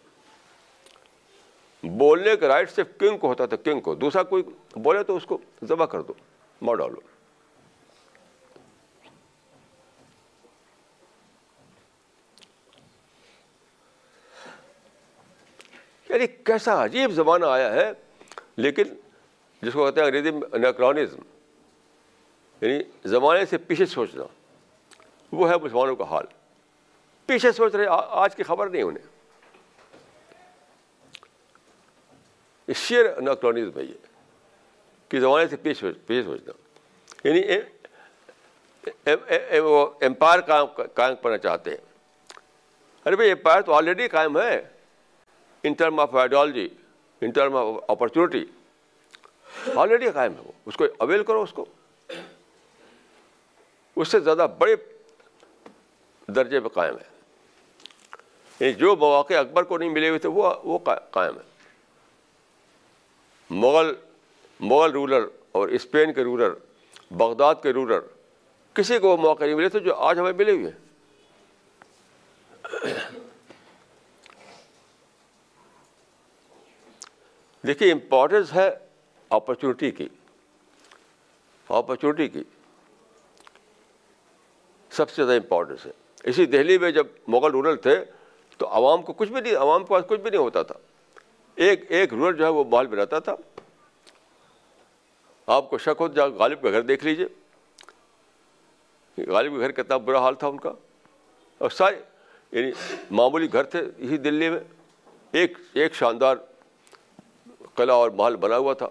بولنے 1.84 2.36
کا 2.36 2.47
رائٹ 2.47 2.72
صرف 2.72 2.88
کنگ 2.99 3.18
کو 3.18 3.28
ہوتا 3.28 3.45
تھا، 3.45 3.58
کنگ 3.58 3.80
کو۔ 3.80 3.95
دوسرا 3.95 4.24
کوئی 4.24 4.43
بولے 4.76 5.04
تو 5.04 5.16
اس 5.16 5.26
کو 5.26 5.38
ذبح 5.64 5.86
کر 5.86 6.01
دو، 6.01 6.14
مار 6.62 6.76
ڈالو 6.76 7.12
یعنی 16.14 16.28
کیسا 16.28 16.86
عجیب 16.86 17.11
زمانہ 17.11 17.45
آیا 17.45 17.74
ہے، 17.74 17.91
لیکن 18.57 18.84
جس 19.61 19.74
کو 19.74 19.86
کہتے 19.86 19.99
ہیں 19.99 20.07
انگریزی 20.07 20.32
میں 20.32 20.59
نیکرانزم 20.59 21.20
یعنی 22.61 22.84
زمانے 23.05 23.45
سے 23.45 23.57
پیچھے 23.57 23.86
سوچنا، 23.86 24.24
وہ 25.32 25.49
ہے 25.49 25.57
مسلمانوں 25.57 25.95
کا 25.95 26.03
حال۔ 26.03 26.26
پیچھے 27.26 27.51
سوچ 27.51 27.76
رہے 27.76 27.86
آج 28.09 28.36
کی 28.36 28.43
خبر 28.43 28.70
نہیں 28.70 28.84
انہیں۔ 28.84 29.14
شیئر 32.74 33.22
نیکرانزم 33.22 33.80
ہے 33.80 33.84
یہ، 33.84 33.93
کہ 35.09 35.20
زمانے 35.20 35.47
سے 35.47 35.55
پیچھے 35.55 35.91
پیچھے 35.91 36.24
سوچنا۔ 36.24 36.51
یعنی 37.24 37.41
وہ 39.59 39.91
امپائر 40.01 40.39
قائم 40.95 41.16
کرنا 41.16 41.38
چاہتے 41.38 41.72
ہیں۔ 41.72 41.78
ارے 43.05 43.16
بھائی 43.16 43.32
امپائر 43.32 43.61
تو 43.61 43.74
آلریڈی 43.74 44.07
قائم 44.07 44.39
ہے۔ 44.39 44.68
In 45.64 45.74
term 45.74 45.99
of 45.99 46.16
ideology 46.16 46.70
in 47.22 47.32
term 47.32 47.55
of 47.55 47.84
opportunity 47.88 48.45
already 49.76 50.11
قائم 50.11 50.34
ہے 50.34 50.41
وہ۔ 50.45 50.51
اس 50.66 50.78
کو 50.78 50.86
اویل 50.97 51.24
کرو 51.24 51.41
اس 51.41 51.53
کو۔ 51.53 51.66
اس 53.95 54.07
سے 54.07 54.20
زیادہ 54.20 54.47
بڑے 54.57 54.76
درجے 56.28 56.59
پہ 56.59 56.68
قائم 56.68 56.95
ہے۔ 56.95 57.14
یعنی 58.59 58.74
جو 58.74 58.95
مواقع 58.95 59.34
اکبر 59.34 59.64
کو 59.64 59.78
نہیں 59.78 59.89
ملے 59.89 60.09
ہوئے 60.09 60.20
تھے، 60.20 60.30
وہ 60.30 60.53
وہ 60.64 60.80
قائم 61.11 61.36
ہے۔ 61.36 61.53
مغل 63.49 63.93
مغل 64.59 64.91
رولر 64.91 65.26
اور 65.51 65.68
اسپین 65.68 66.14
کے 66.14 66.24
رولر، 66.24 66.53
بغداد 67.11 67.55
کے 67.64 67.74
رولر، 67.74 67.99
کسی 68.74 68.99
کو 68.99 69.09
وہ 69.09 69.18
موقع 69.18 69.43
نہیں 69.43 69.55
ملے 69.55 69.70
تھے 69.70 69.80
جو 69.80 69.95
آج 69.95 70.20
ہمیں 70.20 70.34
ملے 70.34 70.51
ہوئے 70.51 70.72
ہیں۔ 70.72 70.82
دیکھیے 77.68 77.91
امپورٹنس 77.91 78.53
ہے 78.53 78.70
اپرچونیٹی 79.30 79.91
کی۔ 79.91 80.07
اپرچونیٹی 81.70 82.28
کی 82.28 82.43
سب 84.89 85.09
سے 85.09 85.16
زیادہ 85.16 85.41
امپورٹنس 85.41 85.86
ہے۔ 85.86 85.91
اسی 86.24 86.45
دہلی 86.45 86.78
میں 86.78 86.91
جب 86.91 87.07
مغل 87.28 87.51
رورل 87.51 87.78
تھے، 87.78 88.05
تو 88.57 88.68
عوام 88.68 89.01
کو 89.01 89.14
کچھ 89.14 89.32
بھی 89.32 89.41
نہیں، 89.41 89.55
عوام 89.55 89.84
کے 89.84 89.88
پاس 89.88 90.05
کچھ 90.07 90.20
بھی 90.20 90.30
نہیں 90.30 90.41
ہوتا 90.41 90.64
تھا۔ 90.64 90.76
ایک 91.55 91.91
ایک 91.91 92.14
رورل 92.14 92.38
جو 92.38 92.43
ہے، 92.43 92.49
وہ 92.49 92.64
محل 92.68 92.88
بناتا 92.88 93.20
تھا۔ 93.20 93.36
آپ 95.47 95.70
کو 95.70 95.78
شک 95.78 95.97
ہو 95.99 96.07
جا 96.07 96.26
غالب 96.28 96.61
کا 96.61 96.70
گھر 96.72 96.82
دیکھ 96.82 97.05
لیجیے 97.05 97.26
غالب 99.26 99.51
کا 99.51 99.59
گھر 99.59 99.72
کتنا 99.72 99.97
برا 99.97 100.20
حال 100.20 100.36
تھا 100.36 100.47
ان 100.47 100.57
کا۔ 100.59 100.72
اور 101.57 101.70
سارے 101.70 102.01
یعنی 102.51 102.72
معمولی 103.11 103.53
گھر 103.53 103.64
تھے 103.64 103.80
اسی 103.97 104.18
دلی 104.18 104.49
میں۔ 104.49 104.59
ایک 105.32 105.57
ایک 105.74 105.93
شاندار 105.93 106.36
قلعہ 107.76 107.95
اور 107.95 108.11
محل 108.11 108.36
بنا 108.36 108.57
ہوا 108.57 108.74
تھا۔ 108.74 108.88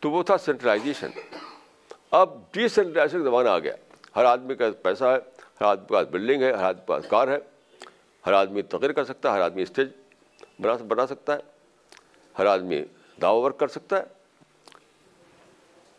تو 0.00 0.10
وہ 0.10 0.22
تھا 0.22 0.38
سینٹرلائزیشن 0.38 1.10
اب 2.10 2.38
ڈی 2.50 2.68
سینٹرلائزیشن 2.68 3.24
کا 3.24 3.30
زمانہ 3.30 3.48
آ 3.48 3.58
گیا۔ 3.58 3.76
ہر 4.16 4.24
آدمی 4.24 4.54
کا 4.54 4.64
پیسہ 4.82 5.04
ہے، 5.04 5.18
ہر 5.60 5.66
آدمی 5.66 5.86
کے 5.86 5.94
پاس 5.94 6.08
بلڈنگ 6.10 6.42
ہے، 6.42 6.52
ہر 6.52 6.64
آدمی 6.64 6.80
کے 6.80 6.86
پاس 6.86 7.04
کار 7.08 7.28
ہے۔ 7.28 7.38
ہر 8.26 8.32
آدمی 8.32 8.62
تقریر 8.62 8.92
کر 8.92 9.04
سکتا 9.04 9.28
ہے، 9.28 9.34
ہر 9.34 9.40
آدمی 9.40 9.62
اسٹیج 9.62 9.88
بنا 10.58 10.74
بنا 10.88 11.06
سکتا 11.06 11.34
ہے۔ 11.34 11.38
ہر 12.38 12.46
آدمی 12.46 12.84
دعوی 13.22 13.42
ورک 13.42 13.58
کر 13.58 13.68
سکتا 13.68 13.98
ہے۔ 13.98 14.04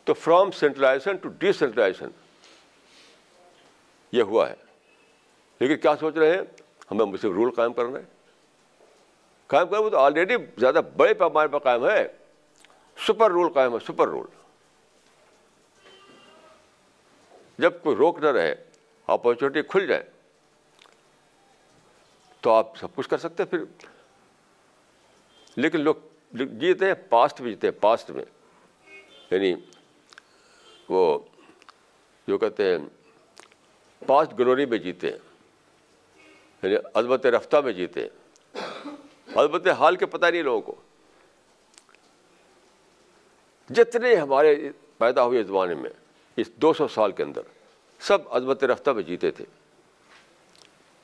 تو 0.03 0.13
from 0.13 0.51
centralization 0.51 1.15
to 1.15 1.29
D 1.29 1.53
centralisation 1.53 2.07
یہ 4.11 4.21
ہوا 4.21 4.49
ہے۔ 4.49 4.55
لیکن 5.59 5.77
کیا 5.77 5.95
سوچ 5.95 6.15
رہے 6.15 6.31
ہیں؟ 6.31 6.41
ہمیں 6.91 7.05
مسلم 7.05 7.33
رول 7.33 7.51
قائم 7.51 7.73
کرنا 7.73 7.99
ہے 7.99 8.16
قائم 9.47 9.67
کرنا 9.67 9.79
وہ 9.79 9.89
تو 9.89 9.97
آلریڈی 9.97 10.35
زیادہ 10.57 10.81
بڑے 10.97 11.13
پیمانے 11.13 11.47
پر 11.47 11.59
قائم 11.59 11.89
ہے۔ 11.89 12.07
سپر 13.07 13.31
رول 13.31 13.53
قائم 13.53 13.73
ہے، 13.73 13.79
سپر 13.85 14.07
رول۔ 14.07 14.27
جب 17.57 17.81
کوئی 17.81 17.95
روک 17.95 18.19
نہ 18.19 18.27
رہے 18.27 18.55
اپارچونیٹی 19.07 19.67
کھل 19.67 19.87
جائے، 19.87 20.03
تو 22.41 22.51
آپ 22.51 22.77
سب 22.77 22.95
کچھ 22.95 23.09
کر 23.09 23.17
سکتے 23.17 23.45
پھر۔ 23.45 23.59
لیکن 25.55 25.81
لوگ 25.81 25.95
جیتے 26.31 26.85
ہیں 26.85 26.93
پاسٹ 27.09 27.41
میں 27.41 27.49
جیتے 27.49 27.67
ہیں 27.67 27.81
پاسٹ 27.81 28.09
میں۔ 28.09 28.25
یعنی 29.31 29.55
وہ 30.89 31.19
جو 32.27 32.37
کہتے 32.37 32.71
ہیں 32.71 32.77
پاسٹ 34.07 34.33
گلوری 34.39 34.65
میں 34.65 34.77
جیتے 34.77 35.11
ہیں۔ 35.11 35.17
یعنی 36.63 36.75
عظمت 36.93 37.25
رفتہ 37.25 37.57
میں 37.57 37.73
جیتے 37.73 38.01
ہیں۔ 38.01 38.09
عظمت 39.37 39.67
حال 39.67 39.95
کے 39.95 40.05
پتہ 40.05 40.25
نہیں 40.25 40.43
لوگوں 40.43 40.61
کو۔ 40.61 40.75
جتنے 43.69 44.15
ہمارے 44.15 44.69
پیدا 44.97 45.23
ہوئے 45.23 45.43
زمانے 45.43 45.75
میں، 45.75 45.89
اس 46.37 46.51
دو 46.55 46.73
سو 46.73 46.87
سال 46.87 47.11
کے 47.11 47.23
اندر 47.23 47.41
سب 47.99 48.17
عظمت 48.29 48.63
رفتہ 48.63 48.89
میں 48.89 49.03
جیتے 49.03 49.31
تھے۔ 49.31 49.45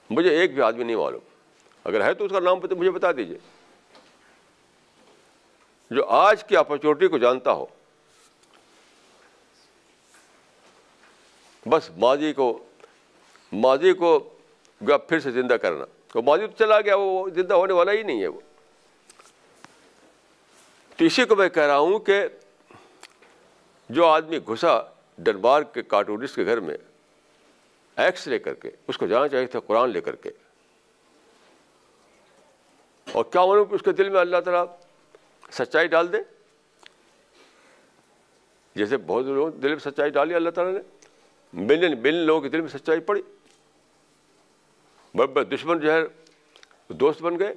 مجھے 0.09 0.29
ایک 0.29 0.53
بھی 0.53 0.61
آدمی 0.61 0.83
نہیں 0.83 0.95
معلوم۔ 0.95 1.21
اگر 1.83 2.05
ہے 2.05 2.13
تو 2.13 2.25
اس 2.25 2.31
کا 2.31 2.39
نام 2.39 2.59
پتہ 2.59 2.73
مجھے 2.73 2.91
بتا 2.91 3.11
دیجیے 3.11 3.37
جو 5.91 6.05
آج 6.05 6.43
کی 6.43 6.57
اپرچونیٹی 6.57 7.07
کو 7.07 7.17
جانتا 7.17 7.51
ہو۔ 7.51 7.65
بس 11.65 11.89
ماضی 11.97 12.33
کو 12.33 12.65
ماضی 13.53 13.93
کو 13.93 14.33
پھر 14.79 15.19
سے 15.19 15.31
زندہ 15.31 15.53
کرنا۔ 15.53 15.85
تو 16.13 16.21
ماضی 16.21 16.47
تو 16.47 16.53
چلا 16.57 16.81
گیا، 16.81 16.95
وہ 16.95 17.29
زندہ 17.29 17.53
ہونے 17.53 17.73
والا 17.73 17.91
ہی 17.91 18.03
نہیں 18.03 18.21
ہے 18.21 18.27
وہ۔ 18.27 18.39
تو 20.97 21.05
اسی 21.05 21.25
کو 21.25 21.35
میں 21.35 21.49
کہہ 21.49 21.63
رہا 21.63 21.77
ہوں 21.77 21.99
کہ 21.99 22.27
جو 23.89 24.05
آدمی 24.05 24.39
گھسا 24.39 24.81
ڈنمارک 25.17 25.73
کے 25.73 25.81
کارٹونسٹ 25.81 26.35
کے 26.35 26.45
گھر 26.45 26.59
میں 26.59 26.77
ایکس 27.95 28.27
لے 28.27 28.39
کر 28.39 28.53
کے 28.53 28.71
اس 28.87 28.97
کو 28.97 29.07
جانا 29.07 29.27
چاہیے 29.27 29.47
تھا 29.47 29.59
قرآن 29.59 29.89
لے 29.89 30.01
کر 30.01 30.15
کے۔ 30.15 30.29
اور 33.11 33.23
کیا 33.23 33.45
معلوم 33.45 33.67
اس 33.71 33.81
کے 33.81 33.91
دل 33.91 34.09
میں 34.09 34.21
اللہ 34.21 34.37
تعالیٰ 34.37 34.65
سچائی 35.51 35.87
ڈال 35.87 36.13
دے؟ 36.13 36.17
جیسے 38.75 38.97
بہت 38.97 39.25
لوگ 39.25 39.49
دل 39.49 39.69
میں 39.69 39.79
سچائی 39.79 40.09
ڈالی 40.09 40.35
اللہ 40.35 40.49
تعالیٰ 40.49 40.73
نے۔ 40.73 40.79
ملین 41.53 42.01
ملین 42.01 42.21
لوگوں 42.21 42.41
کے 42.41 42.49
دل 42.49 42.61
میں 42.61 42.69
سچائی 42.69 42.99
پڑی۔ 42.99 43.21
بڑے 45.15 45.27
بڑے 45.27 45.45
دشمن 45.45 45.79
جو 45.79 45.93
ہے، 45.93 45.99
دوست 46.87 47.21
بن 47.21 47.39
گئے۔ 47.39 47.53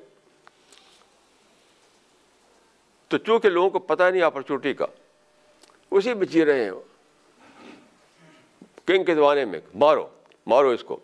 تو 3.09 3.19
چونکہ 3.19 3.49
لوگوں 3.49 3.71
کو 3.71 3.79
پتہ 3.79 4.03
نہیں 4.03 4.23
اپرچونیٹی 4.23 4.75
کا، 4.75 4.87
اسی 5.91 6.15
میں 6.15 6.27
جی 6.27 6.45
رہے 6.45 6.65
ہیں۔ 6.65 6.71
کنگ 8.87 9.05
کے 9.05 9.15
زمانے 9.15 9.45
میں، 9.45 9.61
مارو 9.75 10.09
مارو 10.47 10.69
اس 10.69 10.85
کو۔ 10.85 10.97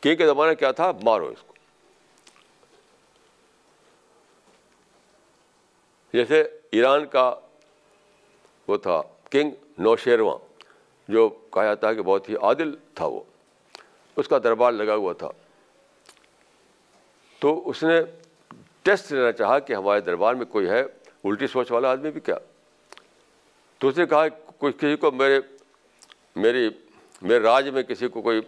کنگ 0.00 0.16
کے 0.16 0.26
زمانے 0.26 0.54
کیا 0.54 0.72
تھا؟ 0.72 0.92
مارو 1.02 1.28
اس 1.28 1.42
کو۔ 1.46 1.54
جیسے 6.12 6.42
ایران 6.70 7.06
کا 7.06 7.34
وہ 8.68 8.76
تھا 8.76 9.02
کنگ 9.30 9.50
نوشیرواں 9.78 10.38
جو 11.08 11.28
کہا 11.28 11.64
جاتا 11.64 11.88
ہے 11.88 11.94
کہ 11.94 12.02
بہت 12.02 12.28
ہی 12.28 12.34
عادل 12.36 12.76
تھا 12.94 13.06
وہ۔ 13.06 13.20
اس 14.16 14.28
کا 14.28 14.38
دربار 14.38 14.72
لگا 14.72 14.94
ہوا 14.94 15.12
تھا۔ 15.12 15.28
تو 17.38 17.68
اس 17.68 17.84
نے 17.84 18.00
ٹیسٹ 18.82 19.12
لینا 19.12 19.32
چاہا 19.32 19.58
کہ 19.58 19.72
ہمارے 19.72 20.00
دربار 20.00 20.34
میں 20.34 20.46
کوئی 20.46 20.68
ہے۔ 20.68 20.80
الٹی 21.24 21.46
سوچ 21.46 21.70
والا 21.70 21.90
آدمی 21.90 22.10
بھی 22.10 22.20
کیا۔ 22.20 22.36
تو 23.78 23.88
اس 23.88 23.98
نے 23.98 24.06
کہا 24.06 24.28
کوئی 24.28 24.72
کسی 24.72 24.96
کو 24.96 25.10
میرے 25.10 25.40
میری 26.36 26.68
میرے 27.22 27.38
راج 27.38 27.68
میں 27.68 27.82
کسی 27.82 28.08
کو 28.08 28.22
کوئی 28.22 28.40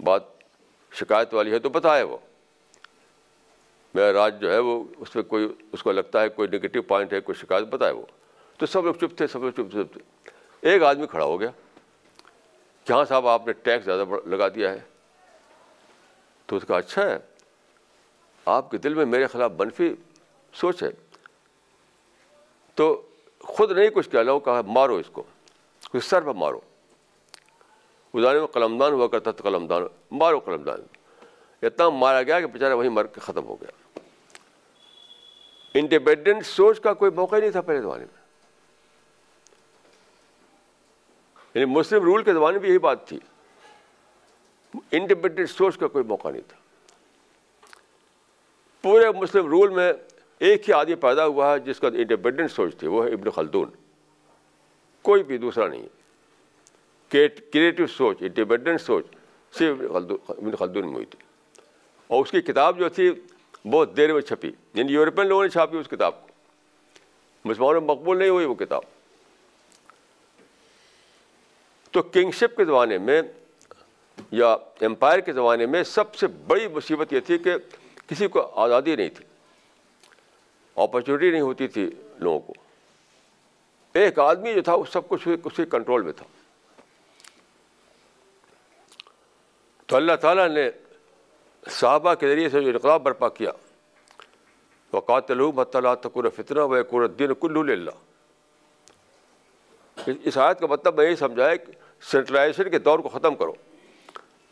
بات 0.00 0.22
شکایت 0.92 1.34
والی 1.34 1.50
ہے 1.50 1.58
تو 1.58 1.68
بتائے 1.68 2.02
وہ۔ 2.02 2.16
میرا 3.94 4.12
راج 4.12 4.40
جو 4.40 4.52
ہے 4.52 4.58
وہ 4.58 4.84
اس 4.98 5.16
میں 5.16 5.24
کوئی 5.24 5.54
اس 5.72 5.82
کو 5.82 5.92
لگتا 5.92 6.22
ہے 6.22 6.28
کوئی 6.28 6.48
نگیٹو 6.48 6.82
پوائنٹ 6.82 7.12
ہے، 7.12 7.20
کوئی 7.20 7.40
شکایت، 7.40 7.64
بتائے 7.64 7.92
وہ۔ 7.92 8.06
تو 8.56 8.66
سب 8.66 8.84
لوگ 8.84 8.94
چپ 8.94 9.16
تھے، 9.16 9.26
سب 9.26 9.42
لوگ 9.42 9.50
چپ 9.50 9.72
چپ 9.72 9.92
تھے۔ 9.92 10.30
ایک 10.60 10.82
آدمی 10.82 11.06
کھڑا 11.06 11.24
ہو 11.24 11.40
گیا۔ 11.40 11.50
جہاں 12.86 13.04
صاحب 13.04 13.26
آپ 13.26 13.46
نے 13.46 13.52
ٹیکس 13.52 13.84
زیادہ 13.84 14.04
لگا 14.26 14.48
دیا 14.48 14.72
ہے، 14.72 14.80
تو 16.46 16.56
اس 16.56 16.64
کا 16.68 16.76
اچھا 16.78 17.10
ہے۔ 17.10 17.18
آپ 18.44 18.70
کے 18.70 18.78
دل 18.78 18.94
میں 18.94 19.04
میرے 19.04 19.26
خلاف 19.26 19.52
منفی 19.58 19.94
سوچ 20.52 20.82
ہے۔ 20.82 20.88
تو 22.74 23.02
خود 23.40 23.70
نہیں 23.70 23.90
کچھ 23.90 24.10
کہہ 24.10 24.18
لو 24.18 24.40
کہا 24.40 24.60
مارو 24.66 24.96
اس 24.96 25.06
کو۔ 25.12 25.22
کچھ 25.92 26.04
سر 26.04 26.22
پہ 26.22 26.30
مارو۔ 26.30 26.60
گزارے 28.14 28.38
میں 28.38 28.46
قلم 28.46 28.78
دان 28.78 28.92
ہوا 28.92 29.08
کرتا 29.08 29.30
تھا 29.30 29.50
قلم 29.50 29.66
دان 29.66 29.82
مارو 30.10 30.38
قلم 30.38 30.62
دان 30.62 30.80
اتنا 31.62 31.90
مارا 31.90 32.22
گیا 32.22 32.40
کہ 32.40 32.46
بیچارہ 32.46 32.74
وہیں 32.74 32.90
مر 32.90 33.06
کے 33.06 33.20
ختم 33.20 33.44
ہو 33.44 33.56
گیا۔ 33.60 33.98
انڈیپینڈنٹ 35.74 36.46
سوچ 36.46 36.80
کا 36.80 36.94
کوئی 36.94 37.10
موقع 37.10 37.36
نہیں 37.36 37.50
تھا 37.50 37.60
پہلے 37.60 37.80
زمانے 37.80 38.04
میں۔ 38.04 38.15
یعنی 41.56 41.72
مسلم 41.72 42.02
رول 42.02 42.22
کے 42.22 42.32
زمانے 42.32 42.58
میں 42.58 42.68
یہی 42.68 42.78
بات 42.78 43.08
تھی۔ 43.08 43.18
انڈیپینڈنٹ 44.90 45.50
سوچ 45.50 45.78
کا 45.78 45.88
کوئی 45.88 46.04
موقع 46.04 46.28
نہیں 46.28 46.42
تھا۔ 46.48 46.56
پورے 48.82 49.10
مسلم 49.10 49.46
رول 49.46 49.68
میں 49.68 49.92
ایک 50.38 50.68
ہی 50.68 50.74
آدمی 50.74 50.94
پیدا 50.94 51.26
ہوا 51.26 51.54
ہے 51.54 51.58
جس 51.58 51.80
کا 51.80 51.88
انڈیپینڈنٹ 51.88 52.52
سوچ 52.52 52.76
تھی، 52.76 52.86
وہ 52.86 53.06
ہے 53.06 53.12
ابن 53.12 53.30
خلدون۔ 53.30 53.70
کوئی 55.02 55.22
بھی 55.22 55.38
دوسرا 55.38 55.68
نہیں۔ 55.68 55.88
کریٹو 57.52 57.86
سوچ 57.86 58.16
انڈیپینڈنٹ 58.20 58.80
سوچ 58.80 59.06
صرف 59.52 59.76
ابن 60.28 60.56
خلدون 60.56 60.84
میں 60.86 60.94
ہوئی 60.94 61.06
تھی۔ 61.06 61.18
اور 62.06 62.22
اس 62.22 62.30
کی 62.30 62.40
کتاب 62.40 62.78
جو 62.78 62.88
تھی، 62.88 63.12
بہت 63.70 63.96
دیر 63.96 64.12
میں 64.12 64.20
چھپی۔ 64.20 64.52
یعنی 64.74 64.92
یورپین 64.92 65.26
لوگوں 65.26 65.42
نے 65.42 65.48
چھاپی 65.48 65.78
اس 65.78 65.88
کتاب 65.88 66.22
کو۔ 66.22 66.28
مسلمانوں 67.44 67.80
میں 67.80 67.88
مقبول 67.88 68.18
نہیں 68.18 68.28
ہوئی 68.28 68.46
وہ 68.46 68.54
کتاب۔ 68.54 68.82
تو 71.96 72.02
کنگشپ 72.02 72.56
کے 72.56 72.64
زمانے 72.64 72.98
میں 72.98 73.22
یا 74.30 74.56
امپائر 74.80 75.20
کے 75.20 75.32
زمانے 75.32 75.66
میں 75.66 75.82
سب 75.82 76.14
سے 76.14 76.26
بڑی 76.26 76.68
مصیبت 76.68 77.12
یہ 77.12 77.20
تھی 77.20 77.38
کہ 77.38 77.54
کسی 78.06 78.28
کو 78.28 78.40
آزادی 78.40 78.96
نہیں 78.96 79.08
تھی 79.08 79.24
اپرچونیٹی 80.74 81.30
نہیں 81.30 81.40
ہوتی 81.40 81.68
تھی 81.68 81.90
لوگوں 82.18 82.40
کو۔ 82.40 82.54
ایک 83.92 84.18
آدمی 84.18 84.54
جو 84.54 84.62
تھا 84.62 84.74
وہ 84.74 84.84
سب 84.92 85.08
کچھ 85.08 85.28
اس 85.44 85.56
کے 85.56 85.66
کنٹرول 85.66 86.02
میں 86.02 86.12
تھا۔ 86.12 86.26
تو 89.86 89.96
اللہ 89.96 90.16
تعالیٰ 90.20 90.48
نے 90.48 90.70
صحابہ 91.70 92.14
کے 92.14 92.28
ذریعے 92.28 92.48
سے 92.48 92.60
جو 92.60 92.70
انقلاب 92.70 93.02
برپا 93.02 93.28
کیا 93.28 93.50
وقات 94.92 95.30
لو 95.30 95.52
مطلع 95.52 95.94
تکور 95.94 96.24
فتنہ 96.36 96.60
و 96.60 96.82
قور 96.82 97.02
الدین 97.02 97.34
کلو 97.34 97.60
اللہ 97.60 97.90
اس 100.06 100.38
آیت 100.38 100.60
کا 100.60 100.66
مطلب 100.66 100.98
میں 100.98 101.10
یہ 101.10 101.14
سمجھایا 101.14 101.56
کہ 101.56 101.72
سینٹرلائزیشن 102.10 102.70
کے 102.70 102.78
دور 102.78 102.98
کو 102.98 103.08
ختم 103.08 103.34
کرو۔ 103.34 103.52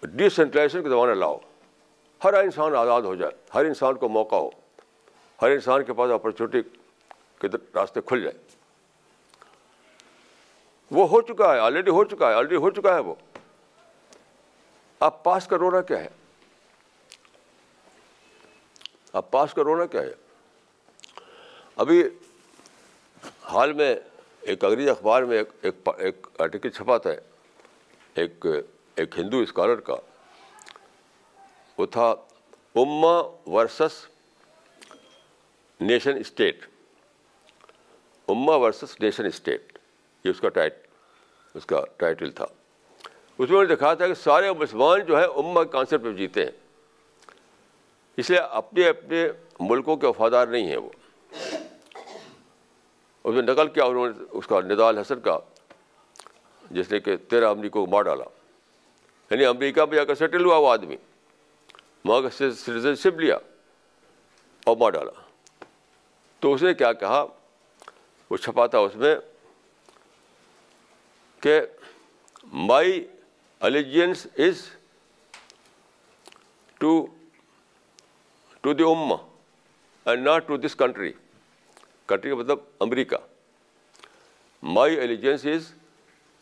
ڈی 0.02 0.28
سینٹرلائزیشن 0.28 0.82
کا 0.82 0.88
زمانہ 0.88 1.12
لاؤ۔ 1.12 1.38
ہر 2.24 2.34
انسان 2.34 2.74
آزاد 2.74 3.02
ہو 3.02 3.14
جائے، 3.14 3.32
ہر 3.54 3.64
انسان 3.64 3.94
کو 3.94 4.08
موقع 4.08 4.36
ہو۔ 4.36 4.50
ہر 5.42 5.50
انسان 5.50 5.84
کے 5.84 5.92
پاس 5.92 6.10
اپرچونیٹی 6.10 6.68
کے 7.38 7.48
راستے 7.74 8.00
کھل 8.00 8.22
جائے۔ 8.22 8.38
وہ 10.90 11.08
ہو 11.08 11.20
چکا 11.20 11.54
ہے 11.54 11.58
آلریڈی 11.60 11.90
ہو 11.90 12.04
چکا 12.04 12.28
ہے 12.28 12.34
آلریڈی 12.34 12.56
ہو 12.56 12.70
چکا 12.70 12.94
ہے 12.94 13.00
وہ۔ 13.00 13.14
آپ 15.00 15.24
پاس 15.24 15.46
کا 15.46 15.58
رونا 15.58 15.80
کیا 15.80 16.04
ہے؟ 16.04 16.08
آپ 19.12 19.30
پاس 19.30 19.54
کا 19.54 19.64
رونا 19.64 19.86
کیا 19.86 20.02
ہے؟ 20.02 20.12
ابھی 21.76 22.04
حال 23.42 23.72
میں 23.72 23.96
ایک 24.40 24.64
انگریزی 24.64 24.90
اخبار 24.90 25.22
میں 25.22 25.42
ایک 25.62 25.88
ایک 25.98 26.26
آرٹیکل 26.38 26.70
چھپا 26.70 26.98
تھا۔ 26.98 27.10
ایک 28.16 28.46
ایک 28.96 29.18
ہندو 29.18 29.38
اسکالر 29.38 29.80
کا 29.80 29.94
وہ 31.78 31.86
تھا 31.86 32.10
اما 32.74 33.14
ورسس 33.46 34.04
نیشن 35.80 36.18
اسٹیٹ 36.18 36.66
اما 38.28 38.56
ورسس 38.56 39.00
نیشن 39.00 39.26
اسٹیٹ 39.26 39.78
یہ 40.24 40.30
اس 40.30 40.40
کا 40.40 40.48
ٹائٹ 40.48 40.86
اس 41.54 41.66
کا 41.66 41.80
ٹائٹل 41.96 42.30
تھا 42.30 42.46
اس 43.38 43.50
میں 43.50 43.64
نے 43.64 43.74
دکھا 43.74 43.92
تھا 43.94 44.06
کہ 44.06 44.14
سارے 44.14 44.52
مسلمان 44.52 45.00
جو 45.00 45.18
ہے 45.18 45.24
اما 45.36 45.62
کے 45.64 45.70
کانسیپٹ 45.72 46.04
پہ 46.04 46.12
جیتے 46.12 46.44
ہیں 46.44 46.52
اس 48.18 48.30
لیے 48.30 48.38
اپنے 48.38 48.88
اپنے 48.88 49.26
ملکوں 49.60 49.96
کے 49.96 50.06
وفادار 50.06 50.46
نہیں 50.46 50.68
ہیں 50.68 50.76
وہ 50.76 50.90
اس 53.24 53.34
میں 53.34 53.42
نقل 53.42 53.68
کیا 53.68 53.84
انہوں 53.84 54.08
نے 54.08 54.24
اس 54.30 54.46
کا 54.46 54.60
ندال 54.60 54.98
حسن 54.98 55.20
کا 55.20 55.38
جس 56.70 56.92
نے 56.92 57.00
کہ 57.00 57.16
تیرہ 57.16 57.48
امریکہ 57.48 57.72
کو 57.72 57.86
مار 57.86 58.02
ڈالا۔ 58.02 58.24
یعنی 59.30 59.44
امریکہ 59.44 59.84
میں 59.84 59.96
جا 59.96 60.04
کر 60.04 60.14
سیٹل 60.14 60.44
ہوا 60.44 60.56
وہ 60.56 60.68
آدمی۔ 60.68 60.96
وہاں 62.04 62.20
کا 62.20 62.30
سٹیزن 62.30 62.94
شپ 62.94 63.20
لیا 63.20 63.38
اور 64.64 64.76
مار 64.76 64.90
ڈالا۔ 64.90 65.12
تو 66.40 66.52
اس 66.52 66.62
نے 66.62 66.74
کیا 66.74 66.92
کہا؟ 66.92 67.26
وہ 68.30 68.36
چھپا 68.36 68.66
تھا 68.66 68.78
اس 68.78 68.96
میں 68.96 69.16
کہ 71.40 71.60
مائی 72.44 73.08
الیجینس 73.60 74.26
از 74.38 74.70
ٹو 76.78 77.06
ٹو 78.60 78.72
دی 78.72 78.82
اما 78.82 79.16
and 80.04 80.24
not 80.24 80.48
to 80.48 80.56
this 80.56 80.76
country 80.76 81.12
country 82.06 82.30
کا 82.30 82.36
مطلب 82.36 82.58
امریکہ۔ 82.80 83.16
My 84.62 84.96
allegiance 84.96 85.46
is 85.46 85.72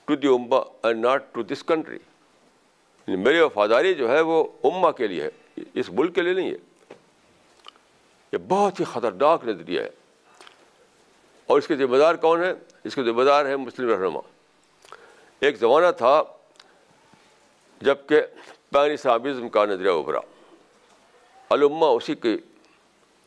to 0.04 0.14
the 0.14 0.28
اما 0.28 0.56
and 0.56 1.04
not 1.04 1.24
to 1.32 1.42
this 1.42 1.62
country 1.62 1.98
میری 3.08 3.40
وفاداری 3.40 3.94
جو 3.94 4.10
ہے 4.10 4.20
وہ 4.20 4.44
اما 4.64 4.92
کے 4.92 5.06
لیے 5.06 5.24
ہے، 5.24 5.60
اس 5.74 5.90
ملک 5.90 6.14
کے 6.14 6.22
لیے 6.22 6.32
نہیں 6.32 6.50
ہے۔ 6.50 6.94
یہ 8.32 8.38
بہت 8.48 8.80
ہی 8.80 8.84
خطرناک 8.84 9.44
نظریہ 9.44 9.80
ہے۔ 9.80 9.90
اور 11.46 11.58
اس 11.58 11.66
کے 11.66 11.76
ذمہ 11.76 11.96
دار 11.96 12.14
کون 12.14 12.44
ہے؟ 12.44 12.52
اس 12.84 12.94
کے 12.94 13.02
ذمہ 13.02 13.22
دار 13.22 13.46
ہے 13.46 13.56
مسلم 13.56 13.88
رہنما۔ 13.88 14.20
ایک 15.40 15.56
زمانہ 15.56 15.86
تھا 15.98 16.22
جبکہ 17.80 18.22
پین 18.70 18.96
صابزم 18.96 19.48
کا 19.48 19.64
نظریہ 19.64 19.90
ابھرا۔ 19.90 20.20
علما 21.50 21.86
اسی 21.86 22.14
کی، 22.14 22.38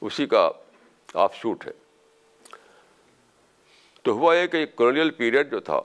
اسی 0.01 0.25
کا 0.25 0.49
آف 1.13 1.35
شوٹ 1.35 1.67
ہے۔ 1.67 1.71
تو 4.01 4.11
ہوا 4.11 4.35
یہ 4.35 4.47
کہ 4.47 4.65
کولونیل 4.65 5.09
پیریڈ 5.09 5.51
جو 5.51 5.59
تھا 5.59 5.81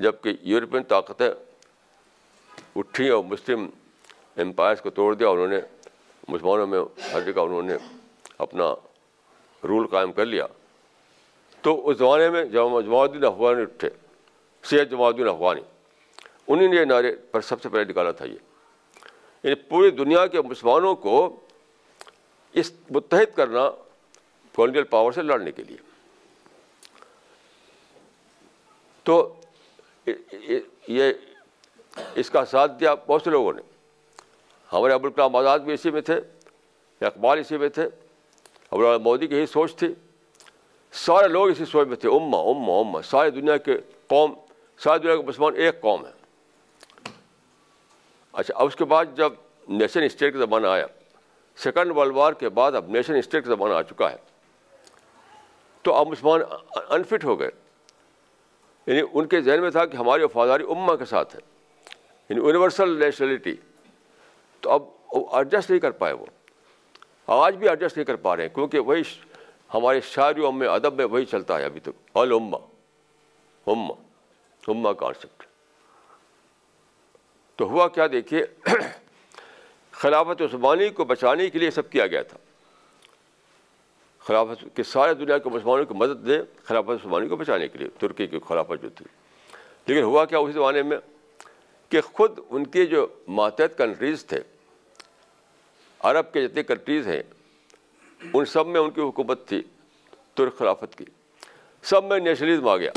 جبکہ 0.00 0.32
یورپین 0.42 0.82
طاقتیں 0.82 1.30
اٹھیں 2.76 3.10
اور 3.10 3.24
مسلم 3.24 3.70
امپائرس 4.36 4.80
کو 4.80 4.90
توڑ 4.90 5.14
دیا 5.14 5.28
انہوں 5.28 5.46
نے 5.46 5.60
مسلمانوں 6.28 6.66
میں 6.66 6.80
ہر 7.12 7.20
جگہ 7.20 7.40
انہوں 7.40 7.62
نے 7.62 7.74
اپنا 8.38 8.74
رول 9.64 9.86
قائم 9.86 10.12
کر 10.12 10.26
لیا۔ 10.26 10.46
تو 11.60 11.88
اس 11.88 11.98
زمانے 11.98 12.30
میں 12.30 12.44
جماع 12.44 13.02
الدین 13.02 13.24
افغانی 13.24 13.62
اٹھے، 13.62 13.90
سید 14.62 14.90
جماع 14.90 15.06
الدین 15.06 15.28
افغانی 15.28 15.60
انہیں 16.48 16.68
نے 16.68 16.76
یہ 16.76 16.84
نعرے 16.84 17.16
پر 17.16 17.40
سب 17.40 17.62
سے 17.62 17.68
پہلے 17.68 17.84
نکالا 17.84 18.10
تھا 18.10 18.24
یہ۔ 18.24 18.38
یعنی 19.42 19.54
پوری 19.54 19.90
دنیا 19.90 20.26
کے 20.26 20.42
مسلمانوں 20.42 20.94
کو 20.94 21.40
اس 22.52 22.72
متحد 22.90 23.36
کرنا 23.36 23.70
کولونیل 24.54 24.82
پاور 24.82 25.12
سے 25.12 25.22
لڑنے 25.22 25.52
کے 25.52 25.62
لیے۔ 25.62 25.76
تو 29.02 29.39
یہ 30.88 31.12
اس 32.14 32.30
کا 32.30 32.44
ساتھ 32.44 32.72
دیا 32.80 32.94
بہت 32.94 33.22
سے 33.22 33.30
لوگوں 33.30 33.52
نے۔ 33.52 33.62
ہمارے 34.72 34.92
ابوالکلام 34.92 35.36
آزاد 35.36 35.58
بھی 35.58 35.74
اسی 35.74 35.90
میں 35.90 36.00
تھے، 36.00 36.20
اقبال 37.00 37.38
اسی 37.38 37.58
میں 37.58 37.68
تھے، 37.68 37.84
ابو 38.70 38.98
مودی 38.98 39.26
کی 39.26 39.36
یہی 39.36 39.46
سوچ 39.46 39.76
تھی۔ 39.76 39.94
سارے 40.92 41.28
لوگ 41.28 41.48
اسی 41.48 41.64
سوچ 41.64 41.88
میں 41.88 41.96
تھے 41.96 42.08
اما 42.08 42.38
اما 42.38 42.78
اما 42.78 43.02
ساری 43.02 43.30
دنیا 43.30 43.56
کے 43.56 43.78
قوم، 44.06 44.34
ساری 44.78 44.98
دنیا 44.98 45.16
کے 45.16 45.22
مسلمان 45.22 45.56
ایک 45.56 45.80
قوم 45.80 46.06
ہے 46.06 46.12
اچھا 48.32 48.54
اب 48.56 48.66
اس 48.66 48.76
کے 48.76 48.84
بعد 48.84 49.04
جب 49.14 49.32
نیشن 49.68 50.02
اسٹیٹ 50.02 50.32
کا 50.32 50.38
زمانہ 50.38 50.66
آیا، 50.66 50.86
سیکنڈ 51.56 51.96
ورلڈ 51.96 52.16
وار 52.16 52.32
کے 52.32 52.48
بعد 52.48 52.72
اب 52.72 52.88
نیشن 52.88 53.14
اسٹیٹ 53.14 53.44
کا 53.44 53.54
زمانہ 53.54 53.74
آ 53.74 53.82
چکا 53.82 54.10
ہے۔ 54.12 54.16
تو 55.82 55.94
اب 55.94 56.06
مسلمان 56.06 56.40
انفٹ 56.88 57.24
ہو 57.24 57.40
گئے۔ 57.40 57.50
یعنی 58.86 59.02
ان 59.12 59.26
کے 59.26 59.40
ذہن 59.40 59.60
میں 59.60 59.70
تھا 59.70 59.86
کہ 59.86 59.96
ہماری 59.96 60.22
وفاداری 60.22 60.64
اما 60.68 60.96
کے 60.96 61.04
ساتھ 61.04 61.36
ہے 61.36 61.40
یعنی 62.28 62.42
یونیورسل 62.42 62.98
نیشنلٹی 62.98 63.56
تو 64.60 64.70
اب 64.70 64.82
ایڈجسٹ 65.32 65.70
نہیں 65.70 65.80
کر 65.80 65.90
پائے 65.90 66.14
وہ۔ 66.14 66.26
آج 67.26 67.56
بھی 67.56 67.68
ایڈجسٹ 67.68 67.96
نہیں 67.96 68.04
کر 68.04 68.16
پا 68.16 68.36
رہے 68.36 68.46
ہیں، 68.46 68.54
کیونکہ 68.54 68.78
وہی 68.78 69.02
ہمارے 69.74 70.00
شاعری 70.00 70.46
ام 70.46 70.62
ادب 70.70 70.94
میں 70.94 71.04
وہی 71.04 71.24
چلتا 71.24 71.58
ہے 71.58 71.64
ابھی 71.64 71.80
تک۔ 71.80 72.18
الما 72.18 72.56
اما 73.66 73.94
اما 74.68 74.92
کانسیپٹ 74.92 75.46
تو 77.56 77.64
ہوا 77.64 77.88
کیا 77.88 78.06
دیکھیے، 78.12 78.46
خلافت 79.92 80.42
عثمانی 80.42 80.88
کو 80.88 81.04
بچانے 81.04 81.50
کے 81.50 81.58
لیے 81.58 81.70
سب 81.70 81.90
کیا 81.90 82.06
گیا 82.06 82.22
تھا۔ 82.22 82.38
خلافت 84.20 84.76
کے 84.76 84.82
سارے 84.82 85.14
دنیا 85.14 85.38
کے 85.38 85.48
مسلمانوں 85.48 85.84
کی 85.84 85.94
مدد 85.94 86.26
دے 86.26 86.38
خلافت 86.64 86.88
عثمانی 86.88 87.28
کو 87.28 87.36
بچانے 87.36 87.68
کے 87.68 87.78
لیے، 87.78 87.88
ترکی 87.88 88.26
کی 88.26 88.38
خلافت 88.48 88.82
جو 88.82 88.88
تھی۔ 88.88 89.06
لیکن 89.86 90.02
ہوا 90.02 90.24
کیا 90.24 90.38
اسی 90.38 90.52
زمانے 90.52 90.82
میں 90.82 90.98
کہ 91.88 92.00
خود 92.00 92.38
ان 92.50 92.66
کے 92.66 92.86
جو 92.86 93.06
ماتحت 93.28 93.78
کنٹریز 93.78 94.26
تھے، 94.26 94.40
عرب 96.00 96.32
کے 96.32 96.48
جتنے 96.48 96.62
کنٹریز 96.62 97.08
ہیں، 97.08 97.22
ان 98.34 98.44
سب 98.44 98.66
میں 98.66 98.80
ان 98.80 98.90
کی 98.90 99.00
حکومت 99.00 99.48
تھی 99.48 99.62
ترک 100.34 100.58
خلافت 100.58 100.98
کی۔ 100.98 101.04
سب 101.82 102.04
میں 102.04 102.18
نیشنلزم 102.18 102.68
آ 102.68 102.76
گیا۔ 102.76 102.90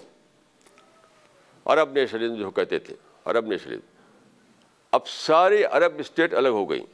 عرب 1.65 1.91
نیشنلزم 1.91 2.35
جو 2.35 2.51
کہتے 2.51 2.79
تھے، 2.79 2.95
عرب 3.25 3.45
نیشنلزم 3.45 4.01
اب 4.91 5.07
ساری 5.07 5.63
عرب 5.63 5.93
اسٹیٹ 5.97 6.33
الگ 6.33 6.47
ہو 6.47 6.69
گئیں۔ 6.69 6.85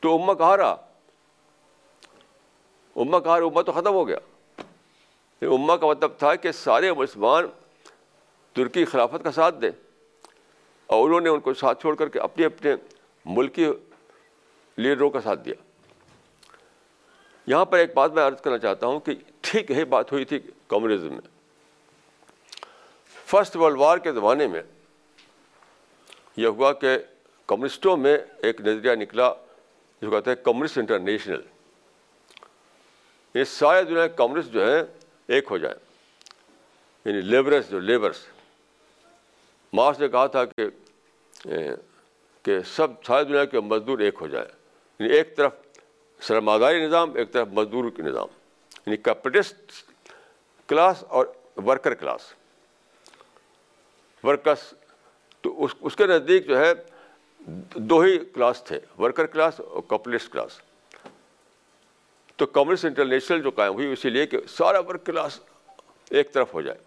تو 0.00 0.22
اما 0.22 0.34
کہاں 0.34 0.56
رہا؟ 0.56 0.89
اما 2.96 3.18
کہا 3.18 3.34
اما 3.34 3.62
تو 3.62 3.72
ختم 3.72 3.94
ہو 3.94 4.08
گیا۔ 4.08 4.18
اما 5.42 5.76
کا 5.76 5.86
مطلب 5.86 6.12
تھا 6.18 6.34
کہ 6.34 6.52
سارے 6.52 6.92
مسلمان 6.92 7.44
ترکی 8.52 8.84
خلافت 8.84 9.24
کا 9.24 9.32
ساتھ 9.32 9.54
دیں۔ 9.54 9.70
اور 10.86 11.06
انہوں 11.06 11.20
نے 11.20 11.28
ان 11.28 11.40
کو 11.40 11.54
ساتھ 11.54 11.80
چھوڑ 11.80 11.94
کر 11.94 12.08
کے 12.08 12.20
اپنے 12.20 12.46
اپنے 12.46 12.74
ملکی 13.24 13.66
لیڈروں 14.76 15.10
کا 15.10 15.20
ساتھ 15.20 15.40
دیا۔ 15.40 15.54
یہاں 17.46 17.64
پر 17.64 17.78
ایک 17.78 17.94
بات 17.94 18.12
میں 18.12 18.22
عرض 18.22 18.40
کرنا 18.40 18.58
چاہتا 18.58 18.86
ہوں 18.86 19.00
کہ 19.00 19.12
ٹھیک 19.40 19.70
یہی 19.70 19.84
بات 19.84 20.12
ہوئی 20.12 20.24
تھی 20.24 20.38
کمیونزم 20.68 21.12
میں۔ 21.12 21.28
فرسٹ 23.26 23.56
ورلڈ 23.56 23.78
وار 23.78 23.98
کے 23.98 24.12
زمانے 24.12 24.46
میں 24.46 24.62
یہ 26.36 26.46
ہوا 26.46 26.72
کہ 26.72 26.98
کمیونسٹوں 27.46 27.96
میں 27.96 28.18
ایک 28.42 28.60
نظریہ 28.60 28.92
نکلا 28.92 29.32
جو 30.02 30.10
کہتے 30.10 30.30
ہیں 30.30 30.44
کمیونسٹ 30.44 30.78
انٹرنیشنل۔ 30.78 31.40
یہ 33.34 33.44
سارے 33.44 33.84
دنیا 33.84 34.06
کے 34.06 34.16
کمیونسٹ 34.16 34.48
جو 34.48 34.70
ہیں 34.70 34.82
ایک 35.26 35.44
ہو 35.50 35.58
جائیں 35.58 35.76
یعنی 37.04 37.20
لیبرس 37.20 37.70
جو 37.70 37.80
لیبرس۔ 37.80 38.16
مارس 39.72 40.00
نے 40.00 40.08
کہا 40.08 40.26
تھا 40.26 40.44
کہ 40.44 40.62
کہ 42.42 42.60
سب 42.60 43.04
ساری 43.04 43.24
دنیا 43.24 43.44
کے 43.44 43.60
مزدور 43.60 43.98
ایک 43.98 44.14
ہو 44.20 44.26
جائے۔ 44.26 44.46
یعنی 44.98 45.12
ایک 45.12 45.36
طرف 45.36 45.54
سرمایہ 46.20 46.86
نظام، 46.86 47.14
ایک 47.14 47.32
طرف 47.32 47.48
مزدور 47.48 47.90
کے 47.90 48.02
نظام۔ 48.02 48.26
یعنی 48.86 48.96
کیپٹسٹ 48.96 49.72
کلاس 50.68 51.04
اور 51.08 51.26
ورکر 51.56 51.94
کلاس۔ 51.94 52.32
ورکرس، 54.24 54.74
تو 55.40 55.64
اس 55.64 55.74
اس 55.80 55.96
کے 55.96 56.06
نزدیک 56.06 56.46
جو 56.46 56.58
ہے 56.58 56.72
دو 57.74 58.00
ہی 58.00 58.18
کلاس 58.18 58.64
تھے۔ 58.64 58.80
ورکر 58.98 59.26
کلاس 59.26 59.60
اور 59.60 59.82
کیپٹلسٹ 59.88 60.32
کلاس۔ 60.32 60.60
تو 62.40 62.46
کمیونسٹ 62.46 62.84
انٹرنیشنل 62.84 63.42
جو 63.42 63.50
قائم 63.50 63.72
ہوئی 63.72 63.92
اسی 63.92 64.10
لیے 64.10 64.26
کہ 64.26 64.38
سارا 64.48 64.78
ورک 64.78 65.06
کلاس 65.06 65.40
ایک 66.10 66.32
طرف 66.32 66.54
ہو 66.54 66.60
جائے 66.60 66.78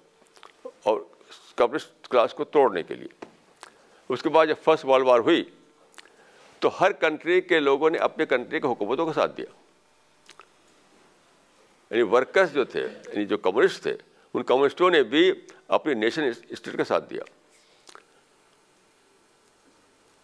اور 0.84 1.02
کمیونسٹ 1.56 2.08
کلاس 2.08 2.34
کو 2.34 2.44
توڑنے 2.44 2.84
کے 2.84 2.96
لیے۔ 2.96 3.26
اس 4.10 4.24
کے 4.24 4.30
بعد 4.30 4.46
جب 4.46 4.56
فرسٹ 4.64 4.86
ورلڈ 4.86 5.06
وار 5.06 5.20
ہوئی 5.20 5.44
تو 6.60 6.82
ہر 6.82 6.92
کنٹری 6.92 7.42
کے 7.42 7.60
لوگوں 7.60 7.90
نے 7.90 7.98
اپنے 7.98 8.26
کنٹری 8.26 8.60
کے 8.60 8.68
حکومتوں 8.68 9.06
کا 9.06 9.14
ساتھ 9.14 9.38
دیا۔ 9.38 9.46
یعنی 11.90 12.02
ورکرس 12.02 12.54
جو 12.54 12.66
تھے 12.66 12.82
یعنی 12.82 13.26
جو 13.26 13.38
کمیونسٹ 13.38 13.84
تھے، 13.84 13.98
ان 14.34 14.44
کمیونسٹوں 14.44 14.90
نے 14.90 15.04
بھی 15.04 15.32
اپنی 15.68 15.94
نیشن 15.94 16.24
اسٹیٹ 16.50 16.78
کا 16.78 16.84
ساتھ 16.84 17.10
دیا۔ 17.10 17.24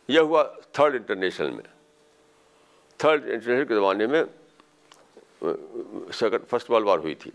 یہ 0.07 0.19
ہوا 0.19 0.43
تھرڈ 0.71 0.95
انٹرنیشنل 0.95 1.51
میں۔ 1.51 1.63
تھرڈ 2.97 3.23
انٹرنیشنل 3.23 3.65
کے 3.65 3.75
زمانے 3.75 4.07
میں 4.07 4.23
سیکنڈ 5.41 6.47
فرسٹ 6.49 6.69
ورلڈ 6.69 6.87
وار 6.87 6.97
ہوئی 6.97 7.15
تھی، 7.15 7.31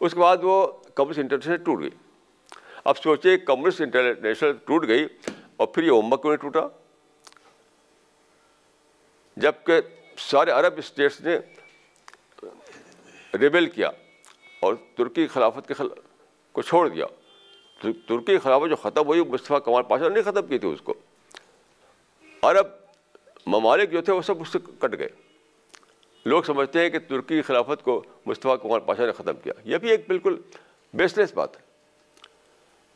اس 0.00 0.12
کے 0.12 0.20
بعد 0.20 0.36
وہ 0.42 0.66
کمیونسٹ 0.94 1.18
انٹرنیشنل 1.18 1.56
ٹوٹ 1.56 1.80
گئی۔ 1.80 1.90
اب 2.84 2.98
سوچے 2.98 3.38
کمیونسٹ 3.38 3.80
انٹرنیشنل 3.80 4.52
ٹوٹ 4.64 4.86
گئی 4.86 5.06
اور 5.56 5.66
پھر 5.66 5.82
یہ 5.82 5.90
امت 5.90 6.22
کیوں 6.22 6.32
نہیں 6.32 6.50
ٹوٹا؟ 6.50 6.66
جبکہ 9.36 9.80
سارے 10.18 10.50
عرب 10.50 10.74
اسٹیٹس 10.76 11.20
نے 11.20 11.38
ریبل 13.34 13.66
کیا 13.66 13.90
اور 14.60 14.74
ترکی 14.94 15.26
خلافت 15.26 15.68
کے 15.68 15.74
خلا 15.74 15.94
کو 16.52 16.62
چھوڑ 16.62 16.88
دیا۔ 16.88 17.06
ترکی 17.82 18.38
خلافت 18.38 18.68
جو 18.70 18.76
ختم 18.76 19.06
ہوئی، 19.06 19.24
مصطفیٰ 19.24 19.58
کمال 19.64 19.82
پاشا 19.82 20.08
نے 20.08 20.22
ختم 20.22 20.46
کی 20.46 20.58
تھی 20.58 20.68
اس 20.68 20.80
کو۔ 20.80 20.94
عرب 22.42 22.66
ممالک 23.46 23.90
جو 23.90 24.00
تھے، 24.00 24.12
وہ 24.12 24.22
سب 24.22 24.40
اس 24.40 24.48
سے 24.48 24.58
کٹ 24.78 24.98
گئے۔ 24.98 25.08
لوگ 26.24 26.42
سمجھتے 26.42 26.80
ہیں 26.80 26.90
کہ 26.90 26.98
ترکی 26.98 27.42
خلافت 27.42 27.84
کو 27.84 28.02
مصطفیٰ 28.26 28.56
کمال 28.62 28.80
پاشا 28.80 29.06
نے 29.06 29.12
ختم 29.12 29.36
کیا۔ 29.36 29.52
یہ 29.64 29.78
بھی 29.78 29.90
ایک 29.90 30.04
بالکل 30.08 30.36
بیس 30.94 31.18
لیس 31.18 31.32
بات 31.34 31.56
ہے۔ 31.56 31.62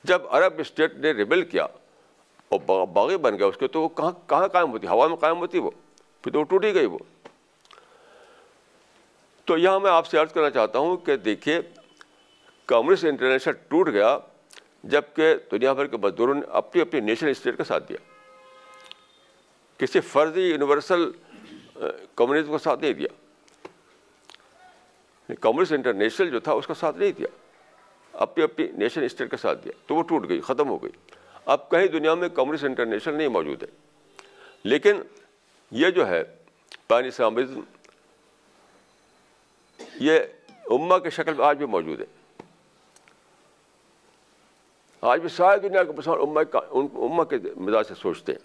جب 0.04 0.22
عرب 0.30 0.52
اسٹیٹ 0.58 0.94
نے 0.94 1.10
ریبل 1.12 1.42
کیا 1.42 1.64
اور 2.48 2.86
باغی 2.86 3.16
بن 3.16 3.38
گیا 3.38 3.46
اس 3.46 3.56
کے 3.56 3.66
تو 3.66 3.82
وہ 3.82 3.88
کہاں 3.88 4.12
کہاں 4.26 4.48
قائم 4.48 4.72
ہوتی؟ 4.72 4.86
ہوا 4.86 5.08
میں 5.08 5.16
قائم 5.16 5.38
ہوتی 5.38 5.58
وہ۔ 5.58 5.70
پھر 6.22 6.32
تو 6.32 6.38
وہ 6.38 6.44
ٹوٹ 6.44 6.64
ہی 6.64 6.74
گئی 6.74 6.86
وہ۔ 6.86 6.98
تو 9.44 9.58
یہاں 9.58 9.80
میں 9.80 9.90
آپ 9.90 10.06
سے 10.06 10.18
عرض 10.18 10.32
کرنا 10.32 10.50
چاہتا 10.50 10.78
ہوں 10.78 10.96
کہ 10.96 11.16
دیکھیے، 11.16 11.60
کمیونسٹ 12.66 13.04
انٹرنیشنل 13.04 13.54
ٹوٹ 13.68 13.88
گیا 13.88 14.18
جبکہ 14.84 15.34
دنیا 15.52 15.72
بھر 15.72 15.86
کے 15.86 15.96
مزدوروں 15.96 16.34
نے 16.34 16.40
اپنی 16.48 16.82
اپنی 16.82 17.00
نیشنل 17.00 17.30
اسٹیٹ 17.30 17.58
کا 17.58 17.64
ساتھ 17.64 17.88
دیا۔ 17.88 17.98
کسی 19.78 20.00
فرضی 20.00 20.42
یونیورسل 20.42 21.10
کمیونزم 22.14 22.52
کا 22.52 22.58
ساتھ 22.58 22.80
نہیں 22.80 22.92
دیا۔ 22.92 23.08
یعنی 25.28 25.36
کمیونسٹ 25.36 25.72
انٹرنیشنل 25.72 26.30
جو 26.30 26.40
تھا 26.40 26.52
اس 26.52 26.66
کا 26.66 26.74
ساتھ 26.74 26.96
نہیں 26.96 27.12
دیا۔ 27.12 27.26
اپنی 28.12 28.44
اپنی 28.44 28.66
نیشنل 28.66 29.04
اسٹیٹ 29.04 29.30
کا 29.30 29.36
ساتھ 29.36 29.64
دیا۔ 29.64 29.72
تو 29.86 29.94
وہ 29.94 30.02
ٹوٹ 30.02 30.28
گئی، 30.28 30.40
ختم 30.40 30.68
ہو 30.68 30.82
گئی۔ 30.82 30.92
اب 31.44 31.70
کہیں 31.70 31.86
دنیا 31.86 32.14
میں 32.14 32.28
کمیونسٹ 32.28 32.64
انٹرنیشنل 32.64 33.14
نہیں 33.14 33.28
موجود 33.28 33.62
ہے۔ 33.62 33.68
لیکن 34.64 35.02
یہ 35.70 35.90
جو 35.90 36.08
ہے، 36.08 36.22
پانی 36.88 37.08
اسلامزم، 37.08 37.60
یہ 40.00 40.20
اما 40.66 40.98
کی 40.98 41.10
شکل 41.10 41.34
میں 41.34 41.46
آج 41.46 41.58
بھی 41.58 41.66
موجود 41.66 42.00
ہے۔ 42.00 42.06
آج 45.00 45.20
بھی 45.20 45.28
ساری 45.28 45.60
دنیا 45.60 45.84
کے 45.84 45.92
مسلمان 45.92 46.44
اما 46.96 47.24
کے 47.24 47.36
مزاج 47.56 47.86
سے 47.86 47.94
سوچتے 47.94 48.32
ہیں۔ 48.32 48.38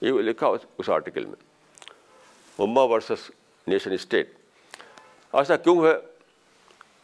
یہ 0.00 0.12
لکھا 0.12 0.46
اس 0.78 0.90
آرٹیکل 0.90 1.26
میں۔ 1.26 1.55
اما 2.58 2.82
ورسس 2.82 3.30
نیشن 3.66 3.92
اسٹیٹ 3.92 4.34
ایسا 5.34 5.56
کیوں 5.56 5.76
ہے 5.86 5.92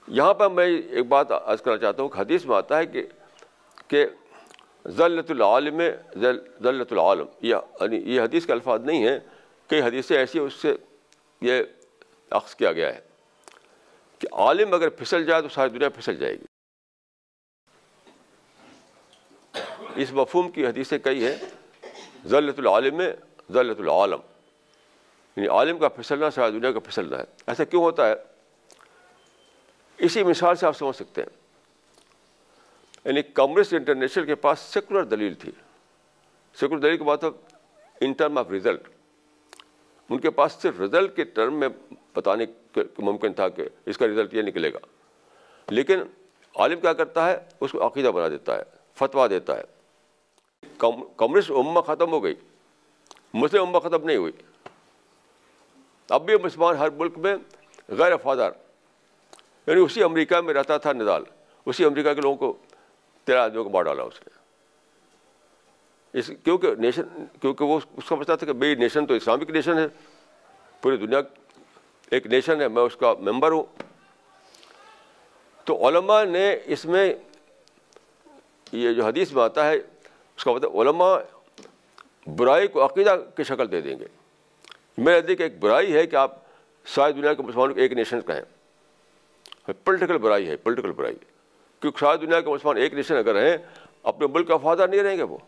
یہاں 0.09 0.35
پر 0.35 0.49
میں 0.49 0.67
ایک 0.67 1.07
بات 1.07 1.31
عرض 1.33 1.63
کرنا 1.63 1.79
چاہتا 1.79 2.03
ہوں 2.03 2.09
کہ 2.09 2.21
حدیث 2.21 2.45
میں 2.47 2.57
آتا 2.57 2.79
ہے 2.79 2.87
کہ 2.87 3.03
کہ 3.89 4.07
ذلت 4.89 5.31
العالم 5.31 5.81
ذلت 6.63 6.93
العالم 6.93 7.27
یعنی 7.43 7.97
یہ 7.97 8.21
حدیث 8.21 8.47
کے 8.47 8.53
الفاظ 8.53 8.85
نہیں 8.85 9.09
ہیں 9.09 9.19
کئی 9.71 9.83
حدیثیں 9.83 10.17
ایسی 10.17 10.39
اس 10.39 10.55
سے 10.55 10.75
یہ 11.43 11.63
عکس 12.33 12.55
کیا 12.55 12.73
گیا 12.73 12.95
ہے 12.95 13.01
کہ 14.21 14.29
عالم 14.33 14.75
اگر 14.75 14.89
پھسل 14.89 15.25
جائے 15.25 15.43
تو 15.43 15.49
ساری 15.49 15.71
دنیا 15.71 15.89
پھسل 15.89 16.17
جائے 16.17 16.35
گی 16.35 16.47
اس 19.97 20.13
مفہوم 20.13 20.51
کی 20.51 20.67
حدیثیں 20.67 20.99
کئی 20.99 21.25
ہیں 21.25 21.37
ذلت 22.27 22.59
العالم 22.59 23.01
ذلت 23.53 23.81
العالم 23.81 24.21
یعنی 25.37 25.49
عالم 25.49 25.79
کا 25.79 25.89
پھسلنا 25.89 26.31
ساری 26.31 26.53
دنیا 26.53 26.73
کا 26.73 26.81
پھسلنا 26.81 27.19
ہے۔ 27.19 27.25
ایسا 27.47 27.65
کیوں 27.65 27.83
ہوتا 27.83 28.09
ہے؟ 28.09 28.15
اسی 29.99 30.25
مثال 30.25 30.57
سے 30.57 30.67
آپ 30.67 30.77
سمجھ 30.77 30.97
سکتے 30.97 31.23
ہیں۔ 31.23 31.29
یعنی 33.05 33.23
کمیونسٹ 33.23 33.75
انٹرنیشنل 33.75 34.27
کے 34.27 34.35
پاس 34.35 34.59
سیکولر 34.59 35.05
دلیل 35.05 35.35
تھی۔ 35.35 35.53
سیکولر 36.55 36.81
دلیل 36.81 36.97
کے 36.97 37.05
مطلب 37.05 37.35
ان 38.01 38.13
ٹرم 38.13 38.39
آف 38.39 38.51
ریزلٹ 38.51 38.89
ان 40.11 40.19
کے 40.19 40.31
پاس 40.31 40.53
صرف 40.53 40.81
رزلٹ 40.81 41.17
کے 41.17 41.25
ٹرم 41.25 41.55
میں 41.55 41.69
بتانے 42.15 42.47
ممکن 42.99 43.33
تھا 43.33 43.49
کہ 43.49 43.69
اس 43.87 43.99
کا 43.99 44.07
رزلٹ 44.07 44.35
یہ 44.35 44.43
نکلے 44.43 44.73
گا۔ 44.73 44.79
لیکن 45.71 46.01
عالم 46.55 46.81
کیا 46.81 46.93
کرتا 46.93 47.31
ہے؟ 47.31 47.39
اس 47.61 47.73
کو 47.73 47.87
عقیدہ 47.87 48.09
بنا 48.09 48.29
دیتا 48.29 48.59
ہے، 48.59 48.63
فتویٰ 48.95 49.31
دیتا 49.31 49.59
ہے۔ 49.59 49.63
کمیونسٹ 51.17 51.51
امہ 51.51 51.81
ختم 51.81 52.13
ہو 52.13 52.25
گئی۔ 52.25 52.35
مسلم 53.35 53.63
امہ 53.63 53.79
ختم 53.79 54.05
نہیں 54.05 54.17
ہوئی۔ 54.17 54.33
اب 56.11 56.27
بھی 56.27 56.35
مسلمان 56.37 56.77
ہر 56.77 56.91
ملک 56.91 57.19
میں 57.19 57.37
غیر 57.89 58.13
وفادار 58.13 58.51
یعنی 59.67 59.81
اسی 59.81 60.03
امریکہ 60.03 60.37
میں 60.37 60.55
رہتا 60.55 60.77
تھا 60.77 60.93
نظال 60.93 61.23
اسی 61.67 61.85
امریکہ 61.85 62.15
کے 62.15 62.21
لوگوں 62.21 62.37
کو 62.37 62.57
تیرہ 63.25 63.39
آدمیوں 63.39 63.65
کو 63.65 63.71
مار 63.71 63.83
ڈالا 63.83 64.03
اس 64.03 64.21
نے۔ 64.21 64.43
اس، 66.19 66.31
کیونکہ 66.45 66.75
نیشن، 66.75 67.03
کیونکہ 67.41 67.65
وہ 67.65 67.81
اس 67.97 68.09
کا 68.09 68.15
مسئلہ 68.15 68.37
تھا 68.37 68.47
کہ 68.47 68.53
بھائی 68.53 68.75
نیشن 68.75 69.07
تو 69.07 69.15
اسلامک 69.15 69.51
نیشن 69.51 69.79
ہے، 69.79 69.87
پوری 70.81 70.97
دنیا 70.97 71.21
ایک 72.11 72.27
نیشن 72.27 72.61
ہے، 72.61 72.69
میں 72.69 72.83
اس 72.83 72.97
کا 72.97 73.15
ممبر 73.19 73.53
ہوں۔ 73.53 73.63
تو 75.65 75.89
علماء 75.89 76.25
نے 76.25 76.57
اس 76.65 76.85
میں 76.85 77.15
یہ 78.73 78.93
جو 78.93 79.07
حدیث 79.07 79.33
میں 79.33 79.43
آتا 79.43 79.69
ہے، 79.69 79.77
اس 80.37 80.45
کا 80.45 80.53
مطلب 80.53 80.81
علماء 80.81 81.17
برائی 82.27 82.69
کو 82.69 82.85
عقیدہ 82.87 83.17
کی 83.37 83.45
شکل 83.45 83.71
دے 83.71 83.81
دیں 83.81 83.99
گے۔ 83.99 84.07
میں 84.99 85.21
نزدیک 85.21 85.41
ایک 85.41 85.61
برائی 85.61 85.95
ہے 85.95 86.07
کہ 86.07 86.17
آپ 86.17 86.39
ساری 86.85 87.13
دنیا 87.13 87.35
کے 87.35 87.43
مسلمانوں 87.43 87.75
کو 87.75 87.81
ایک 87.81 87.93
نیشن 87.93 88.21
کہیں۔ 88.21 88.41
ہاں، 89.69 89.73
پولیٹیکل 89.85 90.19
برائی 90.19 90.49
ہے 90.49 90.57
پولیٹیکل 90.57 90.93
برائی۔ 90.93 91.17
کیونکہ 91.81 91.99
ساری 91.99 92.27
دنیا 92.27 92.41
کے 92.41 92.51
مسلمان 92.51 92.77
ایک 92.77 92.95
نیشن 92.95 93.17
اگر 93.17 93.49
ہیں 93.49 93.57
اپنے 94.03 94.27
ملک 94.27 94.49
کا 94.49 94.55
وفادار 94.55 94.89
نہیں 94.89 95.03
رہیں 95.03 95.17
گے 95.17 95.23
وہ۔ 95.23 95.39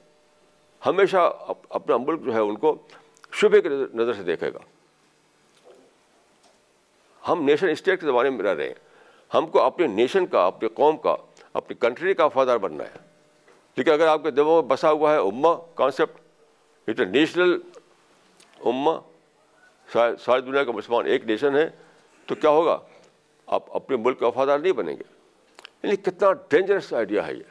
ہمیشہ 0.87 1.37
اپنا 1.69 1.97
ملک 1.97 2.25
جو 2.25 2.35
ہے 2.35 2.41
ان 2.41 2.57
کو 2.57 2.77
شبے 3.33 3.61
کی 3.61 3.69
نظر 3.69 4.13
سے 4.13 4.23
دیکھے 4.23 4.53
گا۔ 4.53 4.59
ہم 7.29 7.45
نیشن 7.45 7.69
اسٹیٹ 7.69 8.01
کے 8.01 8.07
زمانے 8.07 8.31
میں 8.31 8.45
رہ 8.45 8.55
رہے 8.55 8.67
ہیں۔ 8.67 8.75
ہم 9.35 9.47
کو 9.47 9.63
اپنے 9.63 9.87
نیشن 9.87 10.27
کا 10.27 10.47
اپنے 10.47 10.69
قوم 10.69 10.97
کا، 10.97 11.17
اپنی 11.53 11.77
کنٹری 11.81 12.15
کا 12.15 12.25
وفادار 12.25 12.57
بننا 12.57 12.85
ہے۔ 12.85 12.99
لیکن 13.77 13.91
اگر 13.91 14.07
آپ 14.07 14.23
کے 14.23 14.31
دماغ 14.31 14.55
میں 14.55 14.63
بسا 14.63 14.91
ہوا 14.91 15.13
ہے 15.13 15.19
اما 15.19 15.49
کانسیپٹ 15.75 16.21
انٹرنیشنل 16.87 17.59
اما 18.65 19.14
ساری 19.93 20.41
دنیا 20.41 20.65
کا 20.65 20.73
مسلمان 20.73 21.07
ایک 21.07 21.25
نیشن 21.25 21.57
ہے، 21.57 21.71
تو 22.27 22.35
کیا 22.35 22.51
ہوگا؟ 22.51 22.79
آپ 23.47 23.77
اپنے 23.77 23.97
ملک 23.97 24.21
کا 24.21 24.27
وفادار 24.27 24.59
نہیں 24.59 24.73
بنیں 24.73 24.97
گے۔ 24.97 25.03
یعنی 25.83 25.97
کتنا 25.97 26.33
ڈینجرس 26.33 26.93
آئیڈیا 26.93 27.27
ہے 27.27 27.35
یہ۔ 27.35 27.43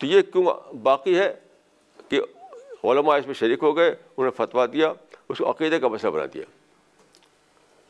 تو 0.00 0.06
یہ 0.06 0.22
کیوں 0.22 0.74
باقی 0.74 1.18
ہے 1.18 1.34
کہ 2.08 2.20
علماء 2.84 3.16
اس 3.16 3.26
میں 3.26 3.34
شریک 3.34 3.58
ہو 3.62 3.76
گئے، 3.76 3.88
انہوں 3.88 4.24
نے 4.24 4.30
فتویٰ 4.30 4.66
دیا، 4.72 4.92
اس 5.28 5.38
کو 5.38 5.50
عقیدے 5.50 5.80
کا 5.80 5.88
مسئلہ 5.88 6.12
بنا 6.12 6.26
دیا۔ 6.34 6.42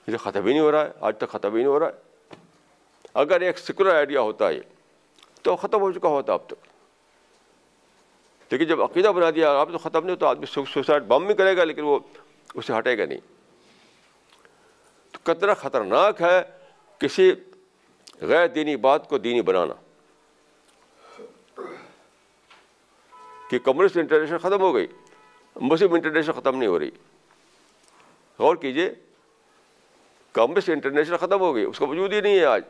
اسے 0.07 0.17
ختم 0.17 0.47
ہی 0.47 0.51
نہیں 0.51 0.61
ہو 0.61 0.73
رہا 0.73 0.85
ہے، 0.85 0.91
آج 1.01 1.19
تک 1.19 1.29
ختم 1.29 1.51
ہی 1.51 1.57
نہیں 1.57 1.67
ہو 1.67 1.79
رہا 1.79 1.87
ہے۔ 1.87 1.93
اگر 3.15 3.41
ایک 3.41 3.59
سیکولر 3.59 3.95
آئیڈیا 3.95 4.21
ہوتا 4.21 4.49
ہے، 4.49 4.61
تو 5.43 5.57
ختم 5.57 5.81
ہو 5.81 5.93
چکا 5.93 6.09
ہوتا 6.09 6.33
اب 6.33 6.47
تک 6.47 6.55
لیکن 8.51 8.65
جب 8.65 8.83
عقیدہ 8.83 9.09
بنا 9.09 9.31
دیا، 9.31 9.53
آپ 9.53 9.69
تو 9.73 9.79
ختم 9.79 10.01
نہیں 10.01 10.11
ہوتا، 10.11 10.27
آدمی 10.27 10.47
سوسائڈ 10.47 11.03
بم 11.03 11.27
بھی 11.27 11.35
کرے 11.35 11.57
گا، 11.57 11.65
لیکن 11.65 11.83
وہ 11.83 11.99
اسے 12.55 12.73
ہٹے 12.79 12.99
گا 12.99 13.07
نہیں۔ 13.07 13.21
تو 15.13 15.19
کتنا 15.23 15.55
خطرناک 15.55 16.23
ہے 16.23 16.43
کسی 16.99 17.33
غیر 18.21 18.47
دینی 18.47 18.77
بات 18.77 19.09
کو 19.09 19.19
دینی 19.19 19.43
بنانا۔ 19.43 19.75
کہ 23.51 23.59
کمیونسٹ 23.59 23.97
انٹرنیشنل 23.97 24.39
ختم 24.39 24.61
ہو 24.61 24.75
گئی، 24.75 24.87
مسلم 25.57 25.93
انٹرنیشنل 25.93 26.41
ختم 26.41 26.59
نہیں 26.59 26.69
ہو 26.69 26.79
رہی۔ 26.79 26.91
غور 28.39 28.57
کیجیے 28.57 28.95
کمیونسٹ 30.33 30.69
انٹرنیشنل 30.69 31.17
ختم 31.17 31.41
ہو 31.41 31.55
گئی، 31.55 31.65
اس 31.65 31.79
کا 31.79 31.85
وجود 31.85 32.13
ہی 32.13 32.21
نہیں 32.21 32.39
ہے 32.39 32.45
آج۔ 32.45 32.63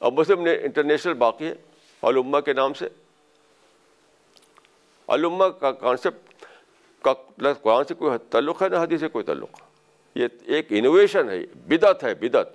اب 0.00 0.20
مسلم 0.20 0.40
انٹرنیشنل 0.40 1.14
باقی 1.14 1.46
ہے 1.46 1.54
علما 2.02 2.40
کے 2.40 2.52
نام 2.52 2.74
سے۔ 2.74 2.88
علما 5.08 5.48
کا 5.48 5.72
کانسیپٹ 5.72 6.29
کا 7.02 7.12
قرآن 7.62 7.84
سے 7.84 7.94
کوئی 7.94 8.18
تعلق 8.30 8.62
ہے 8.62 8.68
نہ 8.68 8.76
حدیث 8.76 9.00
سے 9.00 9.08
کوئی 9.08 9.24
تعلق 9.24 9.48
یہ 10.14 10.26
ایک 10.46 10.66
انوویشن 10.70 11.30
ہے 11.30 11.46
بدعت 11.46 12.04
ہے 12.04 12.14
بدعت 12.14 12.48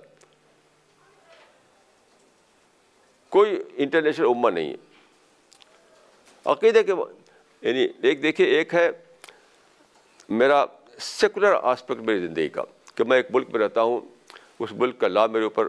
کوئی 3.28 3.62
انٹرنیشنل 3.76 4.26
اما 4.26 4.50
نہیں 4.50 4.70
ہے 4.70 4.76
عقیدے 6.44 6.82
کے 6.82 6.92
یعنی 7.62 7.88
ایک 8.02 8.22
دیکھیے 8.22 8.46
ایک 8.46 8.74
ہے 8.74 8.90
میرا 10.28 10.64
سیکولر 10.98 11.54
آسپیکٹ 11.62 12.00
میری 12.00 12.26
زندگی 12.26 12.48
کا 12.48 12.62
کہ 12.94 13.04
میں 13.04 13.16
ایک 13.16 13.26
ملک 13.30 13.50
میں 13.50 13.60
رہتا 13.60 13.82
ہوں 13.82 14.00
اس 14.58 14.72
ملک 14.72 15.00
کا 15.00 15.08
لا 15.08 15.26
میرے 15.26 15.44
اوپر 15.44 15.68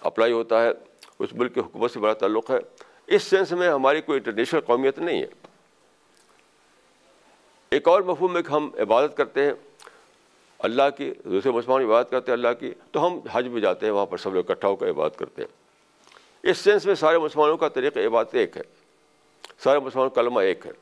اپلائی 0.00 0.32
ہوتا 0.32 0.62
ہے، 0.62 0.70
اس 1.18 1.32
ملک 1.32 1.54
کی 1.54 1.60
حکومت 1.60 1.90
سے 1.90 2.00
بڑا 2.00 2.12
تعلق 2.12 2.50
ہے۔ 2.50 2.58
اس 3.06 3.22
سینس 3.22 3.52
میں 3.52 3.68
ہماری 3.68 4.00
کوئی 4.00 4.18
انٹرنیشنل 4.18 4.60
قومیت 4.60 4.98
نہیں 4.98 5.22
ہے۔ 5.22 5.43
ایک 7.74 7.88
اور 7.88 8.02
مفہوم 8.02 8.32
میں 8.32 8.42
کہ 8.42 8.52
ہم 8.52 8.70
عبادت 8.78 9.16
کرتے 9.16 9.44
ہیں، 9.44 9.52
اللہ 10.58 10.82
کی، 10.96 11.12
دوسرے 11.24 11.52
مسلمان 11.52 11.84
عبادت 11.84 12.10
کرتے 12.10 12.32
ہیں 12.32 12.36
اللہ 12.36 12.48
کی، 12.60 12.70
تو 12.92 13.06
ہم 13.06 13.20
حج 13.32 13.48
میں 13.48 13.60
جاتے 13.60 13.86
ہیں، 13.86 13.92
وہاں 13.92 14.06
پر 14.06 14.16
سب 14.16 14.34
لوگ 14.34 14.50
اکٹھا 14.50 14.68
ہو 14.68 14.76
کر 14.76 14.90
عبادت 14.90 15.18
کرتے 15.18 15.42
ہیں۔ 15.42 15.48
اس 16.42 16.58
سینس 16.58 16.86
میں 16.86 16.94
سارے 16.94 17.18
مسلمانوں 17.18 17.56
کا 17.56 17.68
طریقہ 17.68 17.98
عبادت 17.98 18.34
ایک 18.34 18.56
ہے۔ 18.56 18.62
سارے 19.58 19.78
مسلمانوں 19.78 20.10
کا 20.10 20.22
کلمہ 20.22 20.40
ایک 20.40 20.66
ہے۔ 20.66 20.72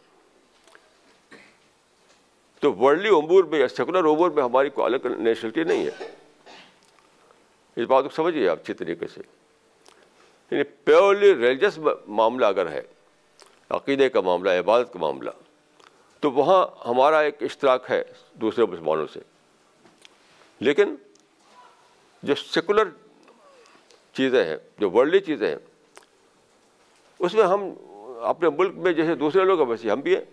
تو 2.60 2.74
ورلڈلی 2.74 3.08
امور 3.08 3.44
میں 3.44 3.58
یا 3.58 3.68
سیکولر 3.68 4.04
امور 4.04 4.30
میں 4.30 4.42
ہماری 4.42 4.70
کوئی 4.70 4.84
الگ 4.84 5.06
نیشنلٹی 5.18 5.64
نہیں 5.64 5.86
ہے۔ 5.86 6.10
اس 7.76 7.86
بات 7.88 8.04
کو 8.04 8.10
سمجھیے 8.10 8.48
آپ 8.48 8.58
اچھی 8.62 8.74
طریقے 8.74 9.06
سے۔ 9.06 9.20
یعنی 10.50 10.62
پیورلی 10.62 11.34
ریلیجس 11.34 11.78
معاملہ 12.06 12.46
اگر 12.46 12.70
ہے، 12.70 12.82
عقیدے 13.70 14.08
کا 14.08 14.20
معاملہ، 14.20 14.50
عبادت 14.50 14.92
کا 14.92 14.98
معاملہ 14.98 15.30
تو 16.22 16.32
وہاں 16.32 16.88
ہمارا 16.88 17.18
ایک 17.18 17.42
اشتراک 17.42 17.90
ہے 17.90 18.02
دوسرے 18.32 18.64
مسلمانوں 18.64 19.06
سے۔ 19.12 19.20
لیکن 20.60 20.94
جو 22.22 22.34
سیکولر 22.34 22.82
چیزیں 24.12 24.44
ہیں، 24.44 24.56
جو 24.78 24.90
ورلڈلی 24.90 25.20
چیزیں 25.20 25.48
ہیں، 25.48 25.56
اس 27.18 27.34
میں 27.34 27.44
ہم 27.44 27.60
اپنے 28.22 28.48
ملک 28.48 28.74
میں 28.74 28.92
جیسے 28.92 29.14
دوسرے 29.14 29.44
لوگ 29.44 29.60
ہیں، 29.60 29.68
ویسے 29.68 29.90
ہم 29.90 30.00
بھی 30.00 30.16
ہیں۔ 30.16 30.24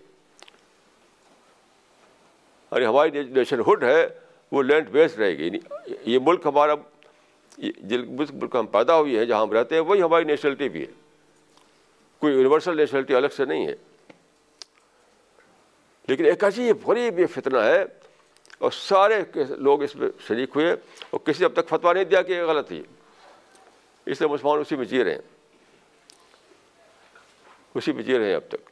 ارے 2.72 2.86
ہماری 2.86 3.22
نیشن 3.22 3.60
ہوڈ 3.60 3.84
ہے، 3.84 4.08
وہ 4.52 4.62
لینڈ 4.62 4.88
بیسڈ 4.88 5.18
رہے 5.18 5.38
گی۔ 5.38 5.46
یعنی 5.46 5.58
یہ 6.04 6.18
ملک 6.22 6.46
ہمارا 6.46 6.74
جس 7.58 8.30
ملک 8.30 8.56
ہم 8.56 8.66
پیدا 8.66 8.98
ہوئی 8.98 9.18
ہے 9.18 9.26
جہاں 9.26 9.42
ہم 9.42 9.52
رہتے 9.52 9.74
ہیں، 9.74 9.82
وہی 9.82 10.02
ہماری 10.02 10.24
نیشنلٹی 10.24 10.68
بھی 10.68 10.80
ہے۔ 10.80 10.92
کوئی 12.18 12.34
یونیورسل 12.34 12.76
نیشنلٹی 12.76 13.14
الگ 13.14 13.26
سے 13.36 13.44
نہیں 13.44 13.66
ہے۔ 13.66 13.76
لیکن 16.10 16.24
ایک 16.24 16.44
ایسی 16.44 16.72
غریب 16.72 17.18
یہ 17.18 17.26
فتنہ 17.26 17.58
ہے 17.58 17.84
اور 18.58 18.70
سارے 18.70 19.22
لوگ 19.48 19.82
اس 19.82 19.96
میں 19.96 20.08
شریک 20.26 20.50
ہوئے 20.54 20.72
اور 21.10 21.18
کسی 21.18 21.44
اب 21.44 21.52
تک 21.52 21.68
فتویٰ 21.68 21.94
نہیں 21.94 22.04
دیا 22.04 22.22
کہ 22.22 22.32
یہ 22.32 22.42
غلط 22.42 22.72
ہے 22.72 22.80
اس 24.06 24.20
لیے 24.20 24.28
مسلمان 24.28 24.58
اسی 24.58 24.76
میں 24.76 24.84
جی 24.84 25.04
رہے 25.04 25.14
ہیں۔ 25.14 25.20
اسی 27.74 27.92
میں 27.92 28.02
جی 28.02 28.18
رہے 28.18 28.26
ہیں 28.26 28.34
اب 28.34 28.48
تک۔ 28.48 28.70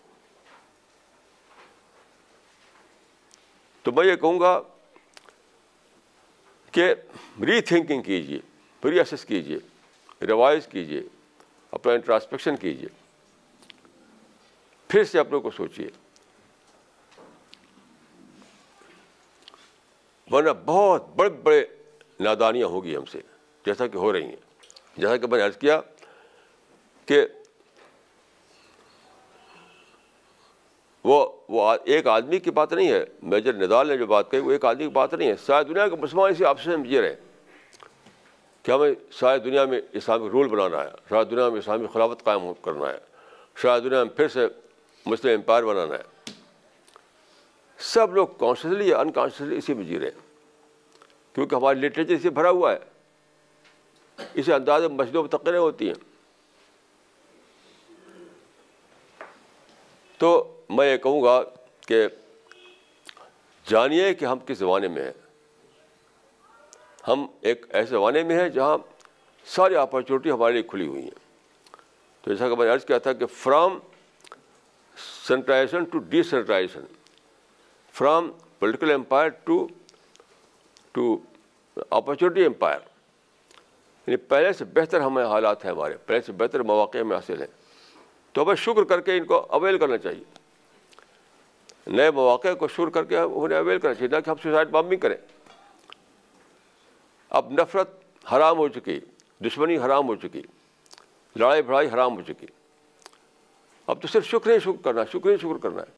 تو 3.83 3.93
میں 3.93 4.07
یہ 4.07 4.17
کہوں 4.17 4.41
گا 4.41 4.61
کہ 6.73 6.95
ری 7.41 7.61
تھنکنگ 7.61 8.03
کیجیے 8.03 8.39
ری 8.89 9.01
اسس 9.01 9.25
کیجیے 9.25 9.59
ریوائز 10.27 10.67
کیجیے، 10.67 11.03
اپنا 11.71 11.93
انٹراسپیکشن 11.93 12.57
کیجیے۔ 12.57 12.89
پھر 14.89 15.05
سے 15.05 15.19
اپنے 15.19 15.39
کو 15.39 15.51
سوچیے۔ 15.51 16.08
ورنہ 20.31 20.51
بہت 20.65 21.09
بڑے 21.09 21.29
بڑے 21.29 21.65
نادانیاں 22.21 22.67
ہوگی 22.67 22.97
ہم 22.97 23.05
سے، 23.05 23.21
جیسا 23.67 23.87
کہ 23.87 23.99
ہو 23.99 24.13
رہی 24.13 24.23
ہیں۔ 24.23 24.37
جیسا 24.97 25.17
کہ 25.17 25.27
میں 25.27 25.39
نے 25.39 25.45
عرض 25.45 25.57
کیا 25.57 25.81
کہ 27.07 27.27
وہ 31.05 31.33
وہ 31.49 31.75
ایک 31.85 32.07
آدمی 32.07 32.39
کی 32.39 32.51
بات 32.51 32.73
نہیں 32.73 32.93
ہے، 32.93 33.05
میجر 33.23 33.55
ندال 33.55 33.89
نے 33.89 33.97
جو 33.97 34.07
بات 34.07 34.31
کہی، 34.31 34.39
وہ 34.39 34.53
ایک 34.53 34.65
آدمی 34.65 34.85
کی 34.85 34.91
بات 34.91 35.15
نہیں 35.15 35.29
ہے۔ 35.29 35.35
ساری 35.47 35.65
دنیا 35.65 35.89
کے 35.89 35.97
مسلمان 35.97 36.33
اسی 36.33 36.45
آپس 36.45 36.67
میں 36.67 36.77
جی 36.77 37.01
رہے۔ 37.01 37.09
ہیں 37.09 37.17
کہ 38.63 38.73
ہمیں 38.73 38.93
ساری 39.13 39.41
دنیا 39.41 39.65
میں 39.65 39.81
اسلامی 39.93 40.29
رول 40.29 40.49
بنانا 40.49 40.85
ہے، 40.85 40.89
ساری 41.09 41.25
دنیا 41.25 41.49
میں 41.49 41.59
اسلامی 41.59 41.87
خلافت 41.93 42.25
قائم 42.25 42.53
کرنا 42.63 42.91
ہے، 42.91 42.99
ساری 43.63 43.81
دنیا 43.81 44.05
میں 44.05 44.17
پھر 44.17 44.29
سے 44.29 44.47
مسلم 45.07 45.31
امپائر 45.31 45.65
بنانا 45.65 45.95
ہے۔ 45.95 46.18
سب 47.79 48.15
لوگ 48.15 48.27
کانشیسلی 48.27 48.89
یا 48.89 48.99
انکانشیسلی 48.99 49.59
اسی 49.59 49.75
میں 49.75 49.85
جی 49.85 49.99
رہے 49.99 50.09
ہیں۔ 50.09 50.29
کیونکہ 51.35 51.55
ہماری 51.55 51.81
لٹریچر 51.81 52.15
اسے 52.15 52.31
بھرا 52.31 52.51
ہوا 52.51 52.73
ہے۔ 52.73 52.79
اسے 54.35 54.55
انداز 54.55 54.85
مسجدوں 54.85 55.23
میں 55.23 55.31
تقریر 55.31 55.57
ہوتی 55.57 55.87
ہیں۔ 55.87 55.95
تو 60.19 60.61
میں 60.69 60.93
یہ 60.93 60.97
کہوں 60.97 61.23
گا 61.23 61.43
کہ 61.87 62.07
جانیے 63.69 64.15
کہ 64.15 64.25
ہم 64.25 64.39
کس 64.39 64.59
زمانے 64.59 64.89
میں 64.89 65.05
ہیں۔ 65.05 65.13
ہم 67.09 67.27
ایک 67.41 67.67
ایسے 67.69 67.91
زمانے 67.91 68.23
میں 68.23 68.41
ہیں 68.41 68.49
جہاں 68.49 68.79
ساری 69.45 69.77
اپرچونیٹی 69.77 70.31
ہمارے 70.31 70.53
لیے 70.53 70.63
کھلی 70.63 70.87
ہوئی 70.87 71.03
ہیں۔ 71.03 71.29
تو 72.23 72.33
جیسا 72.33 72.49
کہ 72.49 72.57
میں 72.57 72.67
نے 72.67 72.73
عرض 72.73 72.85
کیا 72.85 72.99
تھا 72.99 73.13
کہ 73.13 73.27
from 73.27 73.79
centralization 75.29 75.85
to 75.85 75.99
decentralization 76.23 76.81
from 77.99 78.31
political 78.59 78.93
empire 78.93 79.29
to 79.29 79.67
to 80.93 81.19
opportunity 81.91 82.45
empire 82.45 82.79
یعنی 84.07 84.17
پہلے 84.17 84.53
سے 84.53 84.65
بہتر 84.65 85.01
ہمیں 85.01 85.25
حالات 85.25 85.65
ہیں 85.65 85.73
ہمارے، 85.73 85.97
پہلے 85.97 86.21
سے 86.21 86.33
بہتر 86.33 86.63
مواقع 86.63 86.99
میں 86.99 87.17
حاصل 87.17 87.41
ہیں۔ 87.41 87.47
تو 88.33 88.43
ہمیں 88.43 88.55
شکر 88.55 88.85
کر 88.85 89.01
کے 89.01 89.17
ان 89.17 89.25
کو 89.25 89.47
اویل 89.49 89.79
کرنا 89.79 89.99
چاہیے۔ 89.99 90.25
نئے 91.87 92.11
مواقع 92.11 92.55
کو 92.55 92.69
شکر 92.69 92.91
کر 92.91 93.05
کے 93.05 93.19
انہیں 93.19 93.59
اویل 93.59 93.79
کرنا 93.79 93.95
چاہیے 93.95 94.17
نہ 94.17 94.21
کہ 94.21 94.31
ہم 94.31 94.37
سوسائڈ 94.43 94.69
بامبنگ 94.69 95.01
کریں۔ 95.01 95.17
اب 97.31 97.53
نفرت 97.53 97.91
حرام 98.33 98.59
ہو 98.59 98.69
چکی، 98.69 99.01
دشمنی 99.41 99.79
حرام 99.79 100.09
ہو 100.09 100.15
چکی، 100.15 100.43
لڑائی 101.37 101.63
بھڑائی 101.63 101.89
حرام 101.89 102.17
ہو 102.17 102.23
چکی۔ 102.23 102.47
اب 103.87 104.03
تو 104.03 104.09
صرف 104.09 104.25
شکر 104.25 104.51
ہی 104.51 104.59
شکر 104.59 104.85
کرنا 104.85 105.01
ہے، 105.01 105.07
شکر 105.07 105.31
ہی 105.31 105.37
شکر 105.37 105.59
کرنا 105.59 105.83
ہے۔ 105.83 105.98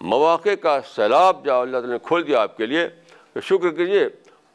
مواقع 0.00 0.54
کا 0.54 0.80
سیلاب 0.94 1.44
جو 1.44 1.54
اللہ 1.54 1.76
تعالیٰ 1.76 1.90
نے 1.90 1.98
کھول 2.02 2.26
دیا 2.26 2.40
آپ 2.40 2.56
کے 2.56 2.66
لیے، 2.66 2.88
تو 3.32 3.40
شکر 3.40 3.70
کیجیے 3.70 4.08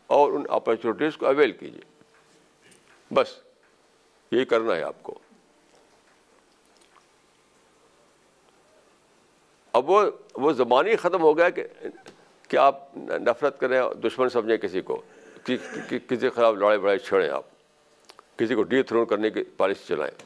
اور 0.07 0.31
ان 0.31 0.43
اپرچونیٹیز 0.49 1.17
کو 1.17 1.25
اویل 1.25 1.51
کیجیے 1.51 1.81
بس، 3.13 3.27
یہی 4.31 4.45
کرنا 4.45 4.75
ہے 4.75 4.83
آپ 4.83 5.03
کو۔ 5.03 5.19
اب 9.73 9.89
وہ 9.89 10.11
وہ 10.35 10.51
زبان 10.51 10.87
ہی 10.87 10.95
ختم 10.95 11.21
ہو 11.21 11.37
گیا 11.37 11.49
کہ 11.49 11.63
کہ 12.47 12.57
آپ 12.57 12.97
نفرت 12.97 13.59
کریں 13.59 13.81
دشمن 14.03 14.29
سمجھیں 14.29 14.57
کسی 14.57 14.81
کو۔ 14.81 15.01
کسی 15.43 16.15
کے 16.17 16.29
خلاف 16.29 16.55
لڑائی 16.55 16.79
بڑائی 16.79 16.99
چھڑیں 16.99 17.29
آپ۔ 17.29 17.45
کسی 18.37 18.55
کو 18.55 18.63
ڈی 18.63 18.83
تھرون 18.83 19.05
کرنے 19.05 19.29
کی 19.29 19.43
پالیسی 19.43 19.83
چلائیں۔ 19.87 20.23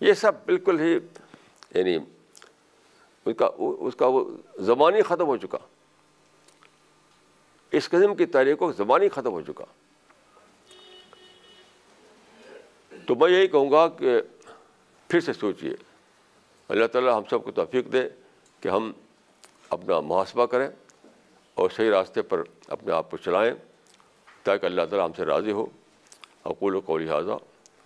یہ 0.00 0.12
سب 0.12 0.32
بالکل 0.46 0.80
ہی 0.80 0.98
یعنی 1.74 1.98
اس 3.24 3.36
کا 3.38 3.50
اس 3.56 3.96
کا 3.96 4.06
وہ 4.06 4.24
زبان 4.58 4.94
ہی 4.94 5.02
ختم 5.02 5.26
ہو 5.26 5.36
چکا۔ 5.36 5.58
اس 7.70 7.88
قسم 7.88 8.14
کی 8.14 8.26
تاریخوں 8.26 8.72
زبان 8.72 9.02
ہی 9.02 9.08
ختم 9.08 9.30
ہو 9.30 9.40
چکا۔ 9.40 9.64
تو 13.06 13.14
میں 13.14 13.30
یہی 13.30 13.46
کہوں 13.46 13.70
گا 13.70 13.88
کہ 13.88 14.20
پھر 15.08 15.20
سے 15.20 15.32
سوچیے 15.32 15.74
اللہ 16.68 16.86
تعالیٰ 16.86 17.16
ہم 17.16 17.22
سب 17.30 17.44
کو 17.44 17.50
توفیق 17.50 17.92
دے 17.92 18.08
کہ 18.60 18.68
ہم 18.68 18.92
اپنا 19.68 20.00
محاسبہ 20.00 20.46
کریں 20.46 20.68
اور 21.54 21.70
صحیح 21.70 21.90
راستے 21.90 22.22
پر 22.22 22.42
اپنے 22.68 22.92
آپ 22.92 23.10
کو 23.10 23.16
چلائیں 23.16 23.54
تاکہ 24.42 24.66
اللہ 24.66 24.82
تعالیٰ 24.90 25.06
ہم 25.06 25.12
سے 25.16 25.24
راضی 25.24 25.52
ہو۔ 25.52 25.66
اقول 26.44 26.74
و 26.74 26.80
قول 26.80 27.10
حاضہ 27.10 27.38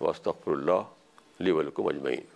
وسطر 0.03 0.31
اللہ 0.45 0.81
لی 1.39 1.51
ولکم 1.51 1.87
اجمعین۔ 1.87 2.34